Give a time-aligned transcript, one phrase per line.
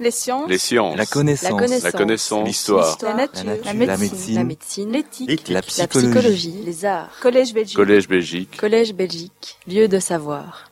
[0.00, 0.48] Les sciences.
[0.48, 0.96] Les sciences.
[0.96, 1.82] La connaissance.
[1.82, 2.40] La connaissance.
[2.40, 2.46] La.
[2.46, 2.98] L'histoire.
[3.02, 3.44] La nature.
[3.44, 3.66] La nature.
[3.66, 4.90] La La médecine.
[4.90, 4.98] La.
[4.98, 5.48] L'éthique.
[5.48, 6.54] La La psychologie.
[6.64, 7.10] Les arts.
[7.20, 7.76] Collège Belgique.
[7.76, 8.56] Collège Belgique.
[8.56, 9.58] Collège Belgique.
[9.68, 10.70] Lieu de savoir.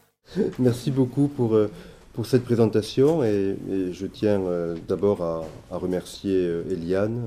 [0.59, 1.71] Merci beaucoup pour, euh,
[2.15, 7.23] pour cette présentation et, et je tiens euh, d'abord à, à remercier euh, Eliane,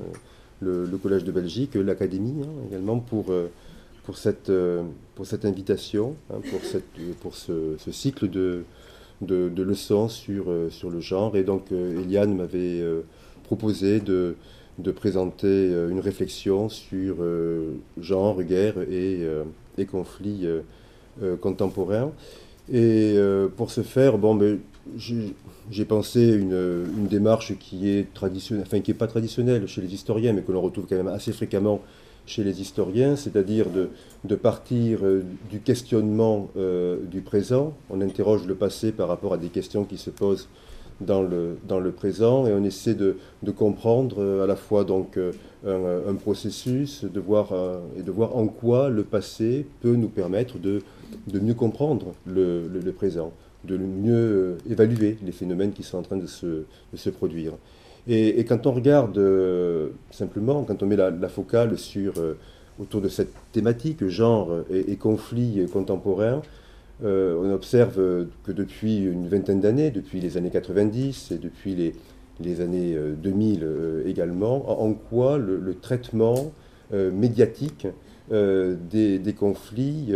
[0.60, 3.32] le, le Collège de Belgique, l'Académie hein, également pour,
[4.06, 4.52] pour, cette,
[5.16, 8.64] pour cette invitation, hein, pour, cette, pour ce, ce cycle de,
[9.22, 11.36] de, leçons sur, euh, sur le genre.
[11.38, 13.02] Et donc euh, Eliane m'avait euh,
[13.44, 14.36] proposé de,
[14.80, 17.18] de présenter une réflexion sur
[18.00, 19.28] genre, guerre et,
[19.78, 20.48] et conflits
[21.42, 22.12] contemporains.
[22.72, 23.18] Et
[23.58, 24.40] pour ce faire, bon,
[24.96, 25.36] j'ai
[25.70, 29.94] j'ai pensé une, une démarche qui est traditionnelle, enfin qui n'est pas traditionnelle chez les
[29.94, 31.82] historiens, mais que l'on retrouve quand même assez fréquemment
[32.26, 33.68] chez les historiens, c'est-à-dire
[34.24, 37.74] de, partir euh, du questionnement euh, du présent.
[37.90, 40.48] On interroge le passé par rapport à des questions qui se posent
[41.02, 44.84] dans le, dans le présent et on essaie de, de comprendre euh, à la fois
[44.84, 45.18] donc
[45.66, 47.50] un, processus de voir,
[47.98, 50.82] et de voir en quoi le passé peut nous permettre de,
[51.28, 53.32] de mieux comprendre le, le- le présent,
[53.64, 57.54] de mieux évaluer les phénomènes qui sont en train de se, de se produire.
[58.08, 62.38] Et, quand on regarde euh, simplement, quand on met la, focale sur, euh,
[62.80, 66.42] autour de cette thématique, genre et, conflits contemporains,
[67.04, 67.96] euh, on observe
[68.44, 71.94] que depuis une vingtaine d'années, depuis les années 90 et depuis
[72.40, 76.52] les, années euh, 2000 euh, également, en quoi le, traitement
[76.94, 77.88] médiatique
[78.30, 80.14] des, conflits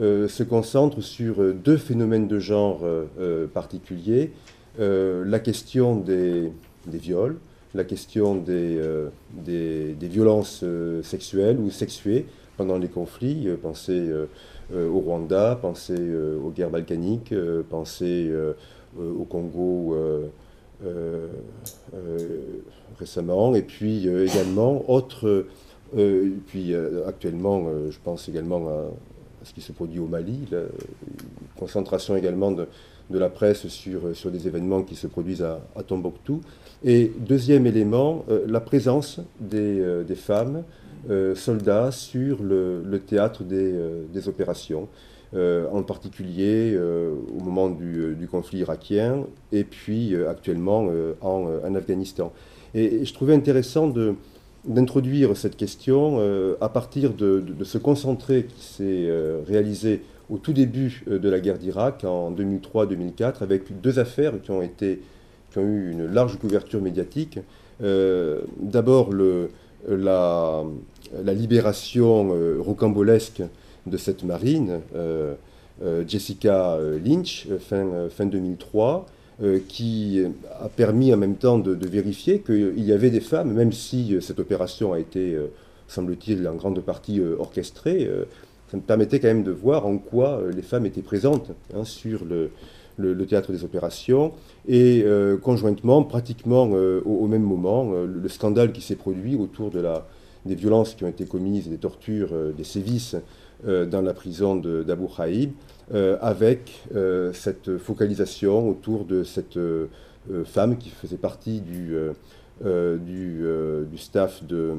[0.00, 2.80] se concentre sur deux phénomènes de genre
[3.54, 4.32] particuliers.
[4.80, 6.50] La question des,
[6.86, 7.38] des viols,
[7.76, 13.48] la question des, euh, des, violences euh, sexuelles ou sexuées pendant les conflits.
[13.48, 14.10] Euh, pensez
[14.74, 17.32] au Rwanda, pensez aux guerres balkaniques,
[17.70, 18.32] pensez
[18.98, 19.96] au Congo
[22.98, 25.46] récemment, et puis également autre,
[25.96, 26.74] et puis
[27.06, 28.72] actuellement, je pense également à,
[29.40, 30.62] à ce qui se produit au Mali, la
[31.56, 32.66] concentration également de,
[33.10, 36.40] de la presse sur, sur des événements qui se produisent à, Tombouctou.
[36.84, 40.64] Et deuxième élément, euh, la présence des, euh, des femmes
[41.08, 44.88] euh, soldats sur le, le théâtre des, euh, des opérations,
[45.34, 50.88] euh, en particulier euh, au moment du, euh, du conflit irakien et puis euh, actuellement
[50.88, 52.32] euh, en, euh, en Afghanistan.
[52.74, 53.92] Et, je trouvais intéressant
[54.64, 60.02] d'introduire cette question euh, à partir de, de, de ce concentré qui s'est euh, réalisé
[60.30, 64.62] au tout début euh, de la guerre d'Irak en 2003-2004 avec deux affaires qui ont,
[64.62, 65.00] été,
[65.52, 67.38] qui ont eu une large couverture médiatique.
[67.82, 69.10] Euh, D'abord
[69.88, 70.64] la,
[71.24, 73.42] libération euh, rocambolesque
[73.86, 74.80] de cette marine,
[76.08, 79.06] Jessica Lynch, fin, fin 2003,
[79.42, 80.22] euh, qui
[80.60, 84.16] a permis en même temps de, de vérifier qu'il y avait des femmes, même si
[84.20, 85.38] cette opération a été,
[85.86, 88.10] semble-t-il, en grande partie orchestrée,
[88.80, 92.50] permettait quand même de voir en quoi euh, les femmes étaient présentes hein, sur le,
[93.26, 94.32] théâtre des opérations.
[94.68, 99.70] Et euh, conjointement, pratiquement euh, au, même moment, le, le scandale qui s'est produit autour
[99.70, 100.06] de la,
[100.44, 103.16] des violences qui ont été commises, des tortures, des sévices
[103.64, 105.06] dans la prison d'Abu
[105.94, 106.84] euh, avec
[107.32, 109.58] cette focalisation autour de cette
[110.44, 111.96] femme qui faisait partie du,
[112.64, 114.72] du staff de,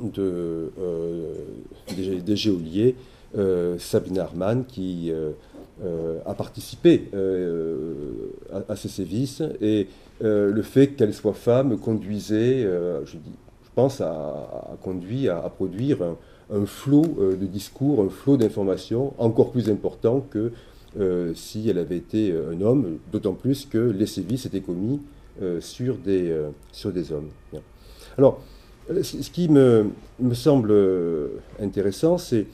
[0.00, 1.32] de, euh,
[1.96, 2.96] des, des geôliers,
[3.36, 5.32] euh, Sabine Arman, qui euh,
[6.24, 7.10] a participé
[8.52, 9.42] à, à ces sévices.
[9.60, 9.88] Et
[10.20, 12.62] le fait qu'elle soit femme conduisait,
[13.04, 13.32] je, dis,
[13.64, 16.02] je pense, à, à, à produire
[16.52, 20.52] un, flot de discours, un flot d'informations encore plus important que
[20.96, 25.00] euh, si elle avait été un homme, d'autant plus que les sévices étaient commis
[25.42, 27.30] euh, sur, des, euh, sur des hommes.
[28.16, 28.40] Alors,
[28.88, 29.90] ce ce qui me,
[30.32, 31.28] semble euh,
[31.60, 32.46] intéressant, c'est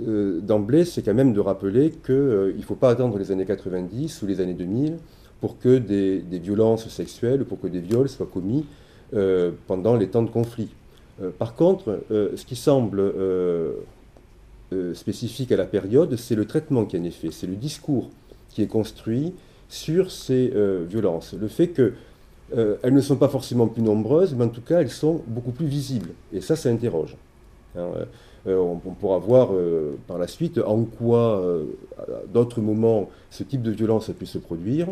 [0.00, 4.22] euh, d'emblée, c'est quand même de rappeler qu'il ne faut pas attendre les années 90
[4.22, 4.98] ou les années 2000
[5.40, 8.64] pour que des, violences sexuelles, pour que des viols soient commis
[9.14, 10.70] euh, pendant les temps de conflit.
[11.22, 13.74] Euh, par contre, euh, ce qui semble euh,
[14.72, 18.08] euh, spécifique à la période, c'est le traitement qui en est fait, c'est le discours
[18.48, 19.34] qui est construit
[19.68, 21.34] sur ces euh, violences.
[21.38, 21.92] Le fait que
[22.56, 25.52] euh, elles ne sont pas forcément plus nombreuses, mais en tout cas elles sont beaucoup
[25.52, 26.10] plus visibles.
[26.32, 27.16] Et ça, ça interroge.
[27.76, 27.88] Hein,
[28.46, 31.64] euh, on, on pourra voir euh, par la suite en quoi, euh,
[31.98, 34.88] à d'autres moments, ce type de violence a pu se produire,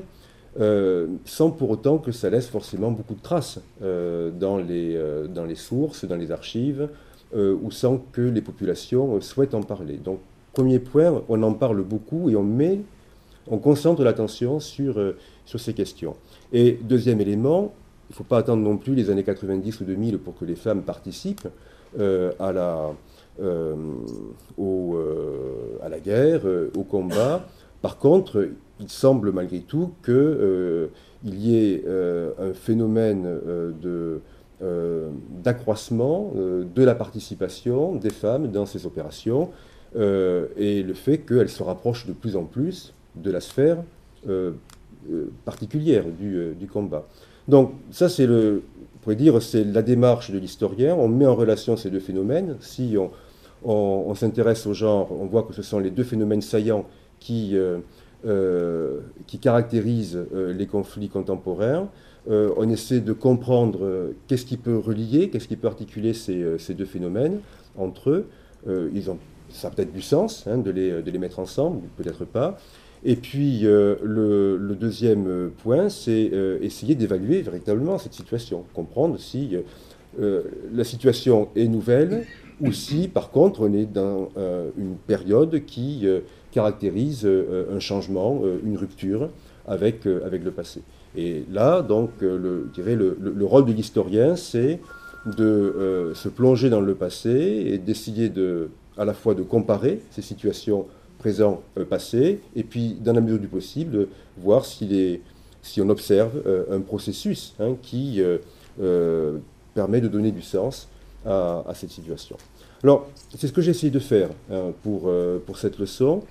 [0.60, 5.26] euh, sans pour autant que ça laisse forcément beaucoup de traces euh, dans, les, euh,
[5.26, 6.88] dans les sources, dans les archives,
[7.34, 9.96] euh, ou sans que les populations euh, souhaitent en parler.
[9.96, 10.18] Donc,
[10.52, 12.80] premier point, on en parle beaucoup et on met,
[13.48, 15.16] on concentre l'attention sur, euh,
[15.46, 16.14] sur ces questions.
[16.52, 17.72] Et deuxième élément,
[18.08, 20.54] il ne faut pas attendre non plus les années 90 ou 2000 pour que les
[20.54, 21.48] femmes participent
[21.98, 22.90] à, la,
[24.58, 24.98] au,
[25.82, 26.42] à la guerre,
[26.76, 27.46] au combat.
[27.80, 28.48] Par contre,
[28.80, 30.90] il semble malgré tout qu'il
[31.24, 33.26] y ait un phénomène
[34.62, 35.10] euh,
[35.42, 39.50] d'accroissement euh, de la participation des femmes dans ces opérations
[39.96, 43.78] euh, et le fait qu'elles se rapprochent de plus en plus de la sphère
[45.44, 47.06] particulière du, combat.
[47.48, 48.62] Donc ça c'est le,
[48.96, 50.94] on pourrait dire, c'est la démarche de l'historien.
[50.94, 52.56] On met en relation ces deux phénomènes.
[52.60, 52.96] Si
[53.64, 56.86] on, s'intéresse au genre, on voit que ce sont les deux phénomènes saillants
[57.18, 57.56] qui,
[59.26, 61.88] qui caractérisent les conflits contemporains.
[62.30, 66.40] Euh, on essaie de comprendre euh, qu'est-ce qui peut relier, qu'est-ce qui peut articuler ces,
[66.40, 67.40] euh, deux phénomènes
[67.76, 68.28] entre eux.
[68.92, 69.18] ils ont,
[69.48, 72.58] ça a peut-être du sens hein, de, les, mettre ensemble, peut-être pas.
[73.04, 79.56] Et puis le, deuxième point, c'est essayer d'évaluer véritablement cette situation, comprendre si
[80.18, 82.26] la situation est nouvelle
[82.60, 84.30] ou si par contre on est dans
[84.78, 86.06] une période qui
[86.52, 89.30] caractérise un changement, une rupture
[89.66, 90.82] avec, avec le passé.
[91.16, 94.80] Et là, donc, euh, le, je dirais, le, rôle de l'historien, c'est
[95.26, 100.00] de euh, se plonger dans le passé et d'essayer de, à la fois de comparer
[100.10, 100.86] ces situations
[101.22, 105.20] présent, euh, passé, et puis, dans la mesure du possible, de voir si
[105.78, 108.20] on observe un processus hein, qui
[109.74, 110.88] permet de donner du sens
[111.24, 112.36] à, cette situation.
[112.82, 115.08] Alors, c'est ce que j'ai essayé de faire hein, pour,
[115.46, 116.22] pour cette leçon.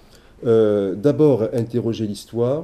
[0.44, 2.64] D'abord, interroger l'histoire,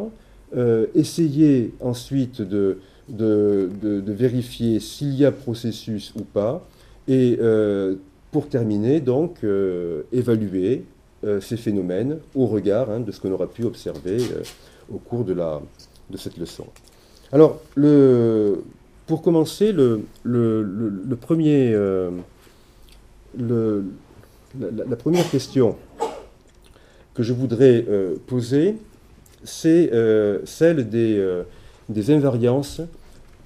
[0.56, 6.65] euh, essayer ensuite de, de, vérifier s'il y a processus ou pas,
[7.09, 7.95] et euh,
[8.31, 10.85] pour terminer, donc, euh, évaluer
[11.41, 14.19] ces phénomènes au regard hein, de ce qu'on aura pu observer
[14.93, 15.61] au cours de, la,
[16.09, 16.65] de cette leçon.
[17.31, 18.63] Alors, le,
[19.07, 21.73] pour commencer, le, le, premier,
[23.37, 23.71] la,
[24.59, 25.75] la, première question
[27.13, 27.83] que je voudrais
[28.27, 28.75] poser,
[29.43, 31.43] c'est euh, celle des, euh,
[31.89, 32.81] des, invariances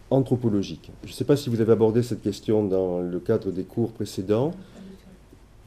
[0.09, 0.91] anthropologiques.
[1.03, 3.91] Je ne sais pas si vous avez abordé cette question dans le cadre des cours
[3.91, 4.53] précédents.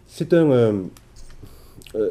[0.07, 0.83] C'est un, euh,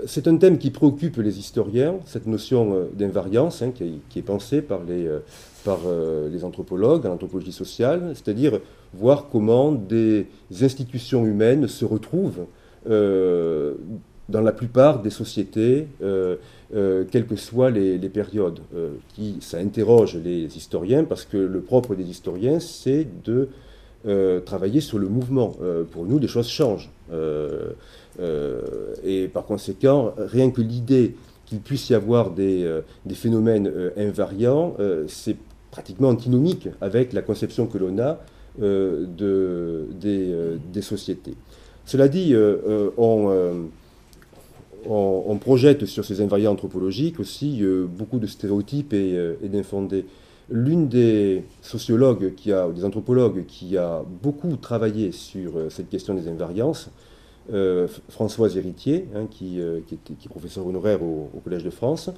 [0.06, 4.82] c'est un thème qui préoccupe les historiens, cette notion d'invariance hein, qui, est pensée par
[4.84, 5.10] les,
[5.66, 5.80] par,
[6.32, 8.60] les anthropologues, l'anthropologie sociale, c'est-à-dire
[8.94, 10.28] voir comment des
[10.62, 12.46] institutions humaines se retrouvent
[12.86, 15.88] dans la plupart des sociétés
[16.76, 18.60] euh, quelles que soient les, périodes.
[18.76, 18.94] Euh,
[19.42, 23.50] ça interroge les historiens parce que le propre des historiens, c'est de
[24.08, 25.56] euh, travailler sur le mouvement.
[25.92, 26.90] pour nous, les choses changent.
[28.19, 31.15] Et par conséquent, rien que l'idée
[31.45, 32.68] qu'il puisse y avoir des,
[33.13, 34.75] phénomènes invariants,
[35.07, 35.38] c'est
[35.71, 38.19] pratiquement antinomique avec la conception que l'on a
[38.60, 41.36] de, des, sociétés.
[41.86, 42.36] Cela dit,
[42.98, 43.69] on
[44.89, 50.06] on, projette sur ces invariants anthropologiques aussi euh, beaucoup de stéréotypes et, euh, d'infondés.
[50.50, 56.13] L'une des sociologues, qui a, des anthropologues qui a beaucoup travaillé sur euh, cette question
[56.13, 56.89] des invariances,
[58.10, 62.10] Françoise Héritier, hein, qui, est, professeur honoraire au, Collège de France,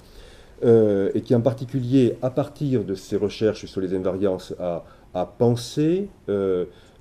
[0.63, 4.83] et qui en particulier, à partir de ses recherches sur les invariances, a,
[5.37, 6.07] pensé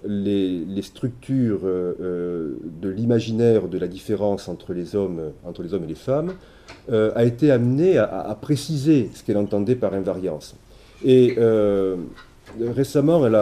[0.07, 6.35] les, structures euh, euh, de l'imaginaire de la différence entre les hommes, et les femmes,
[6.91, 10.57] euh, a été amenée à, préciser ce qu'elle entendait par invariance.
[11.05, 11.37] Et
[12.61, 13.35] récemment, elle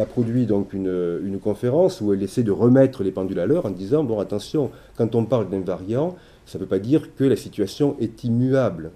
[0.00, 3.70] a, produit donc une, conférence où elle essaie de remettre les pendules à l'heure en
[3.70, 7.96] disant bon attention, quand on parle d'invariant, ça ne veut pas dire que la situation
[8.00, 8.90] est immuable.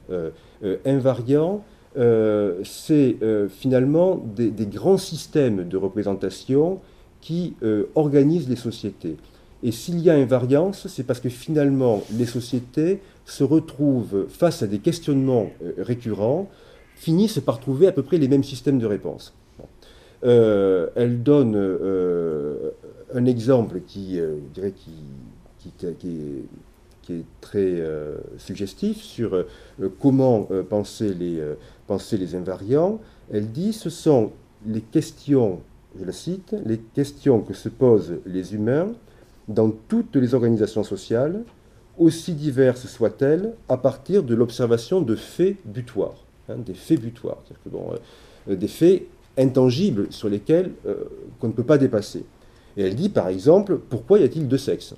[0.84, 1.62] invariant,
[1.96, 6.80] euh, c'est euh, finalement des, grands systèmes de représentation
[7.20, 9.16] qui euh, organisent les sociétés.
[9.62, 14.66] Et s'il y a invariance, c'est parce que finalement les sociétés se retrouvent face à
[14.66, 16.48] des questionnements récurrents,
[17.00, 19.32] finissent par trouver à peu près les mêmes systèmes de réponse.
[20.22, 21.56] elle donne
[23.14, 24.20] un exemple qui,
[24.52, 25.72] qui,
[27.08, 27.82] est très
[28.36, 29.46] suggestif sur
[29.98, 31.42] comment penser les,
[31.86, 33.00] penser les invariants,
[33.32, 34.32] elle dit ce sont
[34.66, 35.60] les questions,
[35.98, 38.92] je la cite, les questions que se posent les humains
[39.48, 41.42] dans toutes les organisations sociales,
[41.98, 47.42] aussi diverses soient-elles, à partir de l'observation de faits butoirs, hein, des faits butoirs,
[48.48, 49.04] euh, des faits
[49.38, 51.04] intangibles sur lesquels euh,
[51.38, 52.24] qu'on ne peut pas dépasser.
[52.76, 54.94] Et elle dit par exemple, pourquoi y a-t-il deux sexes?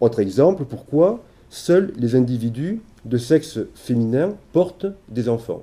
[0.00, 5.62] Autre exemple, pourquoi seuls les individus de sexe féminin portent des enfants?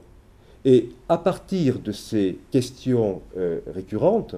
[0.65, 4.35] Et à partir de ces questions euh, récurrentes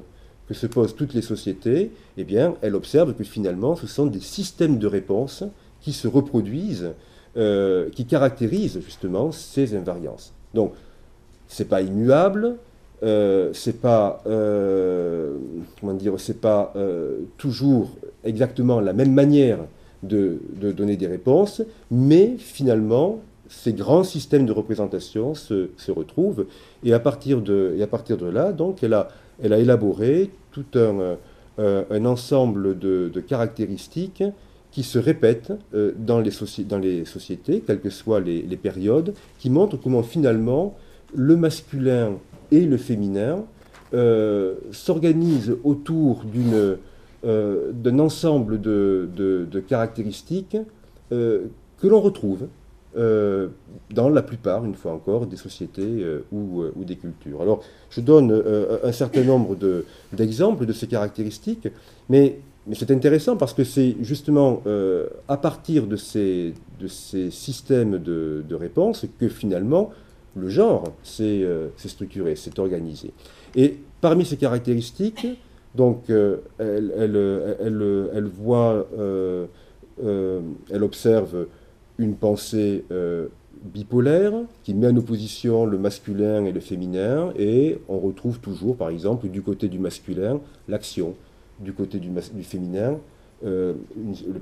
[0.47, 2.27] que se posent toutes les sociétés, eh
[2.61, 5.43] elle observe que finalement, ce sont des systèmes de réponse
[5.81, 6.93] qui se reproduisent,
[7.37, 10.33] euh, qui caractérisent justement ces invariances.
[10.53, 10.73] Donc,
[11.47, 12.55] c'est pas immuable,
[13.03, 15.35] euh, c'est pas, euh,
[15.79, 16.73] comment dire, c'est pas
[17.37, 17.91] toujours
[18.23, 19.59] exactement la même manière
[20.03, 26.45] de, donner des réponses, mais finalement, ces grands systèmes de représentation se, retrouvent.
[26.83, 29.07] Et à, partir de, et à partir de là, donc, elle a,
[29.41, 31.17] elle a élaboré tout un,
[31.59, 34.23] euh, ensemble de, caractéristiques
[34.71, 36.31] qui se répètent euh, dans, les
[36.65, 40.75] dans, les sociétés, quelles que soient les, périodes, qui montrent comment finalement
[41.15, 42.17] le masculin
[42.51, 43.45] et le féminin
[43.93, 46.23] euh, s'organisent autour
[46.53, 50.57] euh, d'un ensemble de, de, caractéristiques
[51.09, 52.47] que l'on retrouve
[52.95, 57.41] dans la plupart, une fois encore, des sociétés ou, ou, des cultures.
[57.41, 58.43] Alors, je donne
[58.83, 59.55] un certain nombre
[60.13, 61.67] d'exemples de, de, ces caractéristiques,
[62.09, 67.31] mais, mais c'est intéressant parce que c'est justement euh, à partir de ces, de ces
[67.31, 69.89] systèmes de, de réponse que finalement
[70.35, 71.43] le genre s'est
[71.75, 73.11] structuré, s'est organisé.
[73.55, 75.27] Et parmi ces caractéristiques,
[75.75, 78.87] donc, elle, elle, elle, elle, voit,
[79.97, 81.47] elle observe
[81.99, 83.27] une pensée euh,
[83.61, 84.33] bipolaire
[84.63, 89.27] qui met en opposition le masculin et le féminin, et on retrouve toujours, par exemple,
[89.27, 91.13] du côté du masculin, l'action,
[91.59, 92.09] du côté du,
[92.43, 92.97] féminin,
[93.45, 93.73] euh,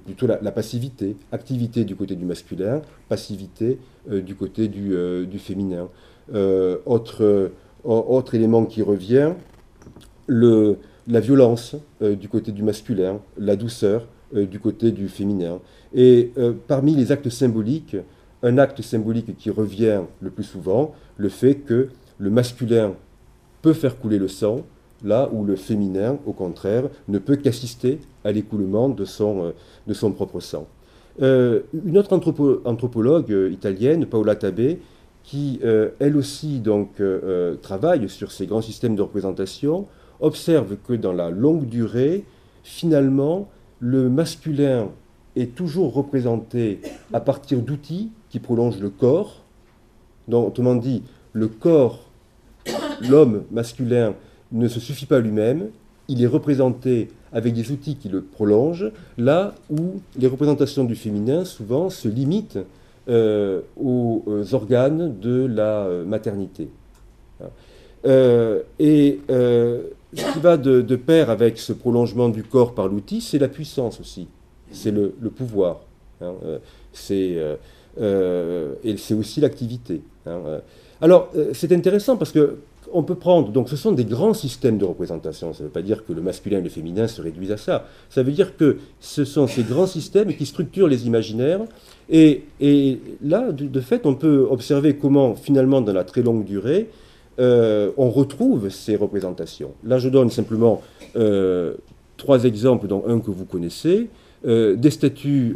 [0.05, 5.89] plutôt la, passivité, activité du côté du masculin, passivité euh, du côté du, euh, féminin.
[6.85, 7.51] Autre,
[7.85, 9.31] autre élément qui revient,
[10.27, 15.61] la violence du côté du masculin, la douceur du côté du féminin.
[15.93, 16.33] Et
[16.67, 17.95] parmi les actes symboliques,
[18.43, 22.93] un acte symbolique qui revient le plus souvent, le fait que le masculin
[23.61, 24.65] peut faire couler le sang,
[25.03, 29.53] là où le féminin, au contraire, ne peut qu'assister à l'écoulement de son,
[29.87, 30.67] euh, propre sang.
[31.21, 34.79] Euh, une autre anthropo anthropologue euh, italienne, Paola Tabé,
[35.23, 35.59] qui
[35.99, 36.61] elle aussi
[37.61, 39.85] travaille sur ces grands systèmes de représentation,
[40.21, 42.23] observe que dans la longue durée,
[42.63, 43.49] finalement,
[43.81, 44.87] le masculin
[45.35, 46.79] est toujours représenté
[47.11, 49.43] à partir d'outils qui prolongent le corps.
[50.29, 52.09] Donc, autrement dit, le corps,
[53.01, 54.15] l'homme masculin,
[54.51, 55.69] ne se suffit pas lui-même,
[56.07, 61.43] il est représenté avec des outils qui le prolongent, là où les représentations du féminin
[61.43, 62.59] souvent se limitent
[63.09, 64.23] euh, aux
[64.53, 66.69] organes de la maternité.
[68.05, 73.19] Euh, et euh, ce qui va de, pair avec ce prolongement du corps par l'outil,
[73.19, 74.27] c'est la puissance aussi
[74.71, 75.81] c'est le, pouvoir.
[76.21, 76.59] Hein, euh,
[76.93, 77.55] c'est, euh,
[77.99, 80.01] euh, et c'est aussi l'activité.
[80.25, 80.61] Hein,
[81.01, 82.57] alors, c'est intéressant parce que
[82.93, 85.81] on peut prendre, donc ce sont des grands systèmes de représentation, ça ne veut pas
[85.81, 88.77] dire que le masculin et le féminin se réduisent à ça, ça veut dire que
[88.99, 91.61] ce sont ces grands systèmes qui structurent les imaginaires,
[92.09, 92.43] et,
[93.21, 96.89] là, de, fait, on peut observer comment, finalement, dans la très longue durée,
[97.39, 99.71] euh, on retrouve ces représentations.
[99.83, 100.81] Là, je donne simplement
[101.15, 101.73] euh,
[102.15, 104.09] trois exemples, dont un que vous connaissez.
[104.45, 105.55] Euh, des statues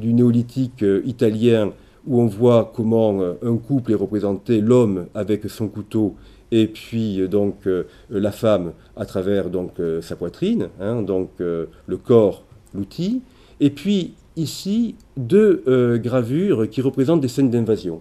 [0.00, 1.72] du néolithique italien
[2.06, 6.14] où on voit comment un couple est représenté, l'homme avec son couteau
[6.52, 7.68] et puis donc
[8.10, 12.44] la femme à travers donc sa poitrine, hein, donc le corps,
[12.74, 13.22] l'outil.
[13.58, 15.64] Et puis ici deux
[15.96, 18.00] gravures qui représentent des scènes d'invasion.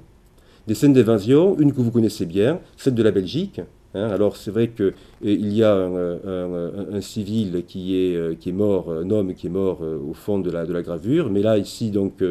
[0.67, 3.62] Des scènes d'invasion, une que vous connaissez bien, celle de la Belgique,
[3.93, 9.10] Hein, alors c'est vrai qu'il y a un, civil qui est, qui est mort, un
[9.10, 11.91] homme qui est mort euh, au fond de la, de la gravure, mais là ici
[11.91, 12.24] donc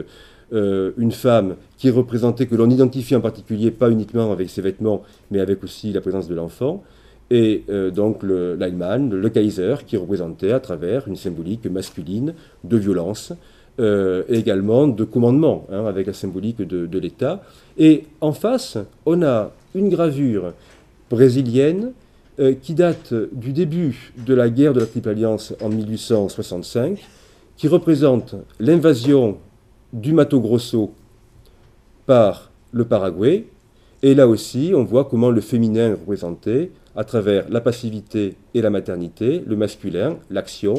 [0.53, 4.61] euh, une femme qui est représentée, que l'on identifie en particulier pas uniquement avec ses
[4.63, 6.83] vêtements, mais avec aussi la présence de l'enfant,
[7.31, 12.35] et euh, donc l'Allemagne, le, le, Kaiser, qui est représenté à travers une symbolique masculine
[12.65, 13.33] de violence,
[13.79, 17.45] euh, et également de commandement, hein, avec la symbolique de, l'État.
[17.79, 18.77] Et en face,
[19.07, 20.53] on a une gravure
[21.09, 21.93] brésilienne
[22.63, 26.99] qui date du début de la guerre de la Triple Alliance en 1865,
[27.57, 29.37] qui représente l'invasion
[29.93, 30.93] du Mato Grosso
[32.07, 33.47] par le Paraguay.
[34.03, 38.63] Et là aussi, on voit comment le féminin est représenté à travers la passivité et
[38.63, 40.75] la maternité, le masculin, l'action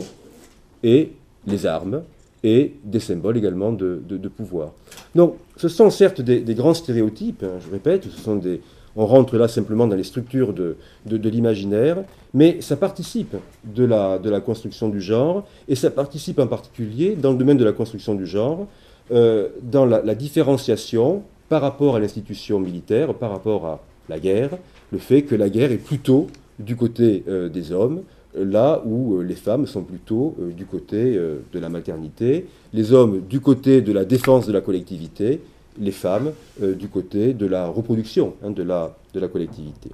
[0.83, 1.11] et
[1.47, 2.03] les armes,
[2.43, 4.71] et des symboles également de, de, pouvoir.
[5.15, 8.61] Donc, ce sont certes des, grands stéréotypes, hein, je répète, ce sont des,
[8.95, 10.75] on rentre là simplement dans les structures de,
[11.05, 11.97] de, l'imaginaire,
[12.33, 13.35] mais ça participe
[13.77, 17.65] la, de la, construction du genre, et ça participe en particulier dans le domaine de
[17.65, 18.67] la construction du genre,
[19.11, 24.51] euh, dans la, différenciation par rapport à l'institution militaire, par rapport à, la guerre,
[24.91, 26.27] le fait que la guerre est plutôt
[26.59, 28.01] du côté des hommes,
[28.35, 33.81] là où les femmes sont plutôt du côté de la maternité, les hommes du côté
[33.81, 35.39] de la défense de la collectivité,
[35.79, 39.91] les femmes du côté de la reproduction hein, de, la, de la collectivité.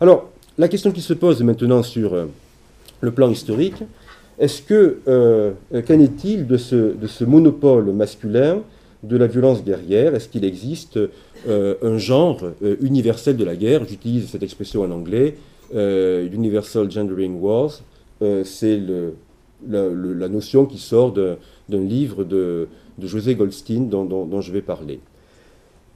[0.00, 0.28] Alors,
[0.58, 2.14] la question qui se pose maintenant sur
[3.00, 3.82] le plan historique,
[4.38, 5.52] est-ce que, euh,
[5.86, 8.62] qu'en est-il de ce, monopole masculin
[9.02, 10.14] de la violence guerrière?
[10.14, 10.98] Est-ce qu'il existe
[11.46, 13.84] euh, un genre euh, universel de la guerre?
[13.86, 15.36] J'utilise cette expression en anglais,
[15.72, 17.80] Universal Gendering Wars.
[18.44, 18.80] c'est
[19.68, 21.36] la, notion qui sort d'un
[21.70, 22.68] livre de,
[23.00, 25.00] José Goldstein dont, je vais parler.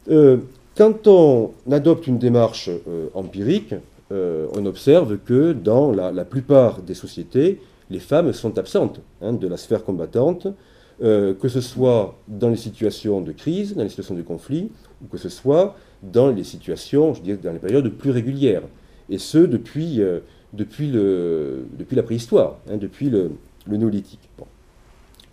[0.09, 2.71] quand on adopte une démarche
[3.14, 3.75] empirique,
[4.11, 9.57] on observe que dans la plupart des sociétés, les femmes sont absentes hein, de la
[9.57, 10.49] sphère combattante,
[11.02, 14.71] euh, que ce soit dans les situations de crise, dans les situations de conflit,
[15.02, 18.62] ou que ce soit dans les situations, je dirais, dans les périodes plus régulières.
[19.09, 20.21] Et ce, depuis, euh,
[20.52, 23.30] depuis, le, depuis la préhistoire, hein, depuis le,
[23.68, 24.28] néolithique,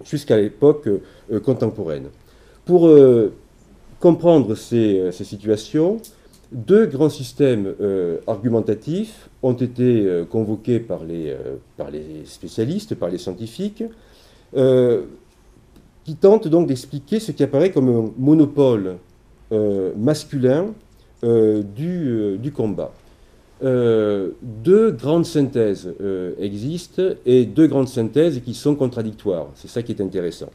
[0.03, 2.07] jusqu'à l'époque euh, contemporaine.
[2.65, 2.89] Pour
[3.99, 5.97] comprendre ces, ces situations,
[6.55, 12.95] deux grands systèmes euh, argumentatifs ont été euh, convoqués par les, euh, par les, spécialistes,
[12.95, 13.83] par les scientifiques,
[16.05, 18.95] qui tentent donc d'expliquer ce qui apparaît comme un monopole
[19.97, 20.67] masculin
[21.21, 22.93] du, du, combat.
[23.61, 25.93] deux grandes synthèses
[26.39, 29.49] existent et deux grandes synthèses qui sont contradictoires.
[29.55, 30.51] C'est ça qui est intéressant.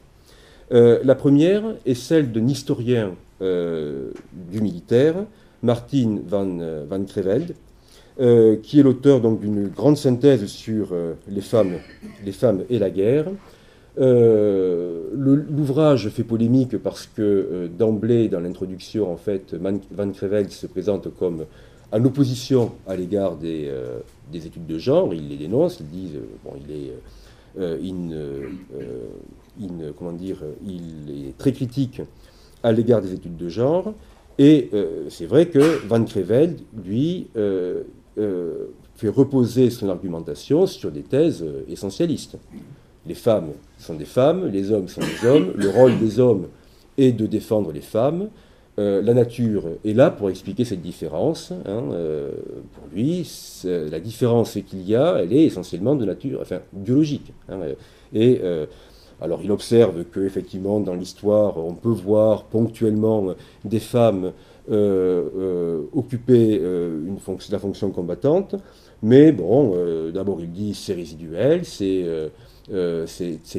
[0.71, 5.16] la première est celle d'un historien du militaire
[5.62, 7.05] Martin van, euh, van
[8.21, 11.75] euh, qui est l'auteur d'une grande synthèse sur euh, les, femmes,
[12.25, 13.26] les femmes et la guerre.
[13.97, 21.45] L'ouvrage fait polémique parce que d'emblée, dans l'introduction, en fait, Van Creveld se présente comme
[21.93, 23.71] en opposition à l'égard des,
[24.33, 25.12] des, études de genre.
[25.12, 26.12] Il les dénonce, il dit,
[26.45, 26.93] bon, il est
[29.99, 32.00] comment dire, il est très critique
[32.63, 33.93] à l'égard des études de genre.
[34.41, 37.83] Et euh, c'est vrai que Van Creveld, lui, euh,
[38.17, 42.39] euh, fait reposer son argumentation sur des thèses essentialistes.
[43.07, 46.47] Les femmes sont des femmes, les hommes sont des hommes, le rôle des hommes
[46.97, 48.29] est de défendre les femmes.
[48.79, 51.53] la nature est là pour expliquer cette différence.
[51.67, 51.83] Hein,
[52.75, 53.29] pour lui,
[53.65, 57.33] la différence qu'il y a, elle est essentiellement de nature, enfin biologique.
[57.50, 57.59] Hein,
[58.15, 58.41] et
[59.21, 64.33] alors il observe qu'effectivement dans l'histoire on peut voir ponctuellement euh, des femmes
[64.71, 67.19] euh, euh, occuper une
[67.50, 68.54] la fonction combattante,
[69.02, 69.75] mais bon,
[70.13, 72.04] d'abord il dit c'est résiduel, c'est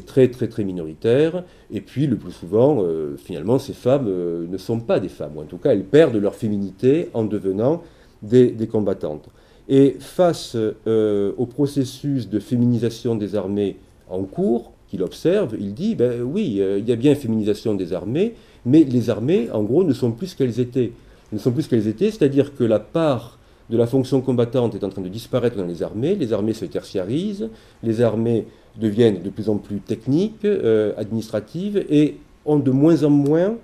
[0.06, 2.86] très très très minoritaire, et puis le plus souvent,
[3.18, 4.08] finalement, ces femmes
[4.48, 7.82] ne sont pas des femmes, ou en tout cas elles perdent leur féminité en devenant
[8.22, 9.28] des combattantes.
[9.68, 13.78] Et face au processus de féminisation des armées
[14.10, 17.94] en cours, qu'il observe, il dit, ben oui, euh, il y a bien féminisation des
[17.94, 20.92] armées, mais les armées, en gros, ne sont plus ce qu'elles étaient.
[21.32, 24.84] Ne sont plus ce qu'elles étaient, c'est-à-dire que la part de la fonction combattante est
[24.84, 27.48] en train de disparaître dans les armées, les armées se tertiarisent,
[27.84, 33.10] les armées deviennent de plus en plus techniques, euh, administratives, et ont de moins en
[33.10, 33.56] moins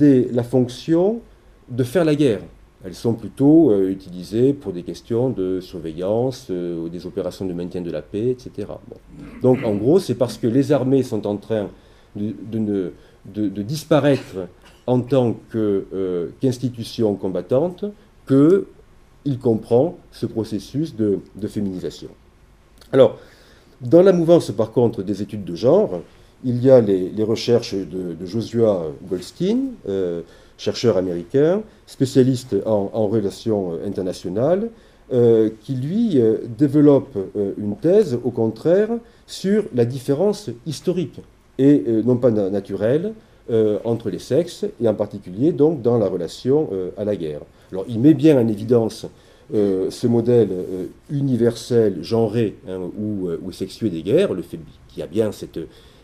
[0.00, 1.20] la fonction
[1.68, 2.40] de faire la guerre.
[2.84, 7.52] Elles sont plutôt euh, utilisées pour des questions de surveillance, euh, ou des opérations de
[7.52, 8.68] maintien de la paix, etc.
[9.40, 11.68] Donc en gros, c'est parce que les armées sont en train
[12.16, 12.92] de,
[13.24, 14.48] disparaître
[14.86, 17.84] en tant euh, qu'institution combattante
[18.26, 22.08] qu'il comprend ce processus de, féminisation.
[22.90, 23.18] Alors,
[23.80, 26.00] dans la mouvance, par contre, des études de genre,
[26.44, 29.74] il y a les, recherches de, Joshua Goldstein,
[30.62, 34.70] chercheur américain, spécialiste en, relations euh, internationales,
[35.12, 37.18] euh, qui lui euh, développe
[37.58, 38.90] une thèse, au contraire,
[39.26, 41.20] sur la différence historique
[41.58, 43.12] et non pas naturelle
[43.84, 47.42] entre les sexes, et en particulier donc dans la relation à la guerre.
[47.70, 49.06] Alors il met bien en évidence
[49.52, 50.48] ce modèle
[51.10, 55.58] universel, genré hein, ou, ou, sexué des guerres, le fait qu'il y a bien cette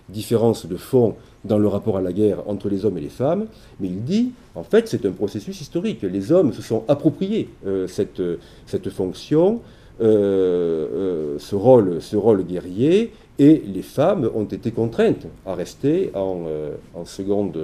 [0.09, 3.47] différence de fond dans le rapport à la guerre entre les hommes et les femmes,
[3.81, 6.03] mais il dit, en fait, c'est un processus historique.
[6.03, 8.23] Les hommes se sont appropriés euh, cette,
[8.67, 9.61] cette fonction,
[10.01, 16.11] euh, euh, ce, rôle, ce rôle guerrier, et les femmes ont été contraintes à rester
[16.15, 16.47] en,
[16.95, 17.57] en seconde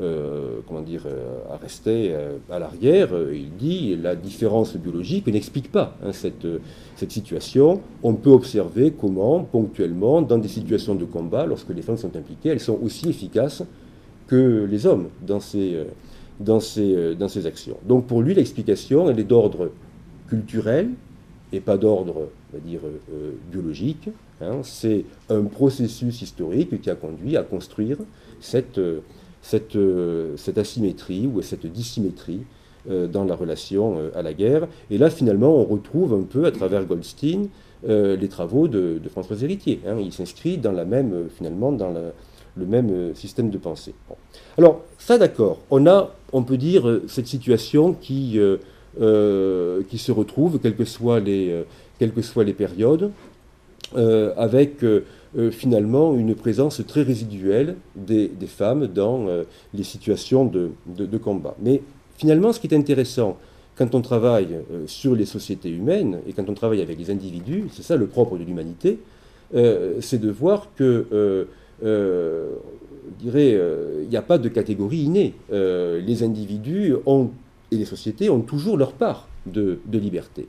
[0.00, 3.08] euh, comment dire, euh, à rester euh, à l'arrière.
[3.32, 6.46] Il dit la différence biologique n'explique pas hein, cette,
[6.94, 7.80] cette situation.
[8.04, 12.50] On peut observer comment, ponctuellement, dans des situations de combat, lorsque les femmes sont impliquées,
[12.50, 13.64] elles sont aussi efficaces
[14.28, 15.76] que les hommes dans ces,
[16.38, 17.76] dans ses, dans ses actions.
[17.84, 19.72] Donc pour lui, l'explication, elle est d'ordre
[20.28, 20.90] culturel
[21.52, 22.82] et pas d'ordre, on va dire,
[23.50, 24.10] biologique.
[24.40, 24.58] Hein.
[24.62, 27.96] C'est un processus historique qui a conduit à construire
[28.38, 28.78] cette,
[29.42, 29.78] cette,
[30.36, 32.40] cette asymétrie ou cette dissymétrie
[32.86, 34.66] dans la relation à la guerre.
[34.90, 37.48] Et là, finalement, on retrouve un peu, à travers Goldstein,
[37.86, 39.80] euh, les travaux de, François Héritier.
[39.86, 39.98] Hein.
[40.00, 43.94] Il s'inscrit dans la même, euh, finalement, dans le même euh, système de pensée.
[44.56, 48.40] Alors, ça d'accord, on a, on peut dire, cette situation qui,
[48.96, 51.64] qui se retrouve, quelles que soient les,
[52.00, 53.12] quelles que soient les périodes,
[53.94, 54.84] avec
[55.50, 59.26] finalement une présence très résiduelle des, femmes dans
[59.74, 61.54] les situations de, combat.
[61.60, 61.82] Mais
[62.16, 63.36] finalement, ce qui est intéressant,
[63.78, 67.66] quand on travaille euh, sur les sociétés humaines et quand on travaille avec les individus,
[67.72, 68.98] c'est ça le propre de l'humanité,
[69.54, 71.06] euh, c'est de voir que,
[71.84, 72.50] euh,
[73.20, 73.58] dirais,
[74.02, 75.34] il n'y a pas de catégorie innée.
[75.50, 76.94] les individus
[77.70, 80.48] et les sociétés ont toujours leur part de, de liberté.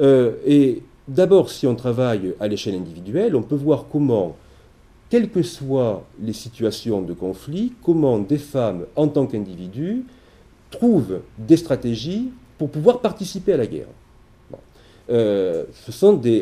[0.00, 4.36] et d'abord, si on travaille à l'échelle individuelle, on peut voir comment,
[5.10, 10.04] quelles que soient les situations de conflit, comment des femmes, en tant qu'individus,
[10.70, 13.86] trouvent des stratégies pour pouvoir participer à la guerre.
[15.08, 15.64] Euh,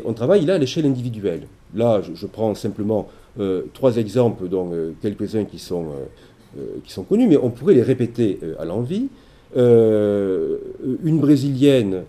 [0.04, 1.42] on travaille là à l'échelle individuelle.
[1.74, 5.86] Là, je, prends simplement euh, trois exemples, dont euh, quelques-uns qui sont,
[6.84, 9.08] qui sont connus, mais on pourrait les répéter à l'envie.
[9.56, 12.04] une Brésilienne,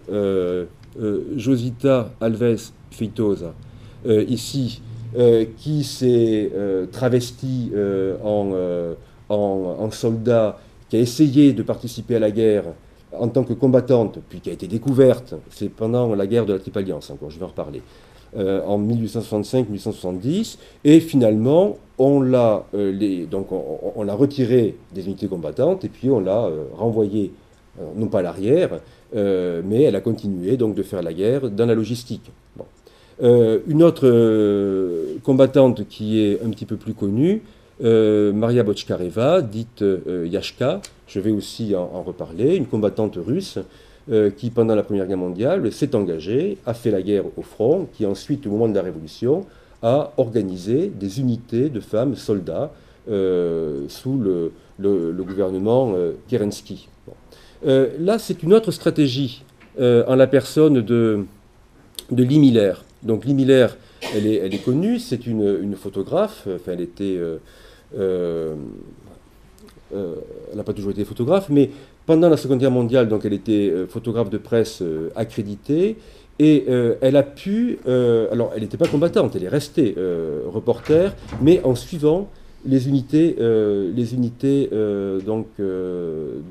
[1.36, 3.53] Josita Alves Feitosa,
[4.05, 4.81] ici,
[5.58, 6.51] qui s'est
[6.91, 7.71] travestie
[8.23, 12.65] en, soldat, qui a essayé de participer à la guerre
[13.19, 16.60] en tant que combattante, puis qui a été découverte, c'est pendant la guerre de la
[16.60, 17.81] Triple encore, je vais en reparler,
[18.38, 23.25] euh, en 1865-1870, et finalement, on l'a euh,
[23.95, 27.31] on, l'a retiré des unités combattantes, et puis on l'a euh, renvoyée,
[27.95, 28.81] non pas à l'arrière,
[29.15, 32.32] mais elle a continué donc de faire la guerre dans la logistique.
[33.21, 34.08] une autre
[35.23, 37.41] combattante qui est un petit peu plus connue,
[37.82, 39.84] Maria Bochkareva, dite
[40.25, 43.60] Yashka, je vais aussi en, reparler, une combattante russe
[44.12, 47.88] euh, qui, pendant la Première Guerre mondiale, s'est engagée, a fait la guerre au front,
[47.93, 49.45] qui ensuite, au moment de la Révolution,
[49.82, 52.71] a organisé des unités de femmes soldats
[53.10, 54.51] euh, sous le,
[55.23, 55.95] gouvernement
[57.65, 59.43] euh, là, c'est une autre stratégie
[59.78, 61.25] en la personne de,
[62.10, 62.86] de Lee Miller.
[63.04, 63.75] Donc Lee Miller,
[64.15, 67.19] elle est, connue, c'est une, photographe, enfin, elle était
[69.93, 70.15] euh,
[70.51, 71.69] elle n'a pas toujours été photographe, mais
[72.06, 75.97] pendant la Seconde Guerre mondiale, donc elle était euh, photographe de presse euh, accréditée,
[76.38, 76.65] et
[76.99, 79.95] elle a pu, alors elle n'était pas combattante, elle est restée
[80.47, 82.30] reporter, mais en suivant
[82.65, 84.69] les unités, les unités
[85.25, 86.41] donc, de,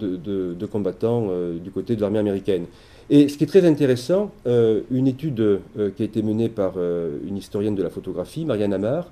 [0.55, 1.29] de, combattants
[1.62, 2.66] du côté de l'armée américaine.
[3.11, 5.61] Et ce qui est très intéressant, une étude
[5.96, 9.11] qui a été menée par une historienne de la photographie, Marianne Amar,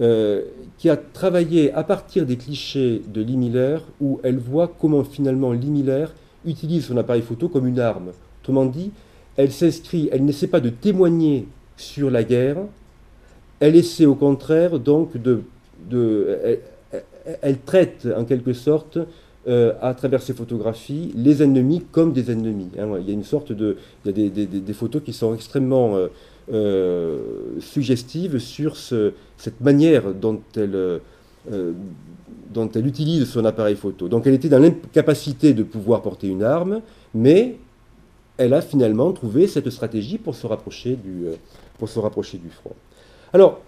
[0.00, 0.44] euh,
[0.78, 5.52] qui a travaillé à partir des clichés de Lee Miller, où elle voit comment finalement
[5.52, 6.14] Lee Miller
[6.46, 8.12] utilise son appareil photo comme une arme.
[8.40, 8.90] Autrement dit,
[9.36, 12.56] elle s'inscrit, elle n'essaie pas de témoigner sur la guerre,
[13.60, 15.42] elle essaie au contraire donc de...
[17.42, 18.98] elle, traite en quelque sorte
[19.48, 22.68] euh, à travers ses photographies les ennemis comme des ennemis.
[22.78, 22.86] Hein.
[23.00, 26.06] Il y a une sorte de, il y a des, photos qui sont extrêmement euh,
[26.52, 27.18] euh,
[27.58, 31.00] suggestive sur cette manière dont elle,
[32.76, 34.06] utilise son appareil photo.
[34.06, 36.80] Donc elle était dans l'incapacité de pouvoir porter une arme,
[37.12, 37.56] mais
[38.36, 41.24] elle a finalement trouvé cette stratégie pour se rapprocher du,
[41.78, 42.76] pour se rapprocher du front.
[43.32, 43.60] Alors,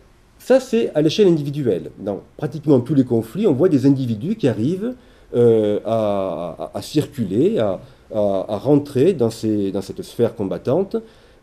[0.44, 1.90] ça c'est à l'échelle individuelle.
[1.98, 4.94] Dans pratiquement tous les conflits, on voit des individus qui arrivent
[5.34, 7.80] à, circuler, à,
[8.12, 10.96] rentrer dans, cette sphère combattante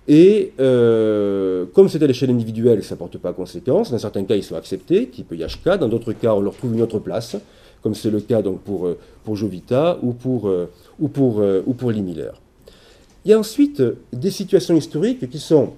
[0.08, 3.92] et euh, comme c'est à l'échelle individuelle, ça ne porte pas conséquence.
[3.92, 5.78] Dans certains cas, ils sont acceptés, type Yashka.
[5.78, 7.36] Dans d'autres cas, on leur trouve une autre place,
[7.84, 10.14] comme c'est le cas euh, pour Jovita euh, ou
[11.08, 12.34] pour, ou pour Lee Miller.
[13.24, 15.74] Il y a ensuite des situations historiques qui sont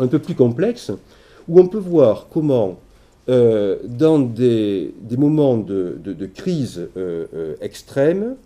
[0.00, 0.90] un peu plus complexes,
[1.48, 2.78] où on peut voir comment,
[3.28, 6.88] dans des, moments de, de, de crise
[7.60, 8.36] extrême,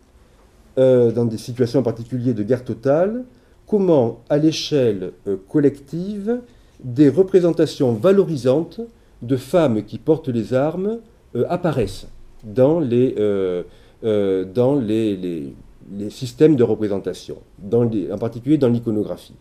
[0.76, 3.24] dans des situations en particulier de guerre totale,
[3.70, 6.40] comment, à l'échelle euh, collective,
[6.82, 8.80] des représentations valorisantes
[9.22, 10.98] de femmes qui portent les armes
[11.36, 12.08] euh, apparaissent
[12.42, 13.62] dans les, euh,
[16.08, 17.36] systèmes de représentation,
[17.72, 19.34] en particulier dans l'iconographie.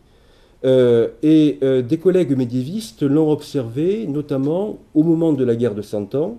[0.63, 6.37] Et des collègues médiévistes l'ont observé notamment au moment de la guerre de Cent Ans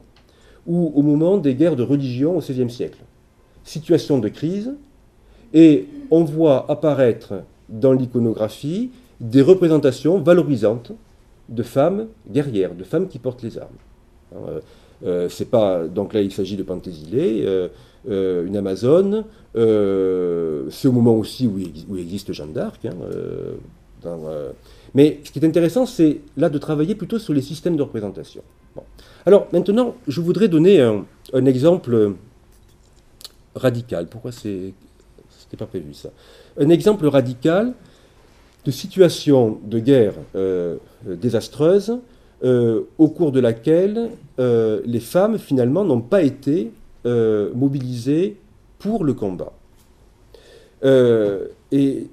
[0.66, 3.00] ou au moment des guerres de religion au XVIe siècle.
[3.64, 4.72] situation de crise,
[5.52, 10.92] et on voit apparaître dans l'iconographie des représentations valorisantes
[11.48, 13.68] de femmes guerrières, de femmes qui portent les armes.
[14.34, 14.60] Euh,
[15.04, 19.24] euh, c'est pas donc là il s'agit de Pentésilée, euh, une Amazone.
[19.54, 22.84] c'est au moment aussi où existe Jeanne d'Arc.
[22.86, 22.94] Hein,
[24.94, 28.42] mais ce qui est intéressant, c'est là de travailler plutôt sur les systèmes de représentation.
[29.26, 32.14] Alors maintenant, je voudrais donner un, exemple
[33.54, 34.06] radical.
[34.06, 34.72] Pourquoi c'est
[35.38, 36.10] c'était pas prévu ça?
[36.58, 37.74] Un exemple radical
[38.64, 41.98] de situation de guerre euh, désastreuse
[42.42, 46.72] euh, au cours de laquelle euh, les femmes finalement n'ont pas été
[47.04, 48.36] mobilisées
[48.78, 49.52] pour le combat.
[51.72, 52.08] Et,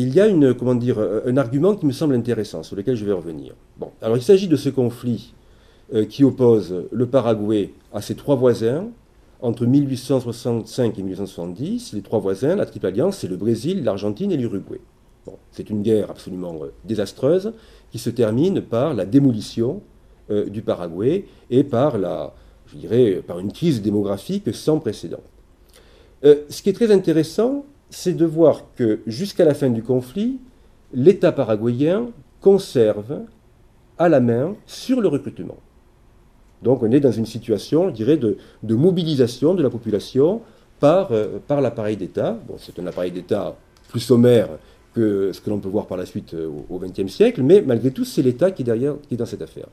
[0.00, 0.28] il y a
[0.74, 3.54] dire, un argument qui me semble intéressant, sur lequel je vais revenir.
[3.78, 5.34] Bon, alors il s'agit de ce conflit
[6.08, 8.88] qui oppose le Paraguay à ses trois voisins,
[9.40, 14.36] entre 1865 et 1870, les trois voisins, la Triple Alliance, c'est le Brésil, l'Argentine et
[14.36, 14.80] l'Uruguay
[15.52, 17.52] c'est une guerre absolument euh, désastreuse
[17.90, 19.82] qui se termine par la démolition
[20.30, 22.34] euh, du Paraguay et par, la,
[22.66, 25.22] je dirais, par une crise démographique sans précédent.
[26.24, 30.38] Euh, ce qui est très intéressant, c'est de voir que jusqu'à la fin du conflit,
[30.92, 32.08] l'État paraguayen
[32.40, 33.20] conserve
[33.98, 35.56] à la main sur le recrutement.
[36.62, 40.42] Donc on est dans une situation, je dirais, de, mobilisation de la population
[40.80, 41.10] par,
[41.46, 42.38] par l'appareil d'État.
[42.58, 43.56] C'est un appareil d'État
[43.88, 44.48] plus sommaire
[44.94, 47.90] que ce que l'on peut voir par la suite euh, au XXe siècle, mais malgré
[47.90, 49.66] tout, c'est l'État qui derrière, qui est dans cette affaire.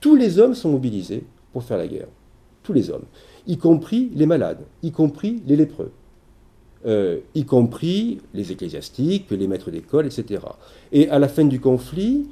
[0.00, 2.08] Tous les hommes sont mobilisés pour faire la guerre.
[2.62, 3.04] Tous les hommes.
[3.46, 5.90] Y compris les malades, y compris les lépreux,
[6.86, 10.42] euh, y compris les ecclésiastiques, les maîtres d'école, etc.
[10.92, 12.26] Et à la fin du conflit,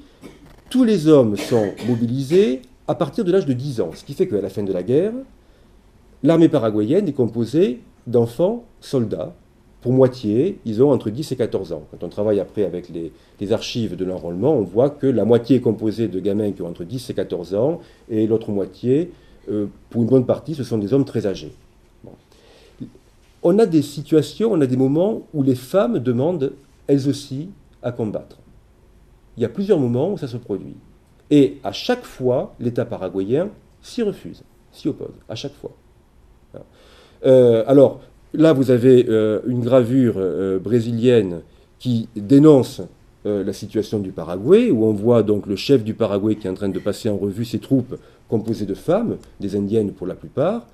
[0.70, 4.28] tous les hommes sont mobilisés à partir de l'âge de 10 ans, ce qui fait
[4.28, 5.12] qu'à la fin de la guerre,
[6.22, 9.34] l'armée paraguayenne est composée d'enfants soldats
[9.84, 11.82] pour moitié, ils ont entre 10 et 14 ans.
[11.90, 15.60] Quand on travaille après avec les, archives de l'enrôlement, on voit que la moitié est
[15.60, 19.10] composée de gamins qui ont entre 10 et 14 ans, et l'autre moitié,
[19.50, 21.52] euh, pour une bonne partie, ce sont des hommes très âgés.
[23.44, 26.52] On a des situations, on a des moments où les femmes demandent,
[26.86, 27.50] elles aussi,
[27.82, 28.38] à combattre.
[29.36, 30.76] Il y a plusieurs moments où ça se produit.
[31.30, 33.50] Et à chaque fois, l'État paraguayen
[33.82, 35.72] s'y refuse, s'y oppose, à chaque fois.
[37.24, 38.00] Euh, alors,
[38.36, 41.42] Là, vous avez euh, une gravure euh, brésilienne
[41.78, 42.82] qui dénonce
[43.26, 46.54] la situation du Paraguay, où on voit donc le chef du Paraguay qui est en
[46.54, 47.96] train de passer en revue ses troupes
[48.28, 50.66] composées de femmes, des indiennes pour la plupart.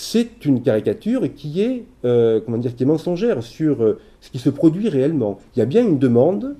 [0.00, 4.88] C'est une caricature qui est, comment dire, qui est mensongère sur ce qui se produit
[4.88, 5.40] réellement.
[5.56, 6.54] Il y a bien une demande,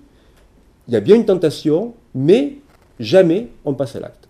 [0.89, 2.57] il y a bien une tentation, mais
[2.99, 4.29] jamais on passe à l'acte.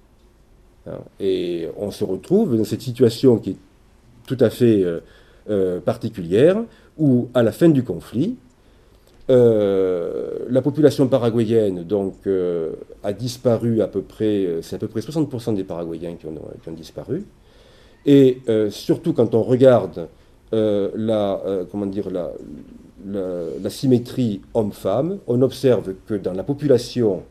[0.87, 3.57] Hein, et on se retrouve dans cette situation qui est
[4.27, 4.85] tout à fait
[5.51, 6.63] euh, particulière
[6.99, 8.37] où, à la fin du conflit,
[9.31, 15.01] euh, la population paraguayenne donc, euh, a disparu à peu près, c'est à peu près
[15.01, 17.25] 60% des Paraguayens qui ont, disparu.
[18.07, 20.09] Et surtout quand on regarde
[20.53, 22.31] la, comment dire, la,
[23.05, 27.23] la symétrie homme-femme, on observe que dans la population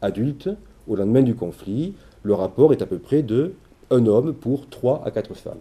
[0.00, 0.48] adulte,
[0.88, 3.52] au lendemain du conflit, le rapport est à peu près de
[3.90, 5.58] un homme pour 3 à 4 femmes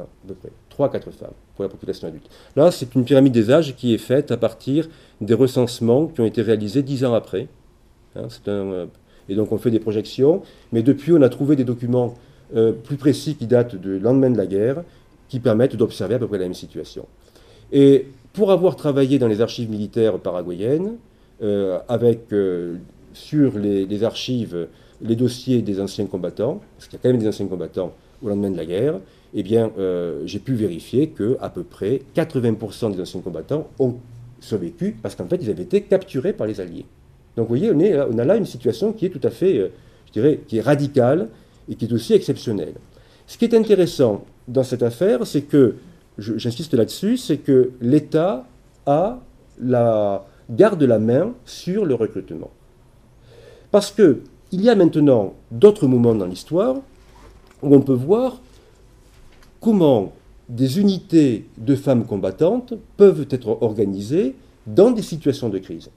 [0.00, 0.50] à peu près.
[0.70, 2.28] 3 à 4 femmes pour la population adulte.
[2.56, 4.88] Là, c'est une pyramide des âges qui est faite à partir
[5.20, 7.48] des recensements qui ont été réalisés 10 ans après.
[8.16, 8.86] Hein, euh,
[9.28, 10.42] et donc on fait des projections,
[10.72, 12.14] mais depuis on a trouvé des documents
[12.54, 14.82] euh, plus précis qui datent du lendemain de la guerre,
[15.28, 17.06] qui permettent d'observer à peu près la même situation.
[17.72, 20.96] Et pour avoir travaillé dans les archives militaires paraguayennes,
[21.42, 22.20] euh, avec
[23.12, 24.68] sur les, archives
[25.00, 28.28] les dossiers des anciens combattants, parce qu'il y a quand même des anciens combattants au
[28.28, 29.00] lendemain de la guerre,
[29.34, 33.96] eh bien, euh, j'ai pu vérifier que à peu près 80% des anciens combattants ont
[34.40, 36.86] survécu parce qu'en fait, ils avaient été capturés par les Alliés.
[37.36, 39.68] Donc, vous voyez, on, on a là une situation qui est tout à fait, euh,
[40.06, 41.28] je dirais, qui est radicale
[41.68, 42.74] et qui est aussi exceptionnelle.
[43.26, 45.76] Ce qui est intéressant dans cette affaire, c'est que,
[46.18, 48.46] j'insiste là-dessus, c'est que l'État
[48.86, 52.50] garde la main sur le recrutement.
[53.70, 56.76] Parce que il y a maintenant d'autres moments dans l'histoire
[57.62, 58.40] où on peut voir
[59.60, 60.12] comment
[60.48, 65.90] des unités de femmes combattantes peuvent être organisées dans des situations de crise.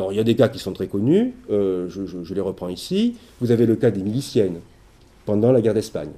[0.00, 3.16] Alors il y a des cas qui sont très connus, euh, je, les reprends ici.
[3.38, 4.60] Vous avez le cas des miliciennes
[5.26, 6.12] pendant la guerre d'Espagne.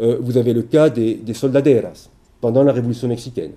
[0.00, 2.08] Euh, vous avez le cas des, des, soldaderas
[2.40, 3.52] pendant la révolution mexicaine.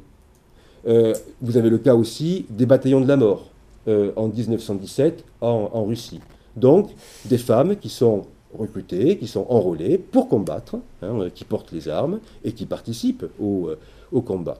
[0.86, 3.50] Euh, vous avez le cas aussi des bataillons de la mort
[3.88, 6.20] en 1917 en, en Russie.
[6.56, 6.92] Donc
[7.26, 12.20] des femmes qui sont recrutés, qui sont enrôlés pour combattre, hein, qui portent les armes
[12.44, 14.60] et qui participent au combat.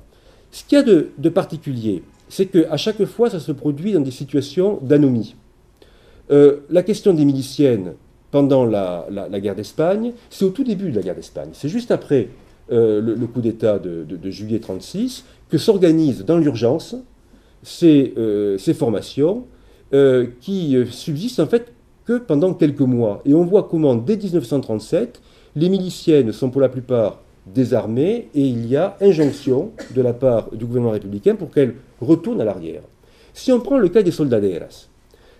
[0.54, 4.12] Ce qu'il y a de, particulier, c'est qu'à chaque fois, ça se produit dans des
[4.12, 5.36] situations d'anomie.
[6.30, 7.96] Euh, la question des miliciennes
[8.30, 9.08] pendant la,
[9.42, 11.50] guerre d'Espagne, c'est au tout début de la guerre d'Espagne.
[11.54, 12.30] C'est juste après
[12.72, 16.96] euh, le, coup d'État de, juillet 36 que s'organisent dans l'urgence
[17.64, 19.48] ces, euh, ces, formations
[20.40, 21.72] qui subsistent en fait
[22.06, 23.24] que pendant quelques mois.
[23.26, 25.20] Et on voit comment, dès 1937,
[25.56, 30.52] les miliciennes sont pour la plupart désarmées et il y a injonction de la part
[30.52, 32.82] du gouvernement républicain pour qu'elles retournent à l'arrière.
[33.34, 34.88] Si on prend le cas des soldaderas,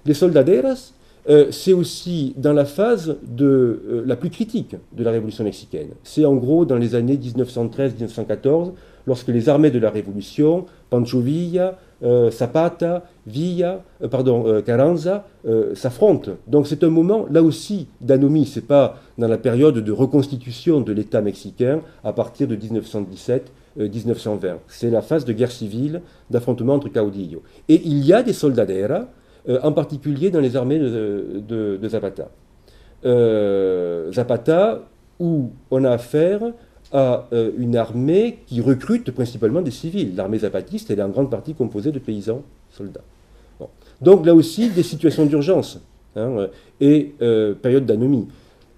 [0.06, 0.94] les soldaderas,
[1.30, 5.90] euh, c'est aussi dans la phase de, euh, la plus critique de la révolution mexicaine.
[6.04, 8.74] C'est en gros dans les années 1913-1914,
[9.08, 11.80] lorsque les armées de la révolution, Pancho Villa,
[12.32, 15.26] Zapata, Villa, pardon, Carranza,
[15.74, 16.32] s'affrontent.
[16.48, 18.46] Donc c'est un moment, là aussi, d'anomie.
[18.46, 24.56] C'est pas dans la période de reconstitution de l'État mexicain à partir de 1917-1920.
[24.68, 27.44] C'est la phase de guerre civile, d'affrontement entre caudillos.
[27.70, 29.08] Et il y a des soldaderas
[29.50, 32.30] euh, en particulier dans les armées de, Zapata.
[33.06, 34.84] Euh, Zapata,
[35.20, 36.42] où on a affaire
[36.94, 40.16] à euh, une armée qui recrute principalement des civils.
[40.16, 43.04] L'armée zapatiste, elle est en grande partie composée de paysans soldats.
[44.02, 45.80] Donc là aussi, des situations d'urgence
[46.16, 46.48] hein,
[46.82, 47.14] et
[47.62, 48.28] période d'anomie.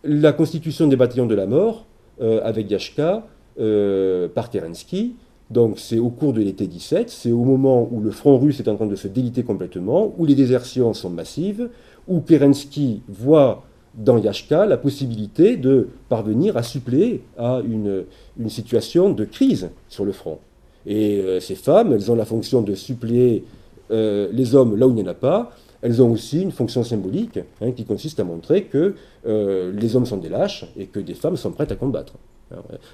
[0.03, 1.85] La constitution des bataillons de la mort,
[2.19, 3.25] avec Yashka,
[3.57, 5.15] par Kerensky,
[5.51, 8.67] donc c'est au cours de l'été 17, c'est au moment où le front russe est
[8.67, 11.69] en train de se déliter complètement, où les désertions sont massives,
[12.07, 13.63] où Kerensky voit
[13.97, 18.05] dans Yashka la possibilité de parvenir à suppléer à une,
[18.49, 20.39] situation de crise sur le front.
[20.85, 23.43] Et euh, ces femmes, elles ont la fonction de suppléer
[23.91, 25.51] euh, les hommes là où il n'y en a pas.
[25.81, 30.05] Elles ont aussi une fonction symbolique hein, qui consiste à montrer que euh, les hommes
[30.05, 32.13] sont des lâches et que des femmes sont prêtes à combattre.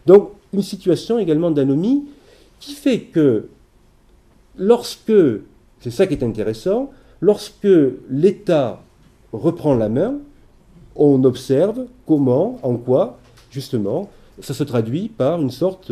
[0.06, 2.06] Donc une situation également d'anomie
[2.60, 3.50] qui fait que
[4.58, 5.12] lorsque,
[5.82, 7.68] c'est ça qui est intéressant, lorsque
[8.10, 8.82] l'État
[9.34, 10.20] reprend la main,
[10.96, 15.92] on observe comment, en quoi, justement, ça se traduit par une sorte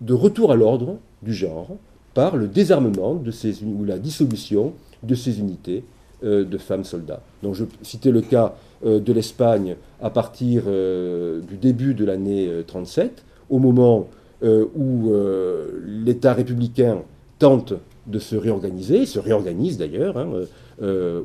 [0.00, 1.68] de retour à l'ordre du genre,
[2.14, 5.84] par le désarmement de ces, ou la dissolution de ces unités
[6.24, 7.20] euh, de femmes soldats.
[7.42, 12.48] Donc je citais le cas euh, de l'Espagne à partir euh, du début de l'année
[12.66, 14.08] 37, au moment
[14.44, 15.12] où
[15.84, 17.02] l'État républicain
[17.38, 17.74] tente
[18.08, 20.30] de se réorganiser, se réorganise d'ailleurs hein,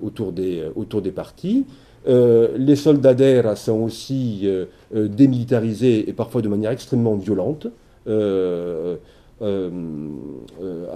[0.03, 1.65] autour des partis.
[2.05, 4.47] Les soldats d'air sont aussi
[4.93, 7.67] démilitarisés et parfois de manière extrêmement violente.
[8.07, 8.11] à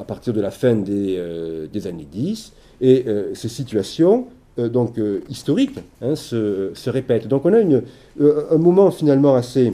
[0.08, 2.54] partir de la fin des, années 10.
[2.82, 7.28] Et ces situations donc, historiques hein, se, répètent.
[7.28, 9.74] Donc on a un moment finalement assez,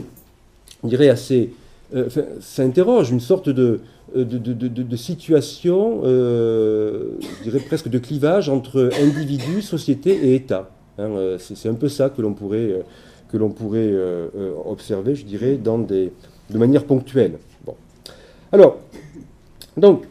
[0.82, 1.50] dirait assez
[1.94, 2.08] euh,
[2.40, 3.80] ça interroge une sorte de,
[4.14, 7.12] euh, situation, euh,
[7.44, 10.70] je presque de clivage entre individu, société et État.
[10.98, 12.82] Hein, c'est un peu ça que l'on pourrait,
[13.32, 13.94] l'on pourrait
[14.66, 16.12] observer, je dirais, dans des,
[16.50, 17.38] de manière ponctuelle.
[18.50, 18.78] Alors,
[19.76, 20.04] donc,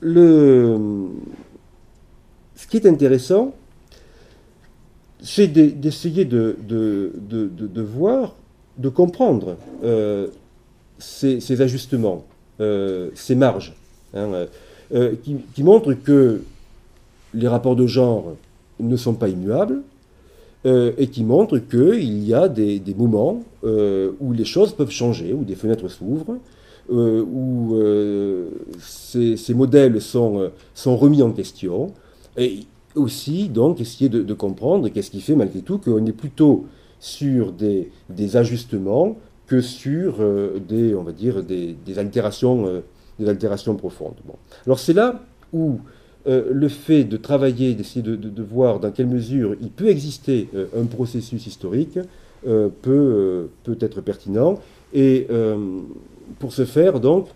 [0.00, 0.78] le,
[2.56, 3.54] ce qui est intéressant,
[5.22, 6.56] c'est d'essayer de,
[7.76, 8.36] voir
[8.78, 10.28] de comprendre euh,
[10.98, 12.24] ces, ajustements,
[12.60, 13.74] euh, ces marges,
[14.14, 14.46] hein,
[14.94, 16.42] euh, qui, montrent que
[17.32, 18.34] les rapports de genre
[18.80, 19.82] ne sont pas immuables
[20.66, 25.56] et qui montrent qu'il y a des, moments où les choses peuvent changer, où des
[25.56, 26.38] fenêtres s'ouvrent,
[26.88, 27.76] où
[28.78, 31.92] ces, modèles sont, sont remis en question,
[32.38, 32.60] et
[32.94, 36.66] aussi donc essayer de, comprendre qu'est-ce qui fait malgré tout qu'on est plutôt
[37.00, 37.90] sur des,
[38.36, 42.80] ajustements que sur euh, des, on va dire, des, altérations, euh,
[43.18, 44.14] des altérations profondes.
[44.24, 44.34] Bon.
[44.64, 45.20] Alors c'est là
[45.52, 45.80] où
[46.26, 50.84] euh, le fait de travailler, d'essayer de, voir dans quelle mesure il peut exister un
[50.84, 51.98] processus historique
[52.42, 54.60] peut, peut être pertinent.
[54.92, 55.26] Et
[56.38, 57.28] pour ce faire, donc,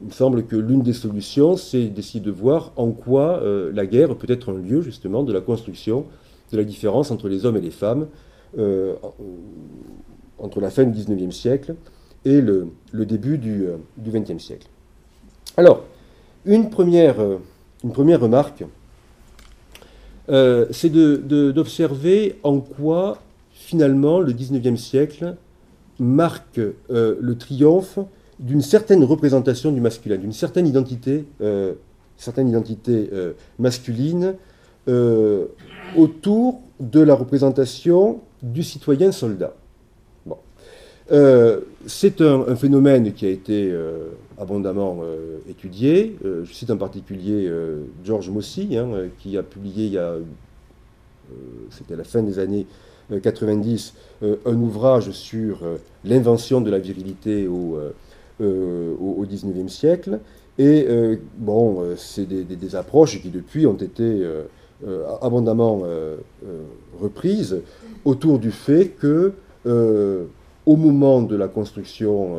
[0.00, 3.86] il me semble que l'une des solutions, c'est d'essayer de voir en quoi euh, la
[3.86, 6.06] guerre peut être un lieu justement de la construction
[6.52, 8.06] de la différence entre les hommes et les femmes,
[8.58, 8.94] euh,
[10.38, 11.74] entre la fin du XIXe siècle
[12.24, 13.66] et le, début du
[14.02, 14.68] XXe euh, siècle.
[15.56, 15.84] Alors,
[16.44, 17.16] une première,
[17.92, 18.64] première remarque,
[20.28, 23.18] c'est d'observer en quoi
[23.52, 25.36] finalement le XIXe siècle
[25.98, 27.98] marque le triomphe
[28.38, 31.74] d'une certaine représentation du masculin, d'une certaine identité, euh,
[32.16, 34.34] certaine identité euh, masculine
[35.98, 39.54] autour de la représentation du citoyen soldat.
[41.86, 43.70] c'est un, phénomène qui a été
[44.38, 45.00] abondamment
[45.48, 46.16] étudié.
[46.22, 47.50] je cite en particulier
[48.04, 50.14] George Mossy, hein, qui a publié il y a,
[51.70, 52.66] c'était la fin des années
[53.22, 55.60] 90, un ouvrage sur
[56.04, 57.78] l'invention de la virilité au,
[58.40, 60.20] XIXe siècle.
[60.58, 60.86] Et
[61.36, 64.26] bon, c'est des, approches qui depuis ont été
[65.20, 65.82] abondamment
[67.00, 67.60] reprises
[68.04, 69.32] autour du fait que
[70.68, 72.36] au moment de la construction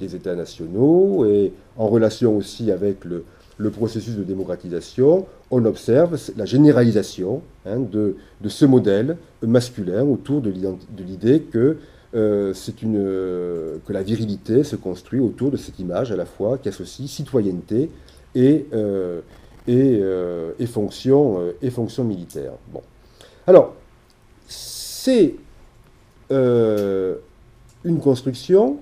[0.00, 3.24] des États nationaux et en relation aussi avec le,
[3.70, 8.16] processus de démocratisation, on observe la généralisation hein, de,
[8.46, 11.76] ce modèle masculin autour de l'idée que,
[12.14, 16.56] euh, une, euh, que la virilité se construit autour de cette image à la fois
[16.56, 17.90] qui associe citoyenneté
[18.34, 19.20] et, euh,
[19.66, 20.00] et,
[20.58, 21.70] et, fonction, et
[22.02, 22.52] militaire.
[22.72, 22.80] Bon.
[23.46, 23.74] Alors,
[24.46, 25.34] c'est
[27.84, 28.78] une construction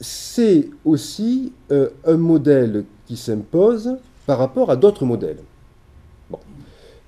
[0.00, 5.38] c'est aussi euh, un modèle qui s'impose par rapport à d'autres modèles.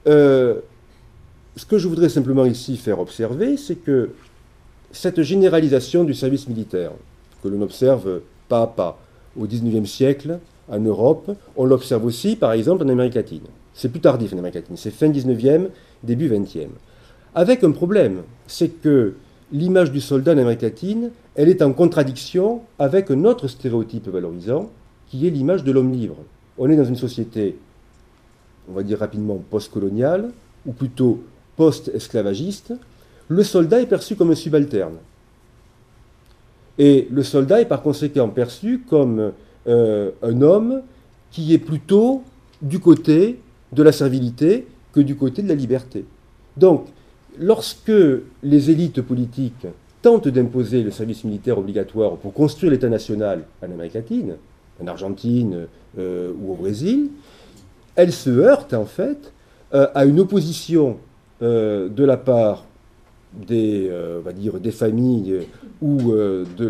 [0.07, 0.61] Euh,
[1.57, 4.11] ce que je voudrais simplement ici faire observer, c'est que
[4.91, 6.93] cette généralisation du service militaire,
[7.43, 8.99] que l'on observe pas à pas
[9.39, 13.45] au XIXe siècle en Europe, on l'observe aussi par exemple en Amérique latine.
[13.75, 15.71] C'est plus tardif en Amérique latine, c'est fin XIXe,
[16.03, 16.69] début XXe.
[17.35, 19.15] Avec un problème, c'est que
[19.53, 24.71] l'image du soldat en Amérique latine, elle est en contradiction avec un autre stéréotype valorisant,
[25.09, 26.17] qui est l'image de l'homme libre.
[26.59, 27.57] On est dans une société,
[28.69, 30.31] on va dire rapidement, post-coloniale,
[30.67, 31.23] ou plutôt
[31.57, 32.73] post-esclavagiste.
[33.29, 34.97] Le soldat est perçu comme un subalterne.
[36.79, 39.33] Et le soldat est par conséquent perçu comme
[39.67, 40.83] euh, un homme
[41.31, 42.23] qui est plutôt
[42.63, 43.39] du côté
[43.73, 46.05] de la servilité que du côté de la liberté.
[46.57, 46.87] Donc,
[47.39, 47.93] lorsque
[48.43, 49.67] les élites politiques
[50.03, 54.35] tentent d'imposer le service militaire obligatoire pour construire l'État national en Amérique latine,
[54.83, 55.67] en Argentine
[55.99, 57.11] euh, ou au Brésil,
[57.95, 59.33] elles se heurtent en fait
[59.75, 60.99] euh, à une opposition
[61.43, 62.65] euh, de la part
[63.35, 63.91] des,
[64.73, 65.47] familles
[65.81, 66.69] ou de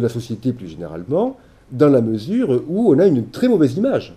[0.00, 1.36] la société plus généralement,
[1.70, 4.14] dans la mesure où on a une très mauvaise image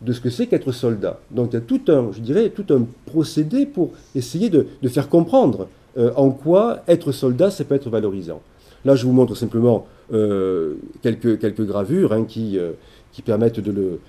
[0.00, 1.20] de ce que c'est qu'être soldat.
[1.30, 5.08] Donc il y a tout un, je dirais, tout un procédé pour essayer de, faire
[5.08, 5.66] comprendre
[5.98, 8.40] euh, en quoi être soldat, ça peut être valorisant.
[8.84, 12.72] Là, je vous montre simplement euh, quelques, gravures hein, qui, euh,
[13.12, 14.00] qui permettent de le,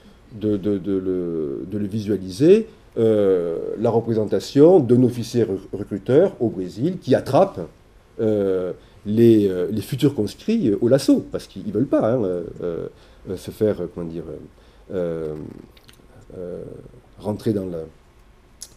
[1.87, 2.67] visualiser.
[2.95, 7.59] la représentation d'un officier recruteur au Brésil qui attrape
[9.05, 12.21] les, futurs conscrits au lasso, parce qu'ils ne veulent pas hein,
[13.35, 14.23] se faire, comment dire,
[17.19, 17.65] rentrer dans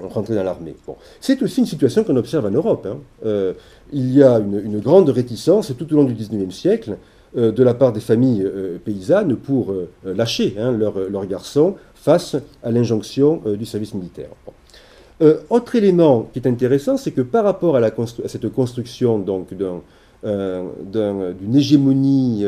[0.00, 0.74] dans l'armée.
[1.20, 2.86] C'est aussi une situation qu'on observe en Europe.
[2.90, 2.98] Hein.
[3.24, 3.52] Euh,
[3.92, 6.96] il y a une, grande réticence tout au long du XIXe siècle
[7.36, 8.44] euh, de la part des familles
[8.84, 9.74] paysannes pour
[10.04, 14.28] lâcher hein, leurs garçons face à l'injonction du service militaire.
[15.48, 19.24] autre élément qui est intéressant, c'est que par rapport à, la à cette construction
[20.22, 22.44] d'une hégémonie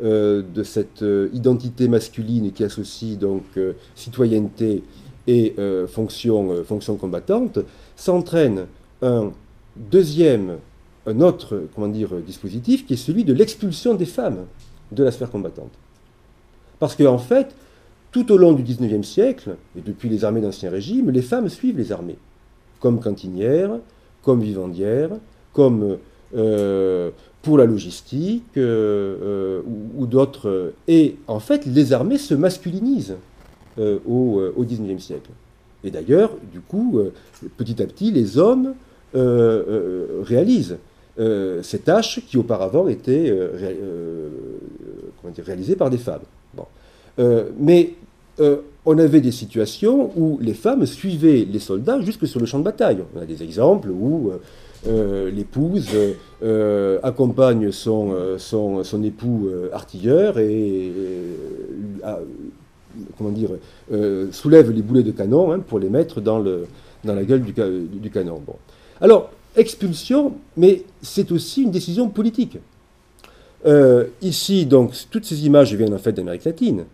[0.00, 4.84] euh, de cette euh, identité masculine qui associe donc euh, citoyenneté
[5.26, 5.56] et
[5.88, 6.64] fonction,
[6.98, 7.58] combattante,
[7.96, 8.66] s'entraîne
[9.02, 9.32] un
[9.76, 10.58] deuxième,
[11.04, 14.46] un autre comment dire, dispositif qui est celui de l'expulsion des femmes
[14.92, 15.72] de la sphère combattante.
[16.78, 17.54] Parce qu'en en fait,
[18.10, 21.76] tout au long du XIXe siècle, et depuis les armées d'Ancien Régime, les femmes suivent
[21.76, 22.16] les armées,
[22.80, 23.80] comme cantinières,
[24.22, 25.10] comme vivandières,
[25.52, 25.98] comme
[27.42, 29.62] pour la logistique euh, euh,
[29.96, 30.72] ou, d'autres.
[30.86, 33.16] Et en fait, les armées se masculinisent
[33.78, 35.30] euh, au, au 19e siècle.
[35.84, 37.00] Et d'ailleurs, du coup,
[37.56, 38.74] petit à petit, les hommes
[39.14, 40.76] réalisent
[41.16, 43.32] ces tâches qui auparavant étaient
[45.38, 46.22] réalisées par des femmes.
[46.54, 46.66] Bon.
[47.60, 47.94] mais
[48.88, 52.64] on avait des situations où les femmes suivaient les soldats jusque sur le champ de
[52.64, 52.98] bataille.
[53.14, 54.38] On a des exemples où euh,
[54.86, 55.88] l'épouse
[56.40, 60.92] euh, accompagne son, euh, son, son époux artilleur et,
[63.16, 63.50] comment dire,
[64.30, 66.66] soulève les boulets de canon hein, pour les mettre dans, le,
[67.04, 68.40] dans la gueule du, du canon.
[68.46, 68.54] Bon.
[69.00, 72.58] Alors, expulsion, mais c'est aussi une décision politique.
[74.22, 76.84] ici, donc, toutes ces images viennent en fait d'Amérique latine.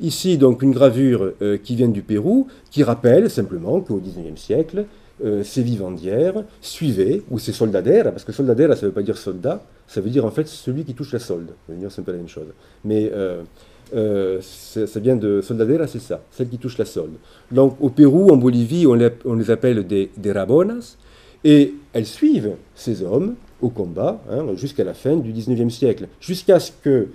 [0.00, 1.32] ici, donc, une gravure
[1.64, 4.84] qui vient du Pérou, qui rappelle simplement qu'au XIXe siècle,
[5.24, 9.18] euh, ces vivandières suivaient, ou ces soldadères, parce que soldadère, ça ne veut pas dire
[9.18, 11.50] soldat, ça veut dire en fait celui qui touche la solde.
[11.68, 12.46] C'est un peu la même chose.
[12.84, 13.10] Mais
[13.94, 17.14] euh, ça vient de soldadera, c'est ça, celle qui touche la solde.
[17.50, 20.96] Donc au Pérou, en Bolivie, on les, appelle des, des rabonas,
[21.44, 26.60] et elles suivent ces hommes au combat hein, jusqu'à la fin du XIXe siècle, jusqu'à
[26.60, 27.08] ce que,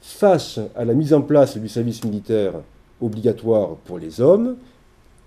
[0.00, 2.54] face à la mise en place du service militaire
[3.00, 4.56] obligatoire pour les hommes,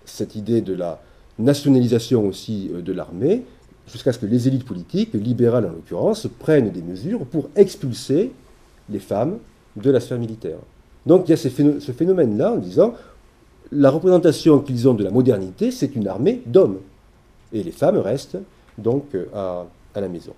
[0.05, 1.01] cette idée de la
[1.43, 3.43] nationalisation aussi euh, de l'armée,
[3.91, 8.31] jusqu'à ce que les élites politiques, libérales en l'occurrence, prennent des mesures pour expulser
[8.89, 9.37] les femmes
[9.75, 10.57] de la sphère militaire.
[11.05, 11.49] Donc il y a ce
[11.91, 12.93] phénomène-là en disant
[13.71, 16.79] la représentation qu'ils ont de la modernité, c'est une armée d'hommes.
[17.53, 18.37] Et les femmes restent
[18.77, 19.65] donc euh, à,
[19.99, 20.33] la maison.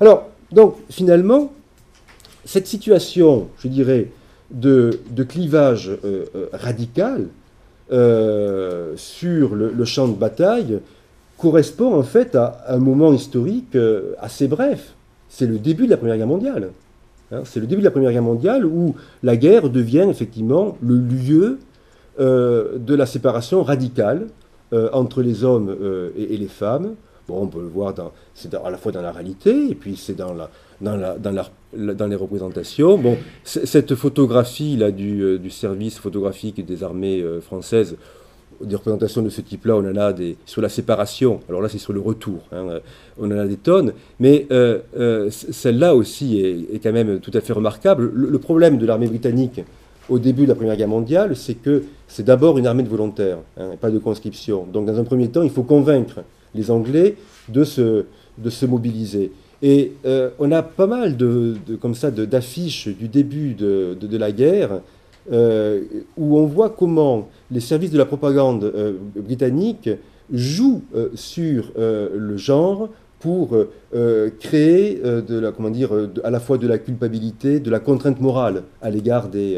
[0.00, 1.52] Alors, donc finalement,
[2.44, 4.10] cette situation, je dirais,
[4.50, 7.28] de, clivage euh, radical
[7.88, 10.80] sur le, champ de bataille
[11.38, 13.76] correspond en fait à un moment historique
[14.20, 14.94] assez bref.
[15.28, 16.70] C'est le début de la Première Guerre mondiale.
[17.32, 17.42] Hein.
[17.44, 21.58] c'est le début de la Première Guerre mondiale où la guerre devient effectivement le lieu
[22.18, 24.28] de la séparation radicale
[24.72, 26.96] euh, entre les hommes euh, et, les femmes.
[27.28, 30.34] Bon, on peut le voir à la fois dans la réalité et puis c'est dans,
[30.34, 32.98] la, dans, les représentations.
[32.98, 37.96] Bon, cette photographie là du, euh, du, service photographique des armées françaises,
[38.60, 41.40] des représentations de ce type-là, on en a des, sur la séparation.
[41.48, 42.40] Alors là, c'est sur le retour.
[42.52, 42.80] Hein,
[43.18, 43.92] on en a des tonnes.
[44.18, 44.46] Mais
[45.30, 48.10] celle-là aussi est, quand même tout à fait remarquable.
[48.14, 49.60] le problème de l'armée britannique
[50.08, 53.38] au début de la Première Guerre mondiale, c'est que c'est d'abord une armée de volontaires,
[53.58, 54.66] hein, pas de conscription.
[54.72, 56.20] Donc dans un premier temps, il faut convaincre
[56.54, 57.16] les Anglais
[57.48, 59.32] de se mobiliser.
[59.62, 64.80] Et euh, on a pas mal de, comme ça d'affiches du début de, la guerre
[65.32, 65.82] euh,
[66.16, 69.88] où on voit comment les services de la propagande euh, britannique
[70.32, 70.82] jouent
[71.14, 72.88] sur le genre
[73.20, 73.56] pour
[74.40, 75.90] créer de la, comment dire,
[76.24, 79.56] à la fois de la culpabilité, de la contrainte morale à l'égard des,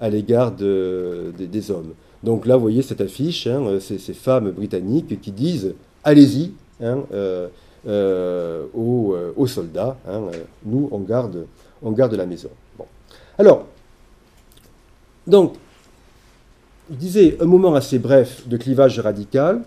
[0.00, 1.92] à l'égard des hommes.
[2.24, 7.04] Donc là, vous voyez cette affiche, hein, ces, femmes britanniques qui disent allez-y hein,
[7.86, 10.22] euh, euh, euh, aux, soldats, hein,
[10.64, 12.48] nous on garde, la maison.
[13.38, 13.66] Alors,
[15.26, 15.54] donc,
[16.90, 19.62] je disais un moment assez bref de clivage radical.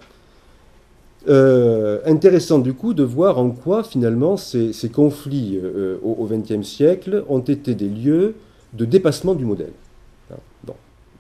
[1.28, 5.60] intéressant du coup de voir en quoi finalement ces, conflits
[6.04, 8.36] au XXe siècle ont été des lieux
[8.74, 9.74] de dépassement du modèle.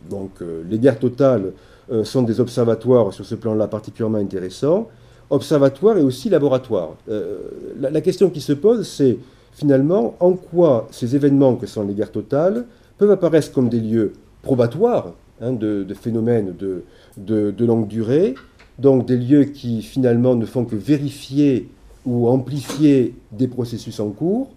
[0.07, 1.53] Donc euh, les guerres totales
[1.91, 4.87] euh, sont des observatoires sur ce plan-là particulièrement intéressants.
[5.29, 6.95] Observatoires et aussi laboratoires.
[7.09, 7.39] Euh,
[7.79, 9.17] la, question qui se pose, c'est
[9.51, 12.65] finalement en quoi ces événements que sont les guerres totales
[12.97, 16.83] peuvent apparaître comme des lieux probatoires hein, de, phénomènes de,
[17.17, 18.35] de, longue durée,
[18.79, 21.69] donc des lieux qui finalement ne font que vérifier
[22.05, 24.49] ou amplifier des processus en cours,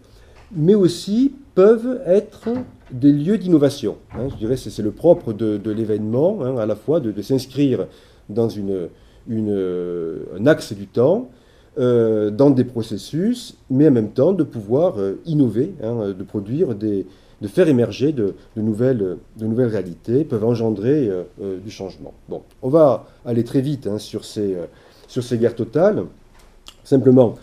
[0.54, 2.48] mais aussi peuvent être
[2.90, 3.96] des lieux d'innovation.
[4.14, 4.28] Hein.
[4.30, 7.86] je dirais que c'est le propre de, l'événement, hein, à la fois de, s'inscrire
[8.28, 8.88] dans une,
[9.30, 11.30] un axe du temps,
[11.78, 16.74] euh, dans des processus, mais en même temps de pouvoir euh, innover, hein, de produire
[16.74, 17.04] de
[17.48, 22.12] faire émerger de, nouvelles, de nouvelles réalités, peuvent engendrer euh, du changement.
[22.28, 24.54] Bon, on va aller très vite sur, ces,
[25.08, 26.04] sur ces guerres totales.
[26.84, 27.36] Simplement,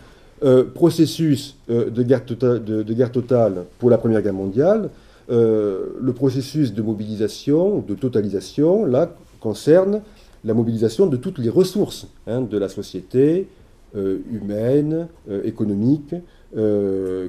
[0.76, 4.90] processus de guerre, totale, de, guerre totale pour la Première Guerre mondiale,
[5.32, 10.02] euh, le processus de mobilisation, de totalisation, là, concerne
[10.44, 13.48] la mobilisation de toutes les ressources hein, de la société
[13.96, 16.16] euh, humaine, euh, économique,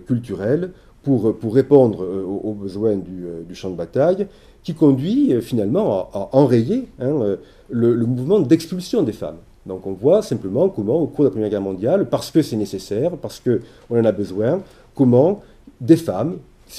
[0.06, 0.70] culturelle,
[1.02, 2.06] pour, pour répondre
[2.42, 4.26] aux, besoins du, champ de bataille,
[4.62, 7.36] qui conduit finalement à, enrayer hein,
[7.68, 9.36] le, le, mouvement d'expulsion des femmes.
[9.66, 12.56] Donc on voit simplement comment, au cours de la Première Guerre mondiale, parce que c'est
[12.56, 14.62] nécessaire, parce qu'on en a besoin,
[14.94, 15.42] comment
[15.82, 16.38] des femmes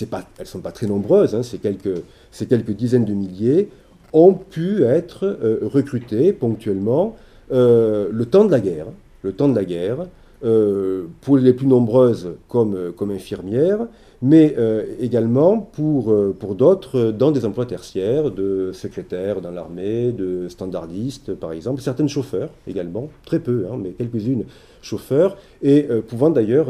[0.10, 2.04] pas, elles ne sont pas très nombreuses, hein, c'est quelques,
[2.48, 3.70] quelques, dizaines de milliers,
[4.14, 7.16] ont pu être euh, recrutées ponctuellement
[7.52, 8.88] euh, le temps de la guerre.
[9.24, 10.08] Le temps de la guerre,
[10.44, 13.86] euh, pour les plus nombreuses comme, comme infirmières,
[14.24, 14.56] mais
[15.00, 21.54] également pour, pour d'autres dans des emplois tertiaires, de secrétaires dans l'armée, de standardistes par
[21.54, 24.44] exemple, certaines chauffeurs également, très peu, hein, mais quelques-unes
[24.84, 26.68] chauffeurs, et pouvant d'ailleurs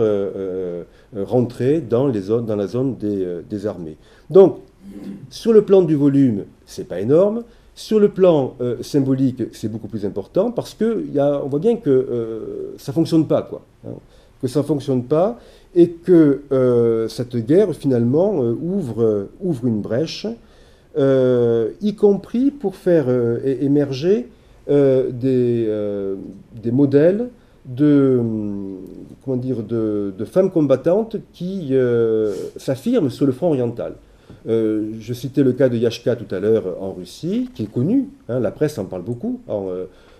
[1.13, 3.97] rentrer dans, les zones, dans la zone des, des, armées.
[4.29, 4.59] Donc,
[5.29, 7.43] sur le plan du volume, c'est pas énorme.
[7.73, 11.05] Sur le plan euh, symbolique, c'est beaucoup plus important parce que
[11.47, 13.61] voit bien que ça fonctionne pas, quoi.
[13.87, 13.93] Hein,
[14.41, 15.39] que ça fonctionne pas
[15.75, 16.41] et que
[17.09, 19.27] cette guerre finalement ouvre,
[19.63, 20.25] une brèche,
[20.97, 23.05] y compris pour faire
[23.45, 24.27] émerger
[24.67, 25.67] des,
[26.71, 27.29] modèles
[27.65, 28.19] de,
[30.25, 33.95] femmes combattantes qui euh, s'affirment sur le front oriental.
[34.45, 38.39] Je citais le cas de Yashka tout à l'heure en Russie, qui est connu, hein,
[38.39, 39.67] la presse en parle beaucoup en,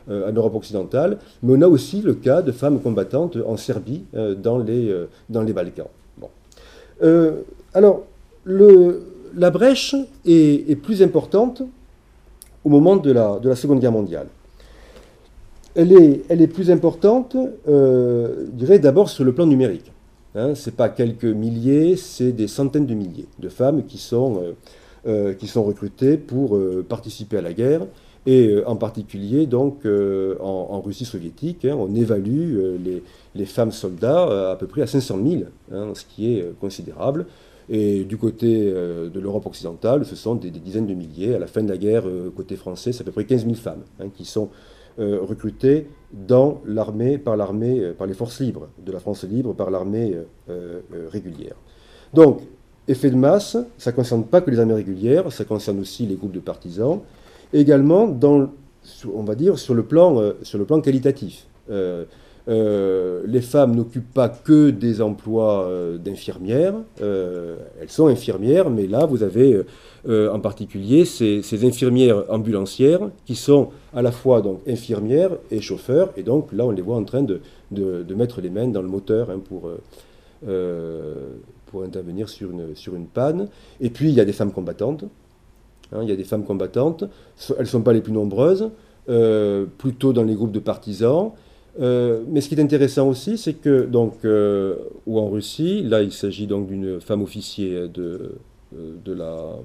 [0.10, 4.04] Europe occidentale, mais on a aussi le cas de femmes combattantes en Serbie,
[4.38, 4.94] dans, les,
[5.30, 5.88] dans les Balkans.
[6.18, 6.28] Bon.
[7.74, 8.04] alors,
[8.46, 9.96] la brèche
[10.26, 11.64] est, plus importante
[12.64, 14.28] au moment de la, de la Seconde Guerre mondiale.
[15.76, 19.92] Elle est, elle est plus importante, euh, je dirais d'abord sur le plan numérique.
[20.36, 24.42] Hein, ce n'est pas quelques milliers, c'est des centaines de milliers de femmes qui sont,
[24.42, 24.54] euh,
[25.08, 26.58] euh, qui sont recrutées pour
[26.88, 27.82] participer à la guerre.
[28.28, 33.02] Et en particulier, donc, en, Russie soviétique, hein, on évalue les,
[33.34, 37.26] les, femmes soldats à peu près à 500 000, hein, ce qui est considérable.
[37.74, 41.36] Et du côté euh, de l'Europe occidentale, ce sont des, dizaines de milliers.
[41.36, 43.56] À la fin de la guerre, euh, côté français, c'est à peu près 15 000
[43.56, 44.50] femmes qui sont
[45.00, 49.72] euh, recrutées dans l'armée, par l'armée, par les forces libres de la France libre, par
[49.72, 50.18] l'armée
[51.10, 51.56] régulière.
[52.14, 52.42] Donc,
[52.90, 56.16] effet de masse, ça ne concerne pas que les armées régulières, ça concerne aussi les
[56.16, 57.00] groupes de partisans,
[57.54, 58.14] également
[59.14, 60.34] on va dire, sur le plan,
[60.84, 61.46] qualitatif.
[61.70, 62.06] Euh,
[62.48, 69.06] les femmes n'occupent pas que des emplois euh, d'infirmières, euh, elles sont infirmières, mais là
[69.06, 69.62] vous avez
[70.08, 76.52] en particulier ces, infirmières ambulancières qui sont à la fois infirmières et chauffeurs, et donc
[76.54, 77.42] là on les voit en train de,
[78.16, 79.70] mettre les mains dans le moteur hein, pour,
[81.84, 83.48] intervenir sur une, sur une panne.
[83.80, 85.06] Et puis il y a des femmes combattantes,
[85.94, 87.04] hein, il y a des femmes combattantes,
[87.52, 88.72] elles ne sont pas les plus nombreuses,
[89.78, 91.34] plutôt dans les groupes de partisans.
[91.80, 96.02] Euh, mais ce qui est intéressant aussi, c'est que, donc, euh, ou en Russie, là
[96.02, 98.36] il s'agit donc d'une femme officier de,
[98.76, 99.56] euh, de la,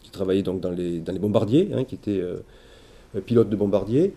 [0.00, 2.22] qui travaillait donc dans les, dans les bombardiers, hein, qui était
[3.26, 4.14] pilote de bombardier.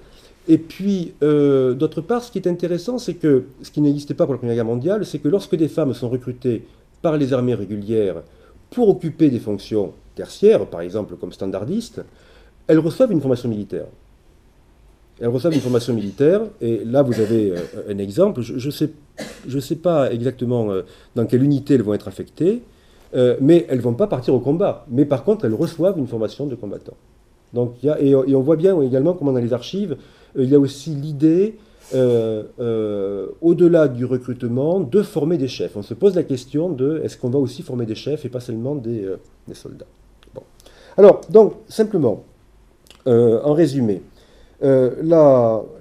[0.48, 4.34] Et puis, d'autre part, ce qui est intéressant, c'est que ce qui n'existait pas pour
[4.34, 6.66] la Première Guerre mondiale, c'est que lorsque des femmes sont recrutées
[7.02, 8.24] par les armées régulières
[8.70, 12.04] pour occuper des fonctions tertiaires, par exemple comme standardistes,
[12.68, 13.86] elles reçoivent une formation militaire.
[15.24, 17.58] Elles reçoivent une formation militaire, et là vous avez euh,
[17.90, 18.42] un exemple.
[18.42, 20.82] Je ne sais, pas exactement euh,
[21.16, 22.62] dans quelle unité elles vont être affectées,
[23.16, 24.86] euh, mais elles ne vont pas partir au combat.
[24.92, 26.98] Mais par contre, elles reçoivent une formation de combattant.
[27.54, 29.96] Donc, et, on voit bien également comment dans les archives,
[30.38, 31.56] il y a aussi l'idée,
[31.94, 35.78] au-delà du recrutement, de former des chefs.
[35.78, 38.42] On se pose la question de est-ce qu'on va aussi former des chefs et pas
[38.42, 39.08] seulement des,
[39.48, 39.86] des soldats?
[40.36, 40.42] Bon.
[40.98, 42.26] Alors, donc, simplement,
[43.06, 44.02] en résumé,
[44.64, 44.92] euh,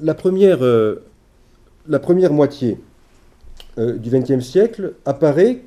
[0.01, 1.05] la, première, euh,
[1.89, 2.81] la, première, moitié
[3.79, 5.63] euh, du XXe siècle apparaît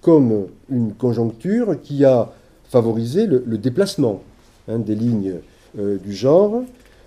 [0.00, 2.32] comme une conjoncture qui a
[2.64, 4.22] favorisé le, déplacement
[4.68, 5.34] hein, des lignes
[5.76, 6.62] du genre,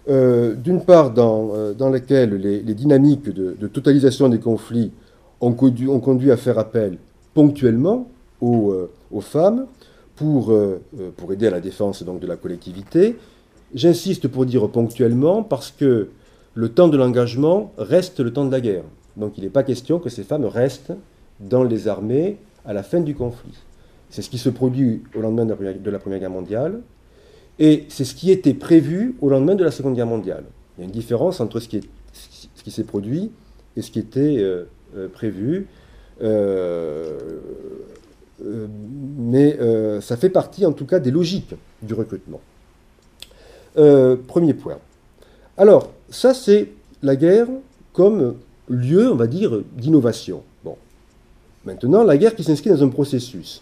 [0.07, 4.91] d'une part dans, laquelle les, dynamiques de, totalisation des conflits
[5.39, 6.97] ont conduit, à faire appel
[7.33, 8.09] ponctuellement
[8.41, 8.89] aux,
[9.21, 9.67] femmes
[10.15, 10.53] pour,
[11.17, 13.15] pour, aider à la défense donc, de la collectivité,
[13.74, 16.09] J'insiste pour dire ponctuellement parce que
[16.53, 18.84] le temps de l'engagement reste le temps de la guerre.
[19.17, 20.93] Donc il n'est pas question que ces femmes restent
[21.39, 23.57] dans les armées à la fin du conflit.
[24.09, 26.82] C'est ce qui se produit au lendemain de la Première Guerre mondiale
[27.59, 30.43] et c'est ce qui était prévu au lendemain de la Seconde Guerre mondiale.
[30.78, 31.82] Il y a une différence entre ce qui,
[32.67, 33.32] s'est produit
[33.78, 34.65] et ce qui était euh,
[34.97, 35.67] euh, prévu.
[36.22, 37.17] Euh,
[39.17, 39.57] mais
[40.01, 41.53] ça fait partie en tout cas des logiques
[41.84, 42.41] du recrutement.
[43.78, 44.78] Euh, premier point.
[45.57, 46.69] Alors, ça, c'est
[47.01, 47.47] la guerre
[47.93, 48.36] comme
[48.67, 50.43] lieu, on va dire, d'innovation.
[50.63, 50.76] Bon.
[51.65, 53.61] Maintenant, la guerre qui s'inscrit dans un processus.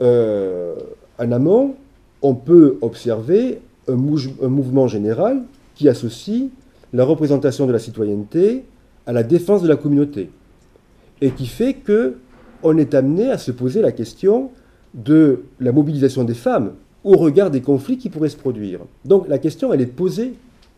[0.00, 0.74] Euh,
[1.18, 1.74] en amont,
[2.22, 5.42] on peut observer un, un, mouvement général
[5.74, 6.48] qui associe
[6.92, 8.64] la représentation de la citoyenneté
[9.06, 10.30] à la défense de la communauté.
[11.20, 12.16] Et qui fait que
[12.62, 14.50] on est amené à se poser la question
[14.94, 16.72] de la mobilisation des femmes
[17.04, 18.80] au regard des conflits qui pourraient se produire.
[19.04, 20.34] Donc la question, elle est posée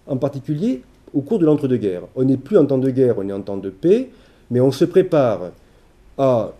[0.06, 0.82] en particulier
[1.14, 2.02] au cours de l'entre-deux-guerres.
[2.16, 4.10] On n'est plus en temps de guerre, on est en temps de paix,
[4.50, 5.50] mais on se prépare
[6.18, 6.52] à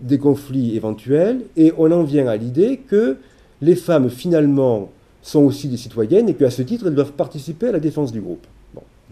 [0.00, 3.16] des conflits éventuels et on en vient à l'idée que
[3.62, 4.90] les femmes finalement
[5.22, 8.20] sont aussi des citoyennes et qu'à ce titre, elles doivent participer à la défense du
[8.20, 8.46] groupe.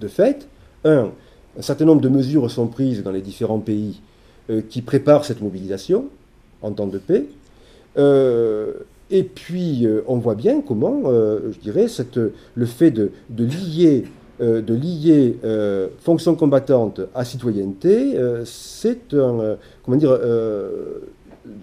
[0.01, 0.47] De fait,
[0.85, 1.11] un,
[1.59, 4.01] un certain nombre de mesures sont prises dans les différents pays
[4.51, 6.07] euh, qui préparent cette mobilisation
[6.63, 7.25] en temps de paix.
[7.97, 8.73] Euh,
[9.11, 11.87] et puis, euh, on voit bien comment, euh, je dirais,
[12.55, 14.05] le fait de, lier,
[14.41, 20.19] de lier euh, fonction combattante à citoyenneté, c'est un, comment dire,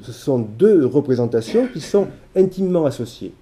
[0.03, 3.33] ce sont deux représentations qui sont intimement associées.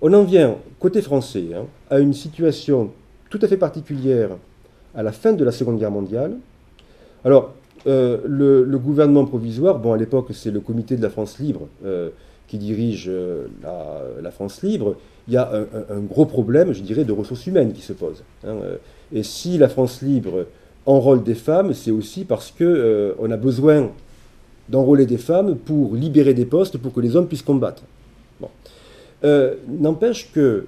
[0.00, 2.90] On en vient, côté français, hein, à une situation
[3.30, 4.30] tout à fait particulière
[4.94, 6.36] à la fin de la Seconde Guerre mondiale.
[7.24, 7.54] Alors,
[7.86, 11.68] le, gouvernement provisoire, bon, à l'époque, c'est le comité de la France libre
[12.48, 13.10] qui dirige
[13.62, 14.96] la, France libre,
[15.28, 15.50] il y a
[15.90, 18.24] un, gros problème, je dirais, de ressources humaines qui se pose.
[18.46, 18.56] Hein.
[19.12, 20.46] Et si la France libre
[20.86, 23.90] enrôle des femmes, c'est aussi parce qu'on on a besoin
[24.68, 27.82] d'enrôler des femmes pour libérer des postes pour que les hommes puissent combattre.
[29.22, 30.66] N'empêche que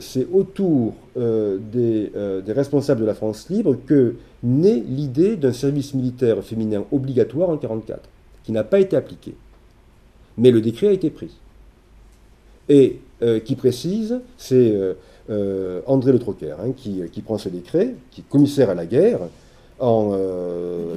[0.00, 2.12] c'est autour des,
[2.44, 7.56] des, responsables de la France libre que naît l'idée d'un service militaire féminin obligatoire en
[7.56, 8.08] 1944,
[8.44, 9.34] qui n'a pas été appliqué.
[10.40, 11.30] Mais le décret a été pris.
[12.70, 14.94] Et euh, qui précise, c'est euh,
[15.28, 19.20] euh, André Le Troquer hein, qui, prend ce décret, qui est commissaire à la guerre,
[19.78, 20.12] en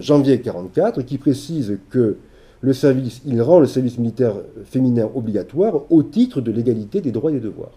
[0.01, 2.17] janvier 1944, qui précise que
[2.61, 4.35] le service, il rend le service militaire
[4.65, 7.71] féminin obligatoire au titre de l'égalité des droits et des devoirs.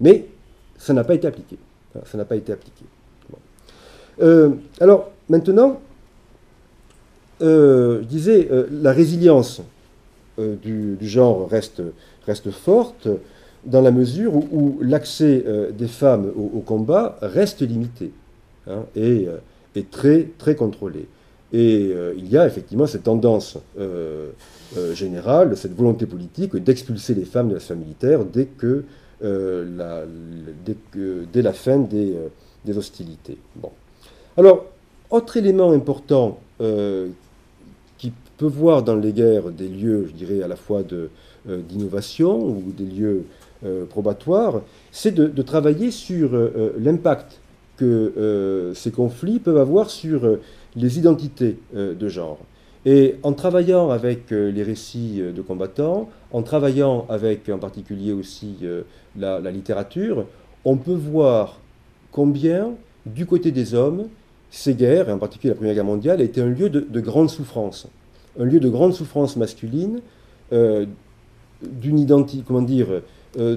[0.00, 0.26] Mais
[0.78, 1.56] ça n'a pas été appliqué.
[2.06, 2.84] Ça n'a pas été appliqué.
[4.80, 5.80] Alors, maintenant,
[7.40, 9.60] je disais, la résilience
[10.62, 11.82] du, genre reste,
[12.26, 13.08] reste, forte
[13.64, 15.44] dans la mesure où, l'accès
[15.76, 18.10] des femmes au, combat reste limité
[18.66, 19.26] hein, et
[19.76, 21.06] est très, très contrôlé.
[21.52, 23.58] Et il y a effectivement cette tendance
[24.94, 28.84] générale, cette volonté politique d'expulser les femmes de la sphère militaire dès que,
[29.20, 30.04] la,
[31.32, 32.14] dès, la fin des,
[32.64, 33.36] des hostilités.
[33.56, 33.70] Bon.
[34.36, 34.66] Alors,
[35.10, 37.08] autre élément important euh,
[38.40, 41.08] peut voir dans les guerres des lieux, je dirais, à la fois euh,
[41.68, 43.24] d'innovation ou des lieux
[43.66, 46.30] euh, probatoires, c'est de, travailler sur
[46.78, 47.40] l'impact
[47.76, 50.38] que ces conflits peuvent avoir sur
[50.74, 52.38] les identités de genre.
[52.84, 58.56] Et en travaillant avec les récits de combattants, en travaillant avec en particulier aussi
[59.18, 60.26] la, littérature,
[60.64, 61.58] on peut voir
[62.12, 62.72] combien,
[63.06, 64.08] du côté des hommes,
[64.50, 67.86] ces guerres, et en particulier la Première Guerre mondiale, étaient un lieu de, grande souffrance.
[68.38, 70.00] Un lieu de grande souffrance masculine,
[70.52, 70.86] euh,
[71.62, 72.86] d'une identité, comment dire,
[73.38, 73.56] euh,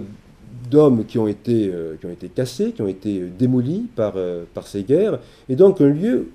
[0.70, 4.14] d'hommes qui, ont été, euh, qui ont été cassés, qui ont été démolis par
[4.66, 6.28] ces guerres, et donc un lieu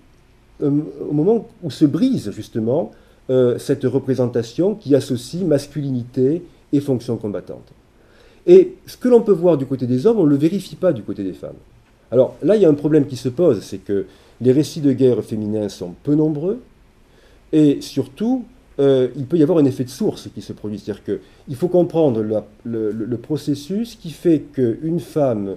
[0.61, 2.91] au moment où se brise justement
[3.59, 7.73] cette représentation qui associe masculinité et fonction combattante.
[8.47, 10.93] Et ce que l'on peut voir du côté des hommes, on ne le vérifie pas
[10.93, 11.59] du côté des femmes.
[12.11, 14.07] Alors là, il y a un problème qui se pose, c'est que
[14.41, 16.61] les récits de guerre féminins sont peu nombreux,
[17.53, 18.45] et surtout,
[18.81, 20.79] euh, il peut y avoir un effet de source qui se produit.
[20.79, 22.23] C'est-à-dire qu'il faut comprendre
[22.65, 25.57] le, processus qui fait qu'une femme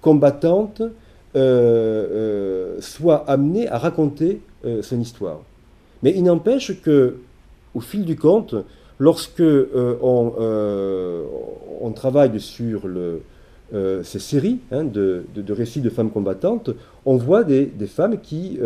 [0.00, 0.88] combattante euh,
[1.36, 4.40] euh, soit amenée à raconter
[4.82, 5.40] son histoire.
[6.02, 7.18] Mais il n'empêche que,
[7.74, 8.56] au fil du compte,
[8.98, 9.42] lorsque
[10.02, 10.32] on,
[11.94, 12.82] travaille sur
[13.72, 16.70] ces séries hein, de, récits de femmes combattantes,
[17.06, 18.58] on voit des, femmes qui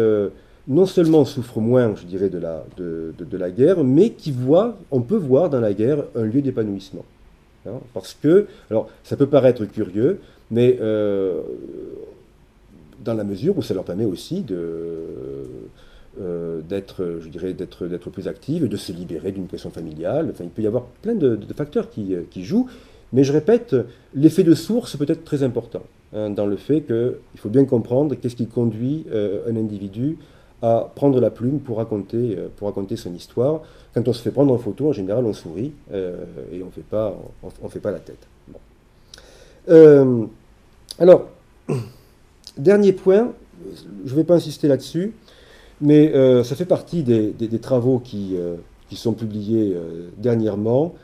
[0.69, 5.01] non seulement souffrent moins, je dirais, de la, de, la, guerre, mais qui voient, on
[5.01, 7.05] peut voir dans la guerre un lieu d'épanouissement.
[7.67, 11.41] Hein, parce que, alors ça peut paraître curieux, mais euh,
[13.05, 14.67] dans la mesure où ça leur permet aussi de
[16.69, 20.29] d'être, je dirais, d'être, d'être plus actives, de se libérer d'une pression familiale.
[20.31, 22.69] Enfin, il peut y avoir plein de, facteurs qui, qui, jouent.
[23.13, 23.75] Mais je répète,
[24.15, 25.83] l'effet de source peut être très important
[26.15, 30.19] hein, dans le fait qu'il faut bien comprendre qu'est-ce qui conduit euh, un individu
[30.63, 33.61] à prendre la plume pour raconter, euh, pour raconter son histoire.
[33.95, 36.71] Quand on se fait prendre en photo, en général, on sourit euh, et on ne
[36.71, 37.15] fait, pas,
[37.63, 38.27] on, fait pas la tête.
[40.99, 41.29] alors,
[42.57, 43.33] dernier point,
[44.05, 45.13] je ne vais pas insister là-dessus,
[45.81, 46.13] mais
[46.45, 48.37] ça fait partie des, travaux qui,
[48.89, 49.77] qui, sont publiés
[50.17, 50.95] dernièrement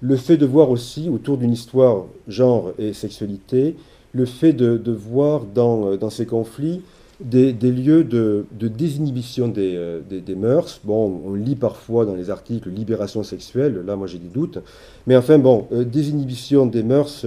[0.00, 3.76] le fait de voir aussi autour d'une histoire genre et sexualité,
[4.12, 6.82] le fait de, voir dans, euh, dans, ces conflits
[7.20, 10.80] des, lieux de, désinhibition euh, des, mœurs.
[10.84, 14.58] Bon, on lit parfois dans les articles libération sexuelle, là moi j'ai des doutes.
[15.06, 17.24] Mais enfin bon, euh, désinhibition des mœurs,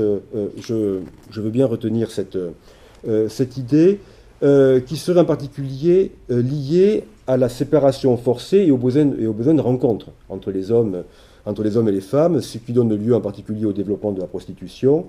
[0.58, 1.00] je,
[1.32, 2.38] je, veux bien retenir cette,
[3.28, 4.00] cette idée
[4.42, 9.54] qui serait en particulier liée à la séparation forcée et au besoin, et au besoin
[9.54, 11.04] de rencontre entre les hommes
[11.46, 14.22] entre les hommes et les femmes, ce qui donne lieu en particulier au développement de
[14.22, 15.08] la prostitution,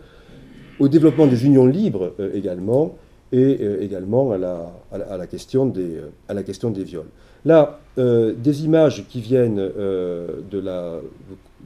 [0.78, 2.97] au développement des unions libres euh, également,
[3.33, 7.09] et euh, également à la, à, la, question des, euh, à la question des viols.
[7.45, 11.01] Là, des images qui viennent de, la,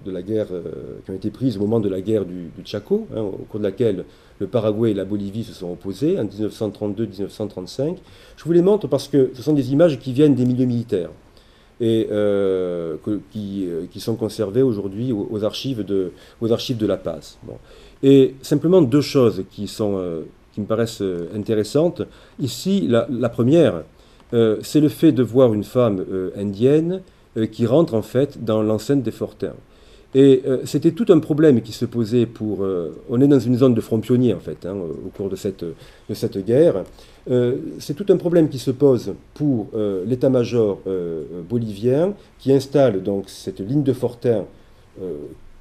[0.06, 0.46] de la guerre,
[1.04, 3.64] qui ont été prises au moment de la guerre du, Chaco, hein, au cours de
[3.64, 4.06] laquelle
[4.38, 7.98] le Paraguay et la Bolivie se sont opposés en 1932-1935.
[8.38, 11.10] Je vous les montre parce que ce sont des images qui viennent des milieux militaires
[11.80, 12.96] et euh,
[13.32, 17.38] qui, euh, qui, sont conservés aujourd'hui aux, archives de, aux archives de La Paz.
[18.02, 20.22] Et simplement deux choses qui, sont, euh,
[20.56, 21.02] qui me paraissent
[21.34, 22.00] intéressantes.
[22.40, 23.82] Ici, la, première,
[24.32, 26.02] c'est le fait de voir une femme
[26.34, 27.02] indienne
[27.52, 29.52] qui rentre en fait dans l'enceinte des fortins.
[30.14, 32.66] Et c'était tout un problème qui se posait pour...
[33.10, 35.62] on est dans une zone de front pionnier, en fait, hein, au cours de cette,
[35.62, 36.84] de cette guerre.
[37.78, 39.68] c'est tout un problème qui se pose pour
[40.06, 40.80] l'état-major
[41.46, 44.44] bolivien qui installe donc cette ligne de Fortin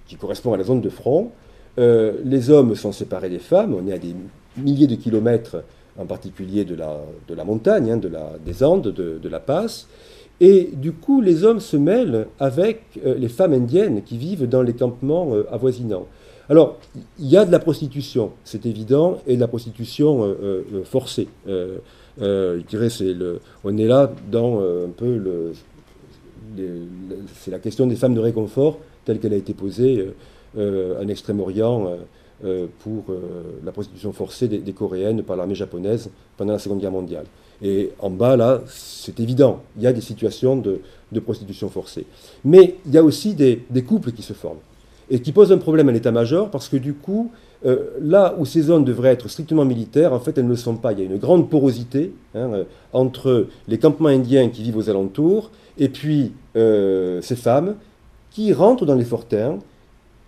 [0.08, 1.32] qui correspond à la zone de front.
[1.78, 4.16] les hommes sont séparés des femmes, on est à des
[4.58, 5.64] milliers de kilomètres
[5.98, 9.40] en particulier de la, de la montagne, hein, de la, des Andes, de, de, la
[9.40, 9.88] Passe.
[10.42, 14.62] Et du coup, les hommes se mêlent avec euh, les femmes indiennes qui vivent dans
[14.62, 16.08] les campements euh, avoisinants.
[16.50, 16.78] Alors,
[17.18, 21.28] il y a de la prostitution, c'est évident, et de la prostitution euh, forcée.
[21.48, 22.90] je dirais,
[23.64, 25.54] on est là dans un peu le,
[27.34, 30.08] c'est la question des femmes de réconfort telle qu'elle a été posée
[30.56, 31.98] en Extrême-Orient
[32.80, 37.26] pour euh, la prostitution forcée des, Coréennes par l'armée japonaise pendant la Seconde Guerre mondiale.
[37.62, 40.82] Et en bas, là, c'est évident, il y a des situations de,
[41.22, 42.06] prostitution forcée.
[42.44, 44.60] Mais il y a aussi des, couples qui se forment
[45.10, 47.32] et qui posent un problème à l'état-major parce que du coup,
[47.66, 50.76] euh, là où ces zones devraient être strictement militaires, en fait, elles ne le sont
[50.76, 50.92] pas.
[50.92, 55.52] Il y a une grande porosité hein, entre les campements indiens qui vivent aux alentours
[55.78, 57.76] et puis ces femmes
[58.32, 59.60] qui rentrent dans les fortins,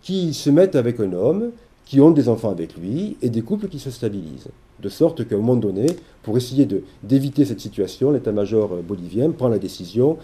[0.01, 1.51] qui se mettent avec un homme,
[1.87, 4.49] qui ont des enfants avec lui et des couples qui se stabilisent.
[4.81, 5.85] De sorte qu'à un moment donné,
[6.21, 6.67] pour essayer
[7.01, 10.17] d'éviter cette situation, l'état-major euh, bolivien prend la décision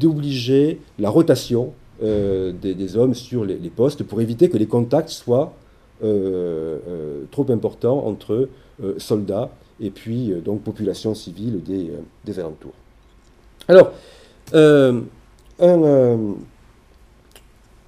[0.00, 1.72] d'obliger la rotation
[2.02, 5.52] euh, des, hommes sur les, postes pour éviter que les contacts soient
[6.02, 8.48] euh, trop importants entre
[8.98, 11.92] soldats et puis donc population civile des,
[12.24, 12.74] des alentours.
[13.68, 13.92] Alors,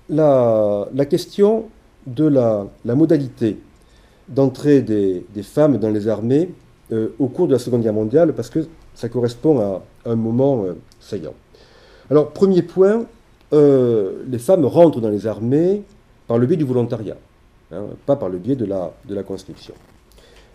[0.08, 1.68] la, la, question
[2.14, 3.58] de la, modalité
[4.28, 6.50] d'entrée des, femmes dans les armées
[6.92, 10.64] euh, au cours de la Seconde Guerre mondiale, parce que ça correspond à, un moment
[10.64, 11.34] euh, saillant.
[12.10, 13.04] Alors, premier point,
[13.52, 15.82] euh, les femmes rentrent dans les armées
[16.26, 17.16] par le biais du volontariat,
[17.72, 19.74] hein, pas par le biais de la, la conscription.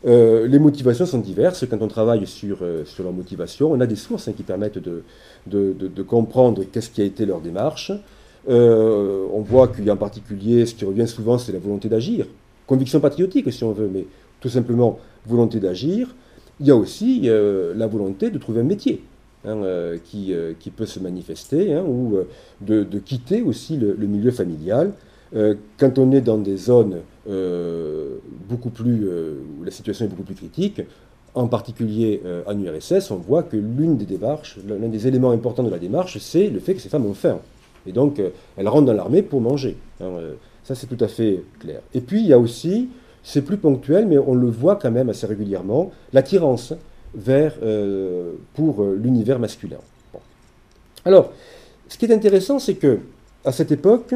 [0.04, 1.66] les motivations sont diverses.
[1.70, 6.64] Quand on travaille sur, leur motivation, on a des sources hein, qui permettent de comprendre
[6.72, 7.92] qu'est-ce qui a été leur démarche.
[8.48, 11.90] Euh, on voit qu'il y a en particulier, ce qui revient souvent, c'est la volonté
[11.90, 12.28] d'agir.
[12.68, 14.06] Conviction patriotique, si on veut, mais
[14.40, 16.16] tout simplement volonté d'agir.
[16.60, 19.02] Il y a aussi euh, la volonté de trouver un métier
[19.46, 22.18] hein, euh, qui, peut se manifester, hein, ou
[22.62, 24.92] de, quitter aussi le, milieu familial.
[25.78, 26.98] quand on est dans des zones
[28.48, 29.08] beaucoup plus,
[29.60, 30.82] où la situation est beaucoup plus critique,
[31.34, 35.70] en particulier en URSS, on voit que l'une des démarches, l'un des éléments importants de
[35.70, 37.40] la démarche, c'est le fait que ces femmes ont faim.
[37.88, 39.78] Et donc, euh, elle rentre dans l'armée pour manger.
[40.02, 40.34] Euh,
[40.64, 41.82] ça, c'est tout à fait clair.
[41.94, 42.90] Et puis, il y a aussi,
[43.24, 46.74] c'est plus ponctuel, mais on le voit quand même assez régulièrement, l'attirance
[47.14, 49.78] vers, euh, pour l'univers masculin.
[51.06, 51.32] Alors,
[51.88, 53.00] ce qui est intéressant, c'est que
[53.44, 54.16] à cette époque,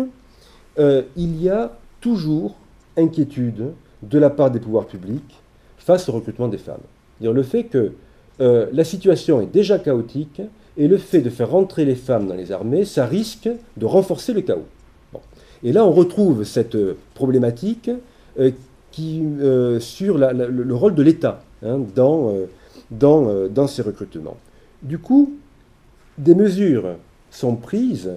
[0.78, 2.55] il y a toujours
[2.97, 5.39] inquiétude de la part des pouvoirs publics
[5.78, 6.82] face au recrutement des femmes.
[7.22, 7.91] le fait que
[8.39, 10.41] la situation est déjà chaotique,
[10.78, 14.34] et le fait de faire rentrer les femmes dans les armées, ça risque de renforcer
[14.34, 14.65] le chaos.
[15.63, 17.89] Et là, on retrouve cette euh, problématique
[18.39, 18.51] euh,
[18.91, 22.34] qui, euh, sur le, rôle de l'État hein, dans,
[22.91, 24.38] dans, dans, ces recrutements.
[24.82, 25.34] Du coup,
[26.17, 26.95] des mesures
[27.30, 28.11] sont prises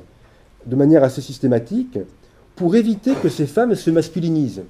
[0.66, 1.98] de manière assez systématique
[2.56, 4.62] pour éviter que ces femmes se masculinisent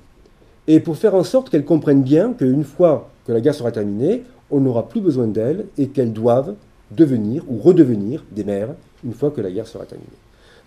[0.66, 4.22] et pour faire en sorte qu'elles comprennent bien qu'une fois que la guerre sera terminée,
[4.50, 6.54] on n'aura plus besoin d'elles et qu'elles doivent
[6.94, 8.74] devenir ou redevenir des mères
[9.04, 10.10] une fois que la guerre sera terminée.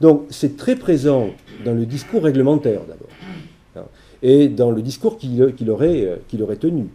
[0.02, 1.30] Donc c'est très présent
[1.64, 3.10] dans le discours réglementaire d'abord,
[3.78, 3.90] hein,
[4.22, 6.88] et dans le discours qu'il aurait, euh, aurait, tenu.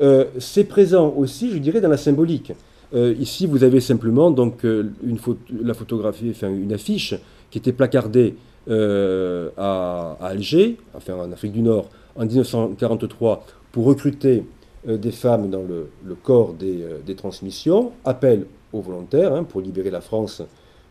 [0.00, 2.52] Euh, c'est présent aussi, je dirais, dans la symbolique.
[2.94, 5.18] Euh, ici, vous avez simplement donc une
[5.62, 7.14] la photographie, une affiche
[7.50, 8.34] qui était placardée
[8.68, 14.44] à, Alger, enfin en Afrique du Nord, en 1943, pour recruter
[14.86, 15.88] des femmes dans le,
[16.22, 18.46] corps des, des, transmissions, appel
[18.80, 20.42] volontaires hein, pour libérer la France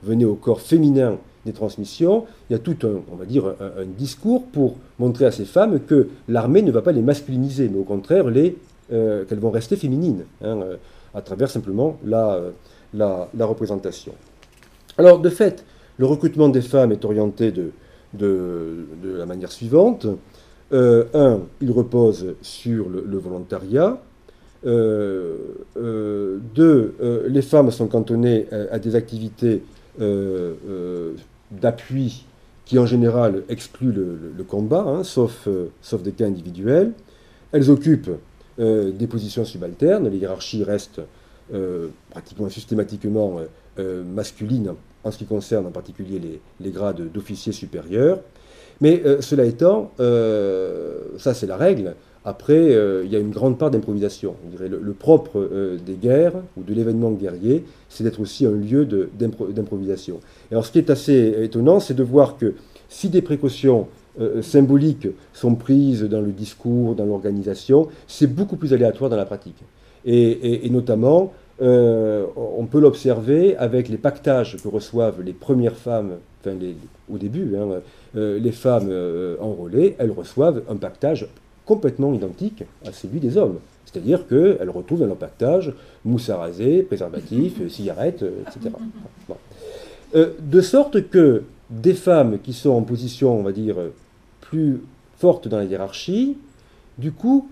[0.03, 2.25] venait au corps féminin des transmissions.
[2.49, 5.79] Il y a tout un, on va dire, un, discours pour montrer à ces femmes
[5.79, 8.25] que l'armée ne va pas les masculiniser, mais au contraire
[8.91, 10.77] euh, qu'elles vont rester féminines, hein, euh,
[11.13, 12.51] à travers simplement la, euh,
[12.93, 14.13] la, représentation.
[14.97, 15.65] Alors, de fait,
[15.97, 17.71] le recrutement des femmes est orienté de
[19.03, 20.07] la manière suivante.
[20.71, 23.99] un, il repose sur le volontariat.
[24.65, 25.35] Euh,
[25.77, 29.61] euh, deux, euh, les femmes sont cantonnées à, des activités
[31.51, 32.25] d'appui
[32.65, 35.47] qui en général excluent le, combat, hein, sauf,
[36.03, 36.93] des cas individuels.
[37.51, 38.11] Elles occupent
[38.57, 41.01] des positions subalternes, les hiérarchies restent
[42.09, 43.39] pratiquement systématiquement
[43.77, 48.19] masculines en ce qui concerne en particulier les grades d'officiers supérieurs.
[48.81, 49.91] Mais cela étant,
[51.17, 51.95] ça c'est la règle.
[52.25, 52.73] Après,
[53.03, 54.35] il y a une grande part d'improvisation.
[54.59, 55.47] Le, propre
[55.85, 60.19] des guerres ou de l'événement guerrier, c'est d'être aussi un lieu d'improvisation.
[60.51, 62.55] Alors, ce qui est assez étonnant, c'est de voir que
[62.89, 63.87] si des précautions
[64.19, 69.25] euh, symboliques sont prises dans le discours, dans l'organisation, c'est beaucoup plus aléatoire dans la
[69.25, 69.61] pratique.
[70.05, 76.55] Et, notamment, euh, on peut l'observer avec les pactages que reçoivent les premières femmes, enfin
[77.11, 77.81] au début, hein,
[78.15, 78.91] euh, les femmes
[79.41, 81.27] enrôlées, elles reçoivent un pactage
[81.65, 83.59] complètement identique à celui des hommes.
[83.85, 88.75] C'est-à-dire qu'elles retrouvent dans leur pactage mousse à raser, préservatif, cigarettes, etc.
[90.13, 93.75] de sorte que des femmes qui sont en position, on va dire,
[94.41, 94.81] plus
[95.17, 96.37] forte dans la hiérarchie,
[96.97, 97.47] du coup,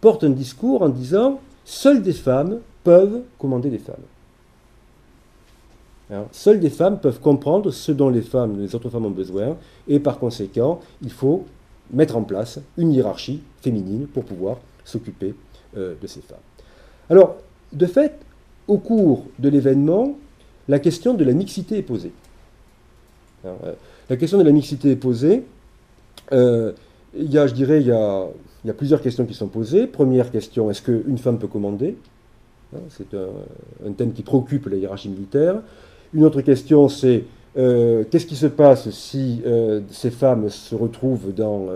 [0.00, 3.96] porte un discours en disant seules des femmes peuvent commander des femmes.
[6.12, 9.56] Hein, seules des femmes peuvent comprendre ce dont les femmes, les autres femmes ont besoin,
[9.88, 11.46] et par conséquent, il faut
[11.94, 15.34] mettre en place une hiérarchie féminine pour pouvoir s'occuper
[15.76, 16.38] euh, de ces femmes.
[17.08, 17.36] Alors,
[17.72, 18.12] de fait,
[18.68, 20.16] au cours de l'événement,
[20.68, 22.12] la question de la mixité est posée.
[23.44, 23.72] Hein, euh,
[24.10, 25.44] la question de la mixité est posée,
[26.32, 26.72] euh,
[27.16, 28.28] il y a, je dirais, il y a,
[28.76, 29.86] plusieurs questions qui sont posées.
[29.86, 31.96] Première question, est-ce qu'une femme peut commander?
[32.74, 35.56] Hein, C'est un, thème qui préoccupe la hiérarchie militaire.
[36.12, 37.24] Une autre question, c'est
[37.56, 41.68] euh, qu'est-ce qui se passe si euh, ces femmes se retrouvent dans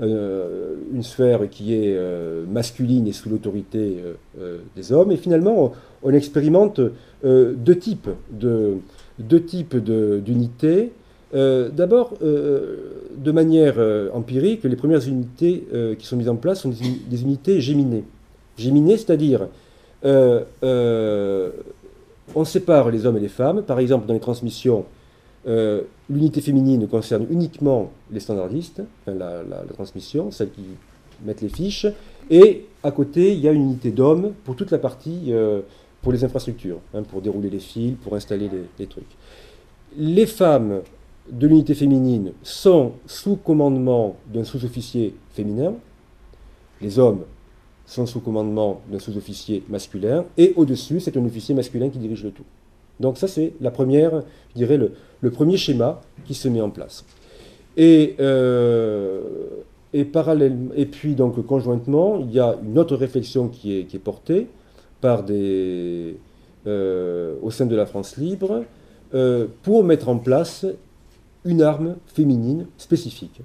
[0.00, 1.98] une sphère qui est
[2.50, 3.98] masculine et sous l'autorité
[4.74, 5.12] des hommes?
[5.12, 5.72] Et finalement,
[6.02, 6.80] on, expérimente
[7.22, 8.78] deux types de
[9.18, 10.92] deux types d'unités
[11.34, 12.76] euh, d'abord, euh,
[13.16, 15.64] de manière euh, empirique, les premières unités
[15.98, 16.68] qui sont mises en place sont
[17.08, 18.04] des, unités géminées.
[18.58, 19.48] Géminées, c'est-à-dire,
[22.34, 23.62] on sépare les hommes et les femmes.
[23.62, 24.84] Par exemple, dans les transmissions,
[25.44, 30.62] l'unité féminine concerne uniquement les standardistes, la, transmission, celles qui
[31.24, 31.86] mettent les fiches.
[32.30, 35.32] Et à côté, il y a une unité d'hommes pour toute la partie,
[36.00, 39.16] pour les infrastructures, hein, pour dérouler les fils, pour installer les trucs.
[39.96, 40.82] Les femmes
[41.30, 45.74] de l'unité féminine sont sous commandement d'un sous-officier féminin,
[46.80, 47.24] les hommes
[47.86, 52.30] sont sous commandement d'un sous-officier masculin, et au-dessus, c'est un officier masculin qui dirige le
[52.30, 52.44] tout.
[53.02, 54.22] Donc ça, c'est la première,
[54.52, 57.04] je dirais, le, premier schéma qui se met en place.
[57.76, 59.20] Et, euh,
[59.92, 60.06] et,
[60.76, 64.46] et puis, donc, conjointement, il y a une autre réflexion qui est, portée
[65.00, 66.16] par des,
[66.66, 68.64] euh, au sein de la France libre
[69.14, 70.64] euh, pour mettre en place
[71.44, 73.42] une arme féminine spécifique,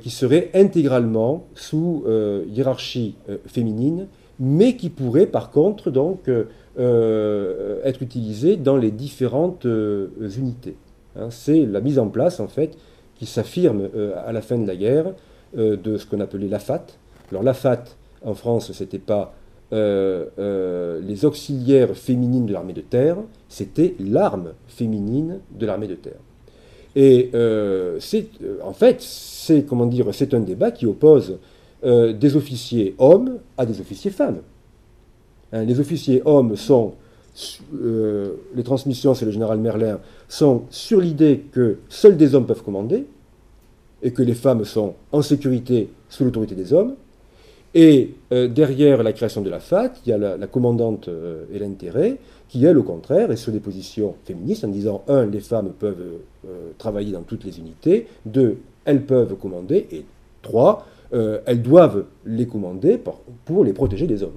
[0.00, 2.04] qui serait intégralement sous
[2.46, 3.16] hiérarchie
[3.46, 4.06] féminine,
[4.38, 6.28] mais qui pourrait par contre donc
[6.78, 10.76] être utilisée dans les différentes unités.
[11.16, 12.76] Hein, c'est la mise en place en fait
[13.16, 13.88] qui s'affirme
[14.24, 15.12] à la fin de la guerre
[15.54, 16.86] de ce qu'on appelait l'AFAT.
[17.30, 17.84] Alors l'AFAT
[18.24, 19.34] en France, c'était pas
[19.70, 23.18] les auxiliaires féminines de l'armée de terre,
[23.48, 26.20] c'était l'arme féminine de l'armée de terre.
[26.94, 31.38] Et euh, c'est, euh, en fait, c'est comment dire, c'est un débat qui oppose
[31.84, 34.40] euh, des officiers hommes à des officiers femmes.
[35.52, 36.94] Hein, les officiers hommes sont,
[37.72, 43.06] les transmissions, c'est le général Merlin, sont sur l'idée que seuls des hommes peuvent commander
[44.02, 46.94] et que les femmes sont en sécurité sous l'autorité des hommes.
[47.74, 51.08] Et derrière la création de la FAT, il y a la, commandante
[51.54, 52.18] Hélène Terré
[52.52, 56.18] qui, elle, au contraire, est sur des positions féministes en disant, un, les femmes peuvent
[56.46, 60.04] euh, travailler dans toutes les unités, deux, elles peuvent commander, et
[60.42, 63.00] trois, euh, elles doivent les commander
[63.46, 64.36] pour, les protéger des hommes.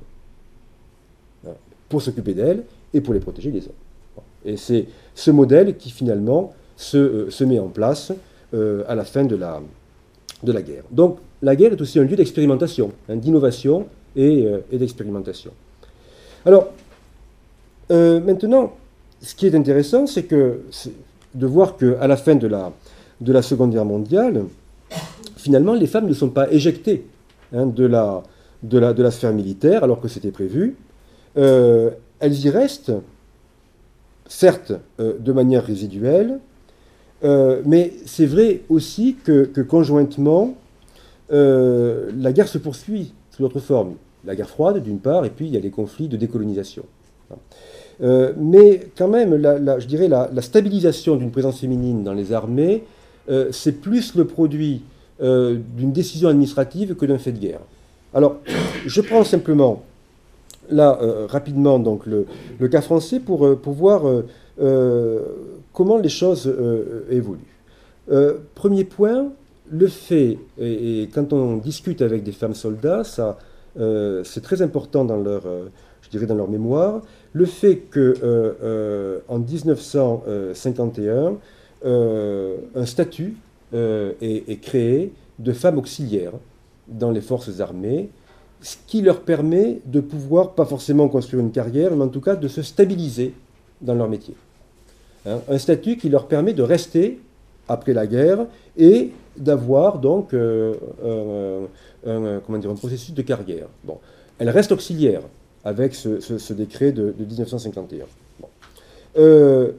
[1.90, 2.64] Pour s'occuper d'elles
[2.94, 4.24] et pour les protéger des hommes.
[4.46, 8.12] Et c'est ce modèle qui finalement se, euh, met en place
[8.88, 9.62] à la fin de la,
[10.42, 10.84] de la guerre.
[10.90, 15.52] Donc la guerre est aussi un lieu d'expérimentation, hein, d'innovation et, et d'expérimentation.
[16.46, 16.70] Alors,
[17.92, 18.74] euh, maintenant,
[19.22, 20.62] ce qui est intéressant, c'est que
[21.34, 22.72] de voir qu'à la fin de la,
[23.22, 24.46] de la Seconde Guerre mondiale,
[25.36, 27.06] finalement, les femmes ne sont pas éjectées
[27.54, 28.24] hein, de, la,
[28.64, 30.76] de, la, de, la, sphère militaire, alors que c'était prévu.
[31.38, 32.94] Euh, elles y restent,
[34.28, 36.40] certes, euh, de manière résiduelle,
[37.66, 40.54] mais c'est vrai aussi que, conjointement,
[41.32, 43.96] la guerre se poursuit sous d'autres formes.
[44.26, 46.84] La guerre froide, d'une part, et puis il y a les conflits de décolonisation.
[48.04, 49.42] Euh, mais quand même,
[49.80, 52.84] je dirais la, stabilisation d'une présence féminine dans les armées,
[53.30, 54.84] euh, c'est plus le produit
[55.22, 57.62] euh, d'une décision administrative que d'un fait de guerre.
[58.14, 58.38] Alors,
[58.86, 59.84] je prends simplement
[60.70, 62.26] là rapidement donc le,
[62.68, 64.04] cas français pour, pour voir
[65.74, 66.54] comment les choses
[67.10, 67.40] évoluent.
[68.56, 69.32] premier point,
[69.70, 75.44] le fait, et, quand on discute avec des femmes soldats, c'est très important dans leur,
[76.02, 77.02] je dirais dans leur mémoire,
[77.34, 81.36] le fait que en 1951,
[81.84, 83.38] un statut
[83.74, 86.34] est, créé de femmes auxiliaires
[86.88, 88.10] dans les forces armées,
[88.62, 92.36] ce qui leur permet de pouvoir, pas forcément construire une carrière, mais en tout cas
[92.36, 93.34] de se stabiliser
[93.82, 94.36] dans leur métier.
[95.26, 97.20] Hein, un statut qui leur permet de rester
[97.68, 98.46] après la guerre
[98.78, 100.74] et d'avoir donc euh,
[102.06, 103.68] un, comment dire, un processus de carrière.
[103.84, 103.98] Bon.
[104.40, 105.24] Elles restent auxiliaires
[105.64, 108.06] avec ce, décret de, 1951.
[109.18, 109.72] Euh,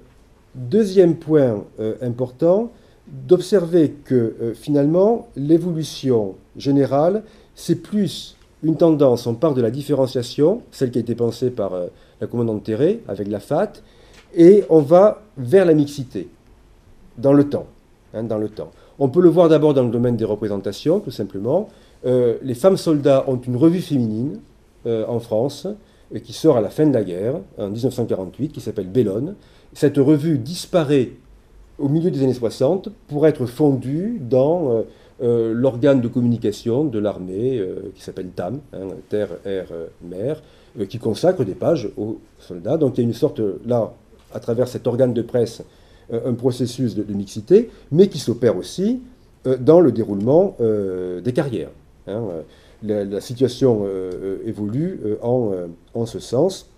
[0.55, 2.72] deuxième point euh, important,
[3.07, 7.22] d'observer que finalement l'évolution générale,
[7.55, 8.36] c'est plus
[8.66, 11.72] une tendance, on part de la différenciation, celle qui a été pensée par
[12.20, 13.72] la commandante Terré avec la FAT,
[14.34, 16.28] et on va vers la mixité,
[17.18, 17.66] dans le temps.
[18.16, 18.70] Hein, dans le temps.
[18.98, 21.68] On peut le voir d'abord dans le domaine des représentations, tout simplement.
[22.06, 24.38] Euh, les femmes soldats ont une revue féminine
[24.86, 25.66] euh, en France,
[26.14, 29.34] euh, qui sort à la fin de la guerre, en 1948, qui s'appelle Bellone.
[29.74, 31.10] Cette revue disparaît
[31.78, 34.82] au milieu des années 60 pour être fondue dans
[35.20, 37.62] l'organe de communication de l'armée,
[37.94, 39.66] qui s'appelle TAM, hein, Terre, Air,
[40.02, 40.42] Mer,
[40.88, 42.76] qui consacre des pages aux soldats.
[42.76, 43.92] Donc il y a une sorte, là,
[44.34, 45.62] à travers cet organe de presse,
[46.12, 49.00] euh, un processus de, mixité, mais qui s'opère aussi
[49.46, 51.70] euh, dans le déroulement euh, des carrières.
[52.06, 52.22] Hein,
[52.84, 53.84] la, situation
[54.44, 55.50] évolue en,
[55.94, 56.68] en, ce sens,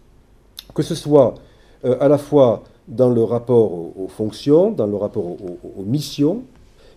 [0.73, 1.35] que ce soit
[1.83, 6.45] à la fois dans le rapport aux, fonctions, dans le rapport aux, missions,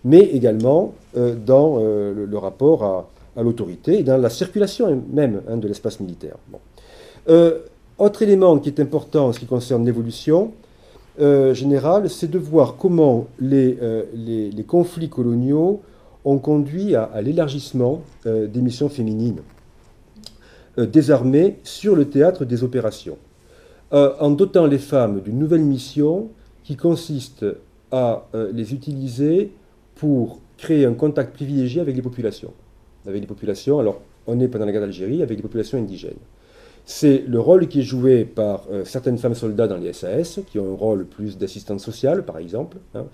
[0.04, 2.84] mais également dans le, rapport
[3.36, 6.36] à, l'autorité et dans la circulation même hein, de l'espace militaire.
[7.98, 10.52] autre élément qui est important en ce qui concerne l'évolution,
[11.20, 14.04] euh, général, c'est de voir comment les, euh,
[14.66, 15.82] conflits coloniaux
[16.24, 19.40] ont conduit à, l'élargissement euh, des missions féminines
[20.78, 23.18] des armées sur le théâtre des opérations,
[23.90, 26.30] en dotant les femmes d'une nouvelle mission
[26.64, 27.44] qui consiste
[27.90, 28.24] à
[28.54, 29.52] les utiliser
[30.02, 32.52] pour créer un contact privilégié avec les populations.
[33.06, 36.18] Avec les populations, alors on est pendant la guerre d'Algérie, avec les populations indigènes.
[36.84, 40.58] C'est le rôle qui est joué par euh, certaines femmes soldats dans les SAS, qui
[40.58, 42.78] ont un rôle plus d'assistante sociale, par exemple.
[42.96, 43.04] Hein.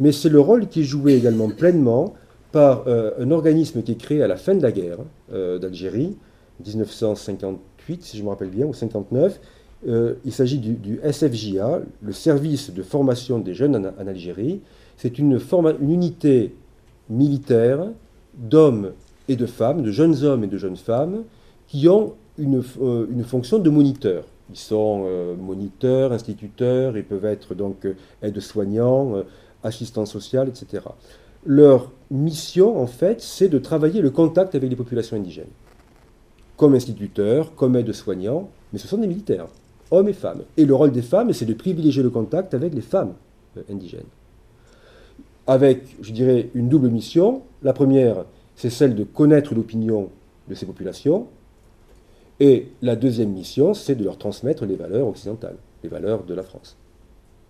[0.00, 2.12] Mais c'est le rôle qui est joué également pleinement
[2.52, 4.98] par euh, un organisme qui est créé à la fin de la guerre
[5.32, 6.14] euh, d'Algérie,
[6.62, 9.40] 1958, si je me rappelle bien, ou 59.
[9.86, 14.60] il s'agit du, SFJA, le service de formation des jeunes en, Algérie.
[15.04, 15.38] C'est une,
[15.82, 16.54] unité
[17.10, 17.88] militaire
[18.32, 18.92] d'hommes
[19.28, 21.24] et de femmes, de jeunes hommes et de jeunes femmes,
[21.68, 24.24] qui ont euh, une, fonction de moniteur.
[24.48, 27.92] Ils sont euh, moniteurs, instituteurs, ils peuvent être donc euh,
[28.22, 29.22] aides-soignants,
[29.62, 30.84] assistants sociaux, etc.
[31.44, 35.52] Leur mission, en fait, c'est de travailler le contact avec les populations indigènes.
[36.56, 39.48] Comme instituteurs, comme aides-soignants, mais ce sont des militaires,
[39.90, 40.44] hommes et femmes.
[40.56, 43.12] Et le rôle des femmes, c'est de privilégier le contact avec les femmes
[43.70, 44.06] indigènes.
[45.46, 47.42] Avec, je dirais, une double mission.
[47.62, 48.24] La première,
[48.56, 50.08] c'est celle de connaître l'opinion
[50.48, 51.26] de ces populations,
[52.40, 56.42] et la deuxième mission, c'est de leur transmettre les valeurs occidentales, les valeurs de la
[56.42, 56.76] France,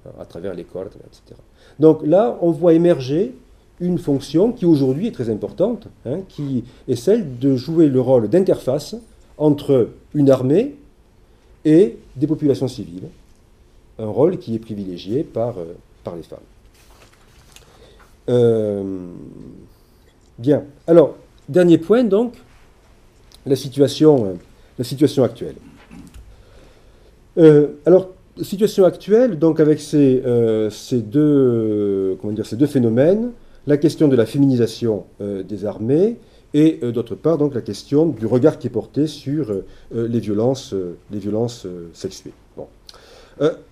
[0.07, 1.41] hein, à travers l'école, etc.
[1.79, 3.35] Donc là, on voit émerger
[3.81, 8.29] une fonction qui aujourd'hui est très importante, hein, qui est celle de jouer le rôle
[8.29, 8.95] d'interface
[9.39, 10.77] entre une armée
[11.65, 13.09] et des populations civiles,
[13.99, 16.39] un rôle qui est privilégié par, euh, par les femmes.
[18.29, 18.83] Euh,
[20.39, 21.17] bien, alors,
[21.49, 22.35] dernier point donc,
[23.47, 24.33] la situation euh,
[24.79, 25.55] la situation actuelle.
[27.39, 28.11] Euh, alors,
[28.41, 30.23] situation actuelle, donc avec ces,
[30.71, 33.31] ces, deux, comment dire, ces deux phénomènes,
[33.67, 36.17] la question de la féminisation des armées
[36.53, 39.55] et d'autre part donc la question du regard qui est porté sur
[39.93, 40.75] les violences,
[41.13, 42.33] les violences sexuées.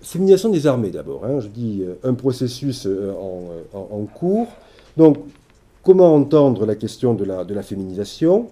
[0.01, 4.47] Féminisation des armées d'abord, hein, je dis un processus en, en, cours.
[4.97, 5.17] Donc,
[5.83, 8.47] comment entendre la question de la, féminisation?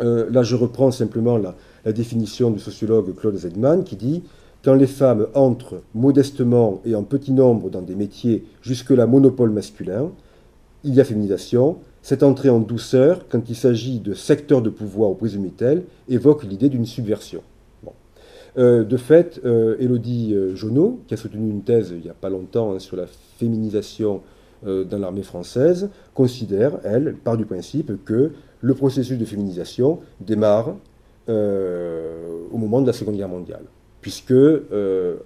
[0.00, 1.54] Euh, là, je reprends simplement la,
[1.92, 4.22] définition du sociologue Claude Zedman qui dit
[4.62, 10.10] Quand les femmes entrent modestement et en petit nombre dans des métiers jusque-là monopole masculin,
[10.84, 11.78] il y a féminisation.
[12.02, 16.68] Cette entrée en douceur, quand il s'agit de secteurs de pouvoir ou présumé-tel, évoque l'idée
[16.68, 17.42] d'une subversion.
[18.58, 22.28] Euh, de fait, euh, Élodie Jonot, qui a soutenu une thèse il n'y a pas
[22.28, 23.06] longtemps hein, sur la
[23.38, 24.20] féminisation
[24.64, 28.30] dans l'armée française, considère, elle, part du principe que
[28.60, 30.76] le processus de féminisation démarre
[31.28, 33.62] euh, au moment de la Seconde Guerre mondiale,
[34.00, 35.16] puisque euh,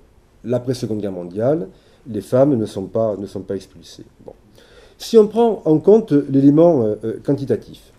[0.45, 1.69] l'après-Seconde Guerre mondiale,
[2.07, 4.05] les femmes ne sont pas, ne sont pas expulsées.
[4.25, 4.35] Bon.
[4.99, 6.95] Si on prend en compte l'élément
[7.25, 7.93] quantitatif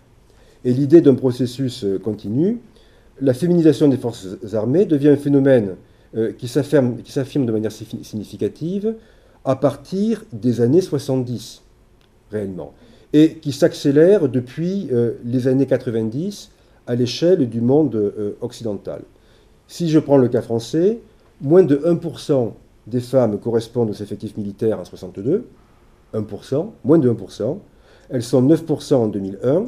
[0.64, 2.60] et l'idée d'un processus continu,
[3.20, 5.76] la féminisation des forces armées devient un phénomène
[6.38, 6.94] qui s'affirme
[7.46, 8.94] de manière significative
[9.44, 11.62] à partir des années 70,
[12.30, 12.72] réellement,
[13.12, 14.88] et qui s'accélère depuis
[15.24, 16.50] les années 90
[16.86, 19.02] à l'échelle du monde occidental.
[19.66, 20.98] Si je prends le cas français,
[21.40, 22.52] moins de 1%
[22.86, 25.46] des femmes correspondent aux effectifs militaires en 62,
[26.14, 27.58] 1%, moins de 1%.
[28.08, 29.66] Elles sont 9% en 2001.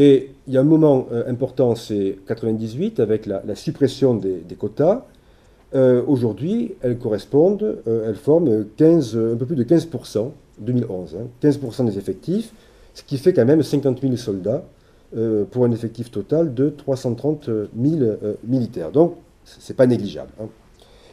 [0.00, 5.06] Et il y a un moment euh, important, c'est 98, avec la, suppression des, quotas.
[5.74, 10.30] Euh, aujourd'hui, elles correspondent, euh, elles forment 15, un peu plus de 15%,
[10.60, 12.52] 2011, 15% des effectifs,
[12.94, 14.62] ce qui fait quand même 50 000 soldats
[15.50, 18.12] pour un effectif total de 330 000
[18.44, 18.92] militaires.
[18.92, 20.30] Donc, ce n'est pas négligeable.
[20.40, 20.46] Hein.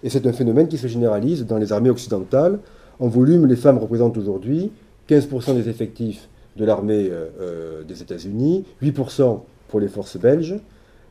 [0.04, 2.60] Et c'est un phénomène qui se généralise dans les armées occidentales.
[3.00, 4.72] En volume, les femmes représentent aujourd'hui
[5.10, 10.56] 15% des effectifs de l'armée euh, euh, des États-Unis, 8% pour les forces belges,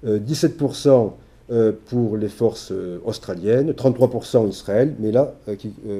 [0.04, 1.12] 17%
[1.50, 2.72] euh, pour les forces
[3.04, 5.34] australiennes, 33% Israël, mais là,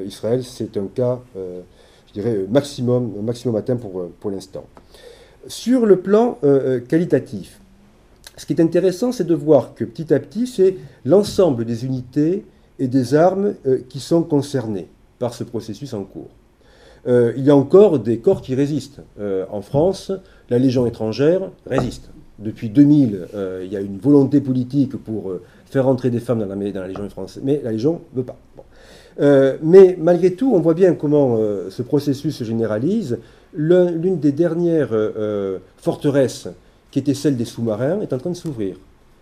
[0.05, 4.65] Israël, c'est un cas, je dirais, maximum, maximum atteint pour, pour l'instant.
[5.47, 6.39] Sur le plan
[6.87, 7.59] qualitatif,
[8.37, 12.45] ce qui est intéressant, c'est de voir que petit à petit, c'est l'ensemble des unités
[12.79, 13.53] et des armes
[13.89, 14.87] qui sont concernées
[15.19, 16.29] par ce processus en cours.
[17.07, 19.01] Euh, il y a encore des corps qui résistent.
[19.19, 20.11] Euh, en France,
[20.49, 22.09] la Légion étrangère résiste.
[22.39, 23.27] Depuis 2000,
[23.63, 25.31] il y a une volonté politique pour
[25.67, 28.25] faire entrer des femmes dans la, dans la Légion française, mais la Légion ne veut
[28.25, 28.37] pas.
[29.63, 31.37] mais malgré tout, on voit bien comment
[31.69, 33.19] ce processus se généralise.
[33.53, 34.93] L'une des dernières
[35.77, 36.49] forteresses,
[36.91, 38.75] qui était celle des sous-marins, est en train de s'ouvrir.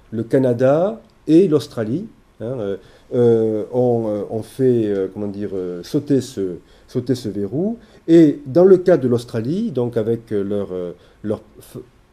[0.09, 2.07] Le Canada et l'Australie
[2.41, 2.77] hein, euh,
[3.13, 5.51] euh, ont, fait euh, comment dire,
[5.83, 6.57] sauter, ce,
[6.93, 7.77] sauter ce verrou.
[8.07, 10.69] Et dans le cas de l'Australie, donc avec, leur,
[11.23, 11.41] leur,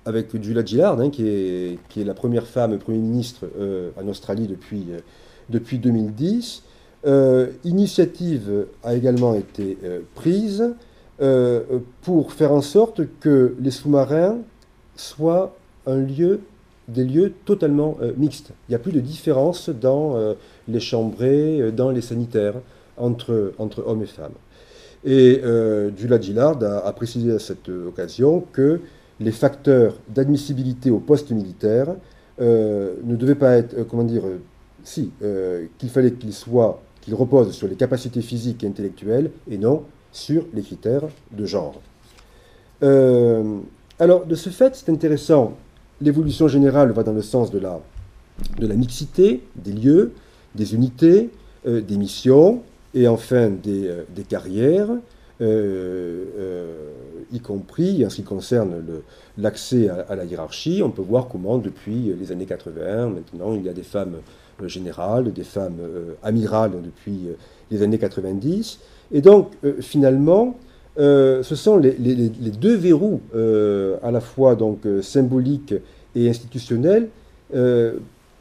[0.04, 3.46] avec Julia Gillard, hein, qui, est, qui est la première femme Premier ministre
[3.96, 4.86] en Australie depuis,
[5.48, 6.62] depuis 2010,
[7.64, 9.76] initiative a également été
[10.14, 10.74] prise
[12.02, 14.38] pour faire en sorte que les sous-marins
[14.96, 15.54] soient
[15.86, 16.40] un lieu
[16.90, 18.52] des lieux totalement euh, mixtes.
[18.68, 20.34] Il n'y a plus de différence dans euh,
[20.68, 22.54] les chambrées, euh, dans les sanitaires,
[22.96, 24.34] entre, entre hommes et femmes.
[25.04, 25.40] Et
[25.96, 28.80] Dula Gillard a, précisé à cette occasion que
[29.18, 31.88] les facteurs d'admissibilité au poste militaire
[32.38, 34.24] ne devaient pas être, comment dire,
[34.84, 35.10] si,
[35.78, 40.44] qu'il fallait qu'ils soient, qu'ils reposent sur les capacités physiques et intellectuelles et non sur
[40.52, 41.80] les critères de genre.
[42.82, 45.56] alors, de ce fait, c'est intéressant
[46.00, 47.80] l'évolution générale va dans le sens de la,
[48.58, 50.12] de la mixité des lieux,
[50.54, 51.30] des unités,
[51.66, 52.62] euh, des missions
[52.94, 54.88] et enfin des, euh, carrières,
[55.40, 56.24] euh,
[57.32, 58.82] y compris en ce qui concerne
[59.38, 60.82] l'accès à, la hiérarchie.
[60.84, 64.16] On peut voir comment depuis les années 80, maintenant, il y a des femmes
[64.66, 65.78] générales, des femmes
[66.22, 67.28] amirales depuis
[67.70, 68.80] les années 90.
[69.12, 70.58] Et donc, finalement,
[70.98, 75.74] ce sont les, deux verrous, à la fois donc, symboliques
[76.14, 77.08] et institutionnels,
[77.54, 77.94] euh,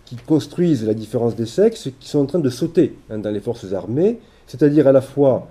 [0.06, 3.40] qui construisent la différence des sexes, qui sont en train de sauter hein, dans les
[3.40, 4.20] forces armées,
[4.50, 5.48] c'est-à-dire à la fois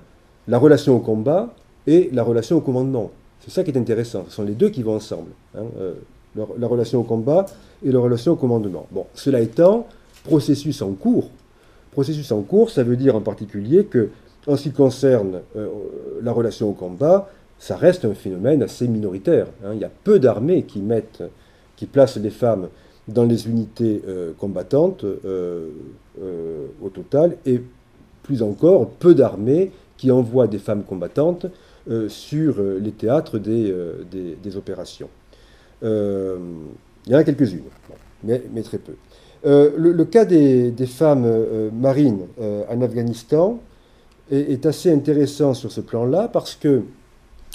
[0.49, 1.55] la relation au combat
[1.87, 3.13] et la relation au commandement.
[3.41, 5.95] C'est ça qui est intéressant, ce sont les deux qui vont ensemble, hein, euh,
[6.35, 7.47] la, relation au combat
[7.85, 8.87] et la relation au commandement.
[8.91, 9.87] Bon, cela étant,
[10.25, 11.31] processus en cours.
[11.93, 14.11] Processus en cours, ça veut dire en particulier que,
[14.49, 15.69] en ce qui concerne euh,
[16.21, 17.31] la relation au combat,
[17.61, 19.47] ça reste un phénomène assez minoritaire.
[19.65, 19.71] Hein.
[19.75, 21.23] Il y a peu d'armées qui mettent
[21.77, 22.69] qui place les femmes
[23.07, 25.05] dans les unités euh, combattantes
[26.83, 27.63] au total, et
[28.29, 31.47] plus encore, peu d'armées qui envoient des femmes combattantes
[32.09, 33.75] sur les théâtres des,
[34.13, 35.09] des, opérations.
[35.83, 35.89] il
[37.09, 37.63] y en a quelques-unes,
[38.23, 38.93] mais, très peu.
[39.43, 41.27] Le, cas des, des femmes
[41.73, 43.59] marines en Afghanistan
[44.31, 46.83] est, assez intéressant sur ce plan-là parce que,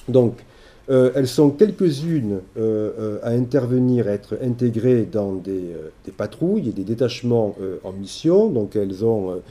[0.07, 0.43] donc,
[0.89, 5.75] euh, elles sont quelques-unes euh, euh, à intervenir, à être intégrées dans des,
[6.17, 8.49] patrouilles et des détachements en mission.
[8.49, 9.41] Donc elles ont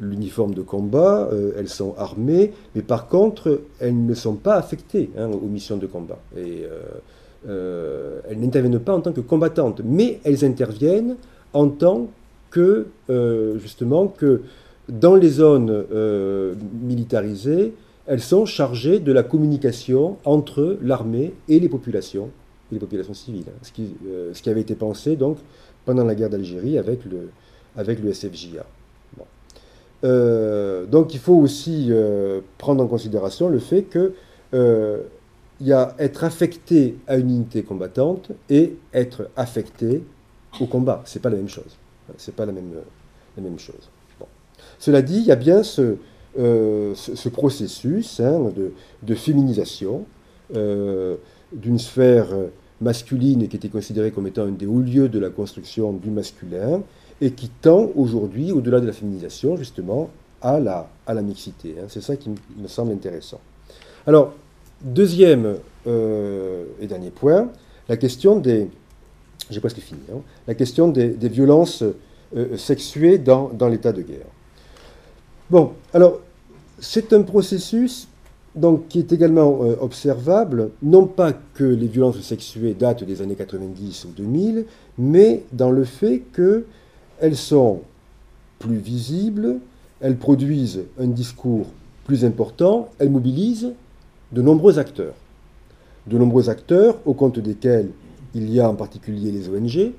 [0.00, 5.28] l'uniforme de combat, elles sont armées, mais par contre, elles ne sont pas affectées hein,
[5.28, 6.18] aux missions de combat.
[6.36, 6.64] Et
[7.46, 11.16] elles n'interviennent pas en tant que combattantes, mais elles interviennent
[11.52, 12.08] en tant
[12.50, 12.86] que,
[13.58, 14.42] justement, que
[14.88, 15.84] dans les zones
[16.82, 17.74] militarisées,
[18.10, 22.30] elles sont chargées de la communication entre l'armée et les populations,
[22.70, 23.58] et les populations civiles, hein.
[23.62, 25.38] ce, qui, euh, ce, qui, avait été pensé donc
[25.84, 27.30] pendant la guerre d'Algérie avec le,
[27.76, 28.66] avec le SFJA.
[30.02, 34.14] Euh, donc il faut aussi euh, prendre en considération le fait que
[34.52, 40.02] il y a être affecté à une unité combattante et être affecté
[40.58, 41.02] au combat.
[41.04, 41.76] C'est pas la même chose.
[42.16, 42.72] C'est pas la même,
[43.36, 43.90] la même chose.
[44.78, 45.96] Cela dit, il y a bien ce,
[46.34, 48.72] ce, processus hein, de,
[49.02, 50.06] de, féminisation
[50.50, 52.28] d'une sphère
[52.80, 56.82] masculine qui était considérée comme étant un des hauts lieux de la construction du masculin
[57.20, 60.10] et qui tend aujourd'hui, au-delà de la féminisation, justement,
[60.40, 61.74] à la, à la mixité.
[61.78, 61.84] Hein.
[61.88, 63.40] C'est ça qui me semble intéressant.
[64.06, 64.32] Alors,
[64.82, 65.56] deuxième
[65.86, 67.50] euh, et dernier point,
[67.88, 68.68] la question des...
[69.50, 70.00] J'ai presque fini.
[70.12, 71.82] Hein, la question des, violences
[72.36, 74.26] euh, sexuées dans, dans l'état de guerre.
[75.50, 76.20] Bon, alors,
[76.78, 78.08] c'est un processus
[78.54, 83.36] donc, qui est également euh, observable, non pas que les violences sexuées datent des années
[83.36, 84.64] 90 ou 2000,
[84.98, 86.22] mais dans le fait
[87.20, 87.82] qu'elles sont
[88.58, 89.58] plus visibles,
[90.00, 91.66] elles produisent un discours
[92.04, 93.72] plus important, elles mobilisent
[94.32, 95.14] de nombreux acteurs.
[96.06, 97.90] De nombreux acteurs au compte desquels
[98.34, 99.92] il y a en particulier les ONG,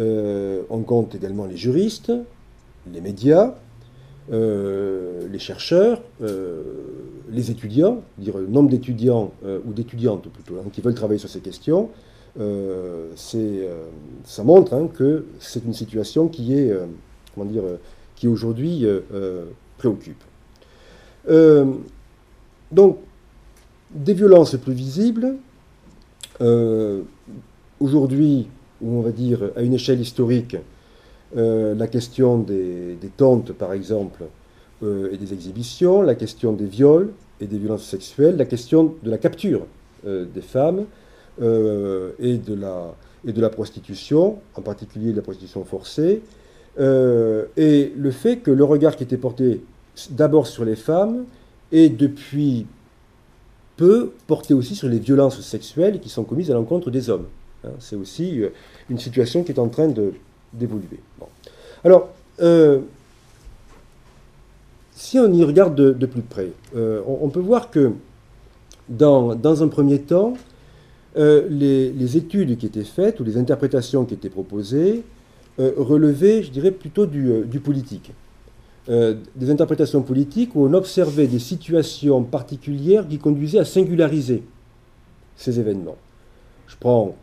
[0.00, 2.12] euh, on compte également les juristes,
[2.92, 3.54] les médias,
[4.30, 6.62] euh, les chercheurs, euh,
[7.30, 9.32] les étudiants, dire le nombre d'étudiants
[9.66, 11.90] ou d'étudiantes plutôt hein, qui veulent travailler sur ces questions,
[12.38, 16.72] ça montre hein, que c'est une situation qui est,
[17.34, 17.64] comment dire,
[18.14, 18.86] qui aujourd'hui
[19.76, 20.22] préoccupe.
[22.70, 22.98] donc,
[23.90, 25.34] des violences plus visibles,
[27.80, 28.46] aujourd'hui,
[28.80, 30.56] ou on va dire à une échelle historique,
[31.36, 34.24] euh, la question des, tontes, par exemple,
[34.82, 39.10] euh, et des exhibitions, la question des viols et des violences sexuelles, la question de
[39.10, 39.66] la capture
[40.06, 40.86] euh, des femmes
[41.40, 42.94] et, de la,
[43.26, 46.22] et de la prostitution, en particulier de la prostitution forcée,
[46.78, 49.62] et le fait que le regard qui était porté
[50.10, 51.24] d'abord sur les femmes
[51.72, 52.66] est depuis
[53.76, 57.26] peu porté aussi sur les violences sexuelles qui sont commises à l'encontre des hommes.
[57.64, 58.42] Hein, c'est aussi
[58.90, 60.12] une situation qui est en train de,
[60.52, 61.00] d'évoluer.
[61.84, 62.10] Alors,
[62.40, 62.80] euh,
[64.94, 67.92] si on y regarde de, plus près, euh, on, peut voir que
[68.88, 70.34] dans, dans un premier temps,
[71.16, 75.02] euh, les, études qui étaient faites ou les interprétations qui étaient proposées
[75.58, 78.12] relevaient, je dirais, plutôt du, du politique.
[78.86, 84.44] des interprétations politiques où on observait des situations particulières qui conduisaient à singulariser
[85.34, 85.96] ces événements.
[86.68, 87.16] Je prends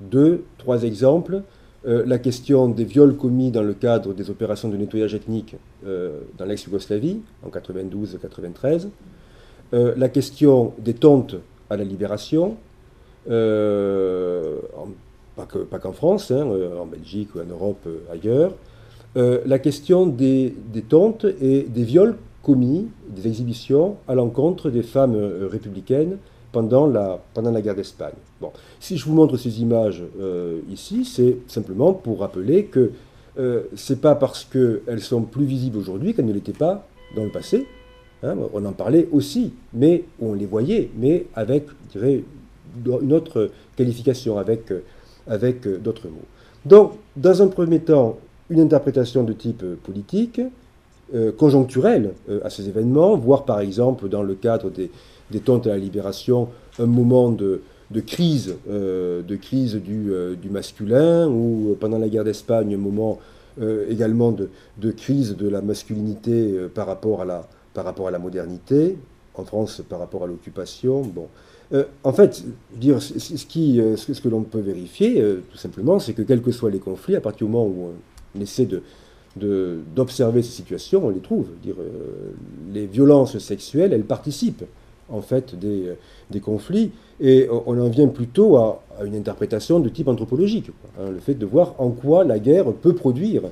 [0.00, 1.42] deux, trois exemples.
[1.86, 5.56] Euh, la question des viols commis dans le cadre des opérations de nettoyage ethnique
[5.86, 8.88] euh, dans l'ex-Yougoslavie en 92-93,
[9.72, 11.36] euh, la question des tontes
[11.70, 12.56] à la libération,
[13.26, 14.54] pas
[15.80, 16.46] qu'en France, hein,
[16.80, 18.52] en Belgique ou en Europe ailleurs,
[19.16, 25.16] la question des, des, tontes et des viols commis, des exhibitions à l'encontre des femmes
[25.50, 26.18] républicaines
[26.52, 28.14] pendant la, pendant la guerre d'Espagne.
[28.40, 28.52] Bon.
[28.78, 32.92] Si je vous montre ces images euh, ici, c'est simplement pour rappeler que
[33.38, 37.24] euh, ce n'est pas parce qu'elles sont plus visibles aujourd'hui qu'elles ne l'étaient pas dans
[37.24, 37.66] le passé.
[38.22, 38.36] Hein.
[38.52, 42.24] on en parlait aussi, mais on les voyait, mais avec, je dirais,
[43.02, 44.72] une autre qualification, avec,
[45.26, 46.26] avec d'autres mots.
[46.64, 48.18] Donc, dans un premier temps,
[48.50, 50.40] une interprétation de type politique,
[51.14, 52.12] euh, conjoncturelle
[52.44, 54.90] à ces événements, voire par exemple dans le cadre des,
[55.30, 56.48] des à la libération,
[56.78, 57.62] un moment de,
[58.06, 62.78] crise, euh, de crise du, euh, du, masculin, ou euh, pendant la guerre d'Espagne, un
[62.78, 63.18] moment
[63.90, 68.96] également de, crise de la masculinité par, rapport à la, par rapport à la modernité,
[69.40, 71.02] en France par rapport à l'occupation.
[71.02, 71.28] Bon.
[72.04, 72.44] en fait,
[72.74, 76.70] dire, ce, qui, ce que l'on peut vérifier, tout simplement, c'est que quels que soient
[76.70, 77.90] les conflits, à partir du moment où
[78.36, 78.82] on essaie de,
[79.94, 81.46] d'observer ces situations, on les trouve.
[81.62, 81.76] Dire,
[82.72, 84.64] les violences sexuelles, elles participent
[85.10, 85.92] en fait des,
[86.30, 86.92] des, conflits.
[87.20, 90.70] Et on en vient plutôt à, une interprétation de type anthropologique.
[90.98, 93.42] Hein, le fait de voir en quoi la guerre peut produire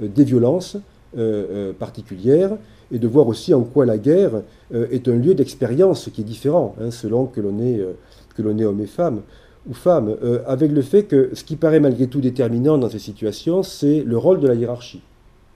[0.00, 0.76] euh, des violences
[1.16, 2.56] euh, euh, particulières
[2.90, 4.42] et de voir aussi en quoi la guerre
[4.74, 7.80] est un lieu d'expérience qui est différent hein, selon que l'on est,
[8.38, 9.22] l'on est homme et femme
[9.66, 10.14] ou femme,
[10.46, 14.18] avec le fait que ce qui paraît malgré tout déterminant dans ces situations, c'est le
[14.18, 15.00] rôle de la hiérarchie.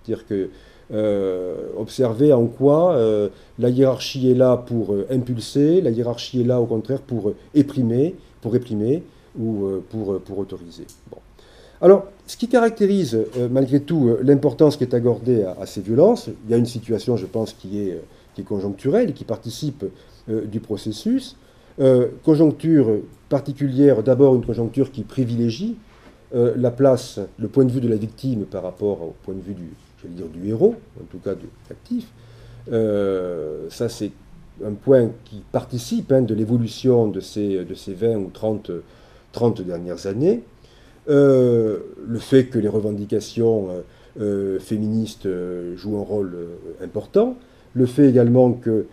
[0.02, 0.48] C'est-à-dire que
[0.92, 3.28] euh, observer en quoi euh,
[3.58, 8.14] la hiérarchie est là pour euh, impulser, la hiérarchie est là au contraire pour éprimer,
[8.40, 9.02] pour réprimer
[9.36, 10.86] ou pour, pour autoriser.
[11.10, 11.18] Bon.
[11.80, 13.18] Alors, ce qui caractérise
[13.50, 17.26] malgré tout l'importance qui est accordée à, ces violences, il y a une situation, je
[17.26, 18.02] pense, qui est,
[18.34, 19.84] qui est conjoncturelle, qui participe
[20.26, 21.36] du processus.
[22.24, 22.88] conjoncture
[23.28, 25.76] particulière, d'abord une conjoncture qui privilégie
[26.32, 29.54] la place, le point de vue de la victime par rapport au point de vue
[29.54, 29.68] du,
[30.08, 32.08] dire, du héros, en tout cas de l'actif.
[32.72, 34.10] Euh, ça, c'est
[34.64, 38.70] un point qui participe hein, de l'évolution de ces, de ces 20 ou 30,
[39.32, 40.42] 30 dernières années.
[41.08, 43.68] Le fait que les revendications
[44.60, 45.28] féministes
[45.76, 46.36] jouent un rôle
[46.82, 47.36] important.
[47.74, 48.86] Le fait également que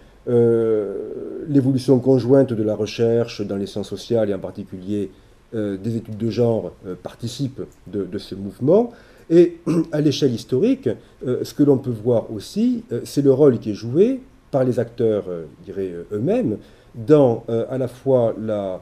[1.48, 5.10] l'évolution conjointe de la recherche dans les sciences sociales et en particulier
[5.53, 6.72] des études de genre
[7.03, 8.91] participe de, ce mouvement.
[9.30, 9.57] Et
[9.91, 10.90] à l'échelle historique,
[11.26, 14.22] euh, ce que l'on peut voir aussi, euh, c'est le rôle qui est joué
[14.52, 16.57] par les acteurs, euh, eux-mêmes,
[16.95, 18.80] dans à la fois la,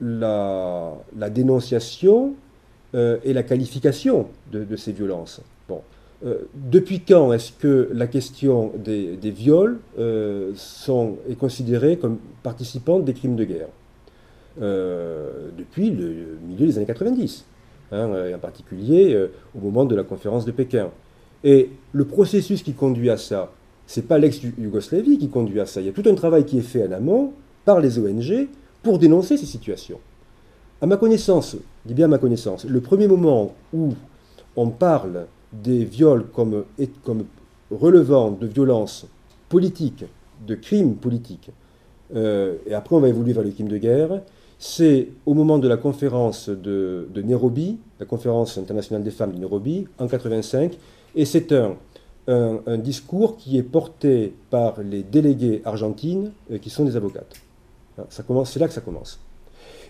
[0.00, 2.32] la, dénonciation
[2.94, 5.40] et la qualification de, ces violences.
[5.68, 5.80] Bon.
[6.54, 9.78] depuis quand est-ce que la question des, viols
[10.54, 13.68] sont, est considérée comme participante des crimes de guerre?
[14.58, 17.44] Depuis le milieu des années 90.
[17.92, 20.90] Hein, en particulier euh, au moment de la conférence de Pékin.
[21.44, 23.52] Et le processus qui conduit à ça,
[23.86, 25.80] c'est pas l'ex-Yougoslavie qui conduit à ça.
[25.80, 27.34] Il y a tout un travail qui est fait en amont
[27.64, 28.48] par les ONG
[28.82, 30.00] pour dénoncer ces situations.
[30.80, 33.94] À ma connaissance, dis bien à ma connaissance, le premier moment où
[34.56, 36.64] on parle des viols comme,
[37.04, 37.24] comme
[37.70, 39.06] relevant de violences
[39.48, 40.04] politiques,
[40.46, 41.50] de crimes politiques,
[42.14, 44.22] euh, et après on va évoluer vers les crimes de guerre,
[44.58, 49.86] c'est au moment de la conférence de, Nairobi, la conférence internationale des femmes de Nairobi,
[49.98, 50.76] en 85,
[51.16, 51.76] et c'est un,
[52.26, 57.34] un, discours qui est porté par les délégués argentines euh, qui sont des avocates.
[58.08, 59.20] Ça c'est là que ça commence.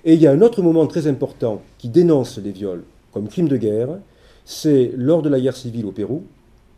[0.06, 3.48] Et il y a un autre moment très important qui dénonce les viols comme crime
[3.48, 3.88] de guerre,
[4.44, 6.24] c'est lors de la guerre civile au Pérou,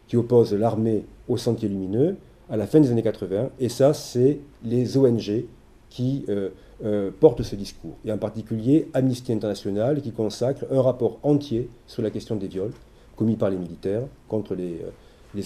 [0.07, 2.17] qui oppose l'armée au Sentier Lumineux
[2.49, 5.45] à la fin des années 80, et ça, c'est les ONG
[5.91, 6.51] qui euh,
[6.85, 12.03] euh, porte ce discours, et en particulier Amnesty International qui consacre un rapport entier sur
[12.03, 12.73] la question des viols
[13.17, 14.91] commis par les militaires contre les, euh,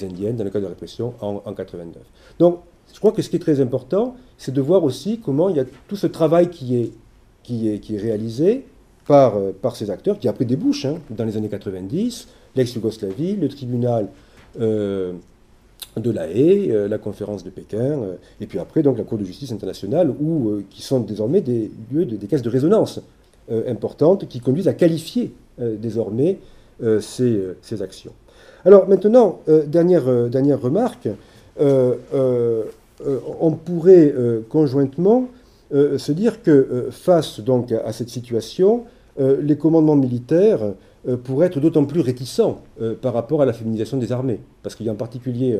[0.02, 1.96] Indiennes dans le cas de la répression en, en 89.
[2.38, 2.60] Donc
[2.92, 5.60] je crois que ce qui est très important, c'est de voir aussi comment il y
[5.60, 6.92] a tout ce travail qui est,
[7.42, 8.64] qui est, réalisé
[9.06, 13.48] par, euh, par ces acteurs, qui après débouche hein, dans les années 90, l'ex-Yougoslavie, le
[13.48, 14.08] tribunal
[15.96, 19.18] de la Haye, euh, la conférence de Pékin, euh, et puis après donc la Cour
[19.18, 23.00] de justice internationale, où, euh, qui sont désormais des lieux, de, des caisses de résonance
[23.66, 26.38] importantes qui conduisent à qualifier désormais
[27.00, 28.12] ces, ces, actions.
[28.64, 31.08] Alors maintenant, dernière, dernière remarque,
[31.58, 34.14] on pourrait
[34.48, 35.26] conjointement
[35.72, 38.84] se dire que face donc à cette situation,
[39.18, 40.60] les commandements militaires
[41.24, 42.62] pourraient être d'autant plus réticents
[43.00, 45.58] par rapport à la féminisation des armées, parce qu'il y a en particulier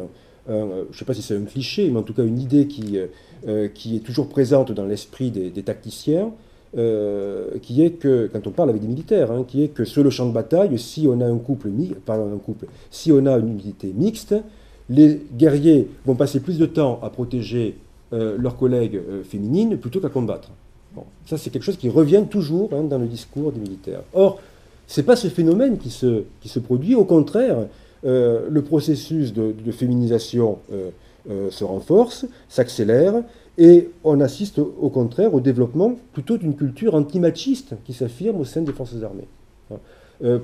[0.48, 2.98] je ne sais pas si c'est un cliché, mais en tout cas une idée qui,
[2.98, 3.06] euh,
[3.46, 6.32] euh, qui est toujours présente dans l'esprit des, tacticiens,
[6.76, 10.02] euh, qui est que, quand on parle avec des militaires, hein, qui est que sur
[10.02, 11.70] le champ de bataille, si on a un couple,
[12.90, 14.34] si on a une unité mixte,
[14.88, 17.76] les guerriers vont passer plus de temps à protéger
[18.12, 20.50] leurs collègues féminines plutôt qu'à combattre.
[21.26, 24.02] Ça, c'est quelque chose qui revient toujours hein, dans le discours des militaires.
[24.12, 24.40] Or,
[24.86, 27.58] ce n'est pas ce phénomène qui se, qui se produit, au contraire,
[28.04, 30.90] euh, le processus de, féminisation euh,
[31.30, 33.14] euh, se renforce, s'accélère,
[33.58, 38.62] et on assiste au contraire au développement plutôt d'une culture antimachiste qui s'affirme au sein
[38.62, 39.28] des forces armées.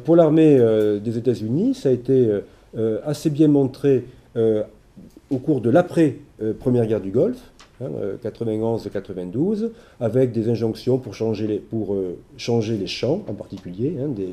[0.04, 0.58] pour l'armée
[1.02, 2.28] des États-Unis, ça a été
[3.06, 4.04] assez bien montré
[5.30, 9.68] au cours de l'après-première guerre du Golfe, 91-92, hein,
[10.00, 11.96] avec des injonctions pour changer les, pour,
[12.36, 14.30] changer les champs en particulier, hein, des,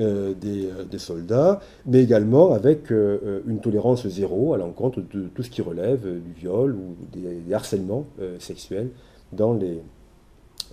[0.00, 5.44] euh, euh, des, soldats, mais également avec euh, une tolérance zéro à l'encontre de tout
[5.44, 8.04] ce qui relève du viol ou des, harcèlements
[8.40, 8.88] sexuels
[9.32, 9.78] dans les,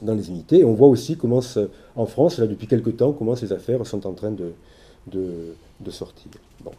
[0.01, 0.59] dans les unités.
[0.59, 1.41] Et on voit aussi comment,
[1.95, 4.53] en France, là, depuis quelque temps, comment ces affaires sont en train de,
[5.11, 6.31] de, sortir.
[6.63, 6.71] Bon.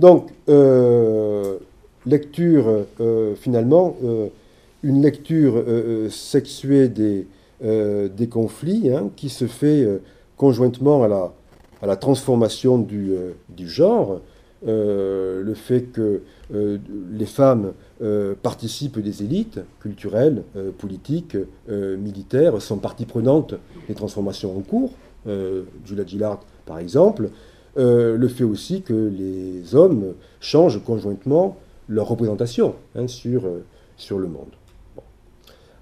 [0.00, 0.30] Donc,
[2.06, 2.86] lecture,
[3.36, 3.96] finalement,
[4.82, 5.64] une lecture
[6.10, 7.26] sexuée des,
[7.60, 9.86] des conflits hein, qui se fait
[10.38, 14.22] conjointement à la, transformation du, euh, genre,
[14.66, 16.22] euh, le fait que
[16.54, 16.78] euh,
[17.12, 17.72] les femmes
[18.42, 20.44] participent des élites culturelles,
[20.78, 21.36] politiques,
[21.66, 23.54] militaires, sont partie prenante
[23.88, 24.92] des transformations en cours,
[25.84, 27.30] Julia Gillard par exemple,
[27.76, 31.56] le fait aussi que les hommes changent conjointement
[31.88, 34.52] leur représentation hein, sur le monde.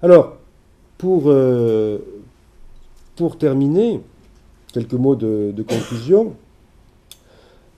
[0.01, 0.37] Alors,
[0.97, 1.31] pour,
[3.15, 4.01] pour terminer,
[4.77, 6.33] quelques mots de, conclusion.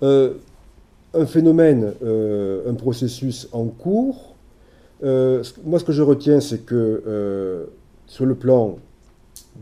[0.03, 0.33] Euh,
[1.13, 4.35] un phénomène, euh, un processus en cours.
[5.03, 7.67] Euh, moi, ce que je retiens, c'est que
[8.05, 8.77] sur le plan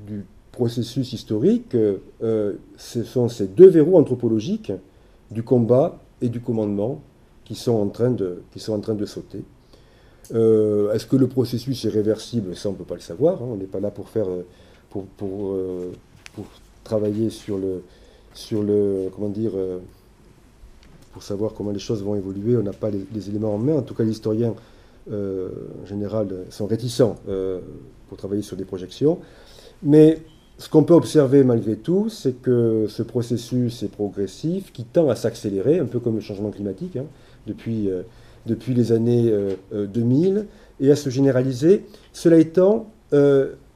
[0.08, 1.76] du processus historique,
[2.22, 4.72] ce sont ces deux verrous anthropologiques
[5.32, 7.02] du combat et du commandement
[7.46, 9.44] qui sont en train de, qui sont en train de sauter.
[10.34, 12.56] Euh, est-ce que le processus est réversible?
[12.56, 13.42] Ça, on ne peut pas le savoir.
[13.42, 13.48] Hein.
[13.52, 14.28] On n'est pas là pour faire,
[14.90, 15.56] pour, pour,
[16.34, 16.46] pour,
[16.84, 17.84] travailler sur le,
[18.34, 19.52] sur le, comment dire,
[21.12, 22.56] pour savoir comment les choses vont évoluer.
[22.58, 23.76] On n'a pas les, éléments en main.
[23.76, 24.54] En tout cas, les historiens,
[25.12, 27.18] en général, sont réticents
[28.08, 29.20] pour travailler sur des projections.
[29.84, 30.20] Mais
[30.58, 35.16] ce qu'on peut observer malgré tout, c'est que ce processus est progressif, qui tend à
[35.16, 37.06] s'accélérer, un peu comme le changement climatique, hein,
[37.46, 38.02] depuis, euh,
[38.48, 39.32] depuis les années
[39.72, 40.44] 2000, euh, euh,
[40.80, 41.86] et à se généraliser.
[42.14, 42.88] Cela étant,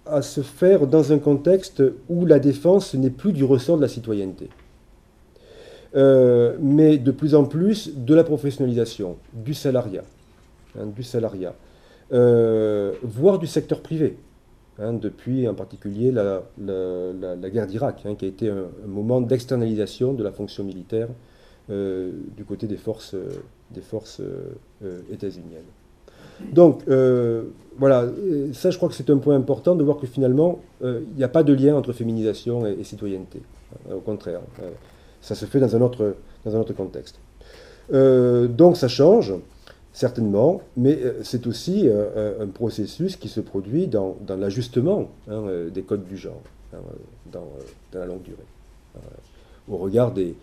[0.05, 3.87] à se faire dans un contexte où la défense n'est plus du ressort de la
[3.87, 4.49] citoyenneté,
[5.93, 10.03] mais de plus en plus de la professionnalisation, du salariat,
[10.77, 11.55] hein, du salariat,
[12.11, 14.17] voire du secteur privé.
[14.79, 16.41] Hein, depuis en particulier la,
[17.49, 21.09] guerre d'Irak, hein, qui a été un, moment d'externalisation de la fonction militaire
[21.69, 23.15] euh, du côté des forces,
[23.73, 25.69] des forces euh, états-uniennes.
[26.53, 26.83] Donc
[27.77, 28.07] voilà,
[28.53, 31.29] ça je crois que c'est un point important de voir que finalement il n'y a
[31.29, 33.41] pas de lien entre féminisation et, citoyenneté.
[33.93, 34.41] Au contraire,
[35.21, 37.19] ça se fait dans un autre, dans un autre contexte.
[37.91, 39.35] donc ça change
[39.93, 45.69] certainement, mais euh, c'est aussi euh, un processus qui se produit dans, l'ajustement hein, euh,
[45.69, 46.41] des codes du genre,
[46.73, 46.77] hein,
[47.31, 47.47] dans,
[47.93, 48.37] la longue durée,
[49.69, 50.35] au regard des,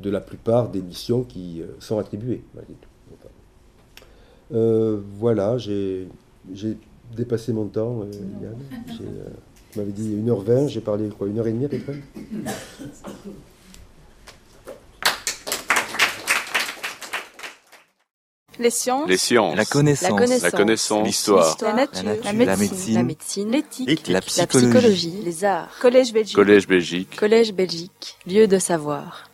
[0.00, 2.42] de la plupart des missions qui sont attribuées,
[4.50, 6.08] voilà, j'ai
[7.14, 8.04] dépassé mon temps,
[8.42, 8.58] Yann.
[9.72, 12.02] tu m'avais dit 1h20, j'ai parlé quoi, 1h30 à peu près?
[18.58, 19.56] Les sciences.
[19.56, 20.42] La connaissance.
[20.42, 21.06] La connaissance.
[21.06, 21.56] L'histoire.
[21.62, 22.02] La, nature.
[22.24, 22.94] La médecine.
[22.94, 23.50] La médecine.
[23.50, 24.08] L'éthique.
[24.08, 25.20] La, psychologie.
[25.24, 25.68] Les arts.
[25.80, 26.36] Collège Belgique.
[26.36, 27.16] Collège Belgique.
[27.16, 28.16] Collège Belgique.
[28.26, 29.30] Lieu de savoir.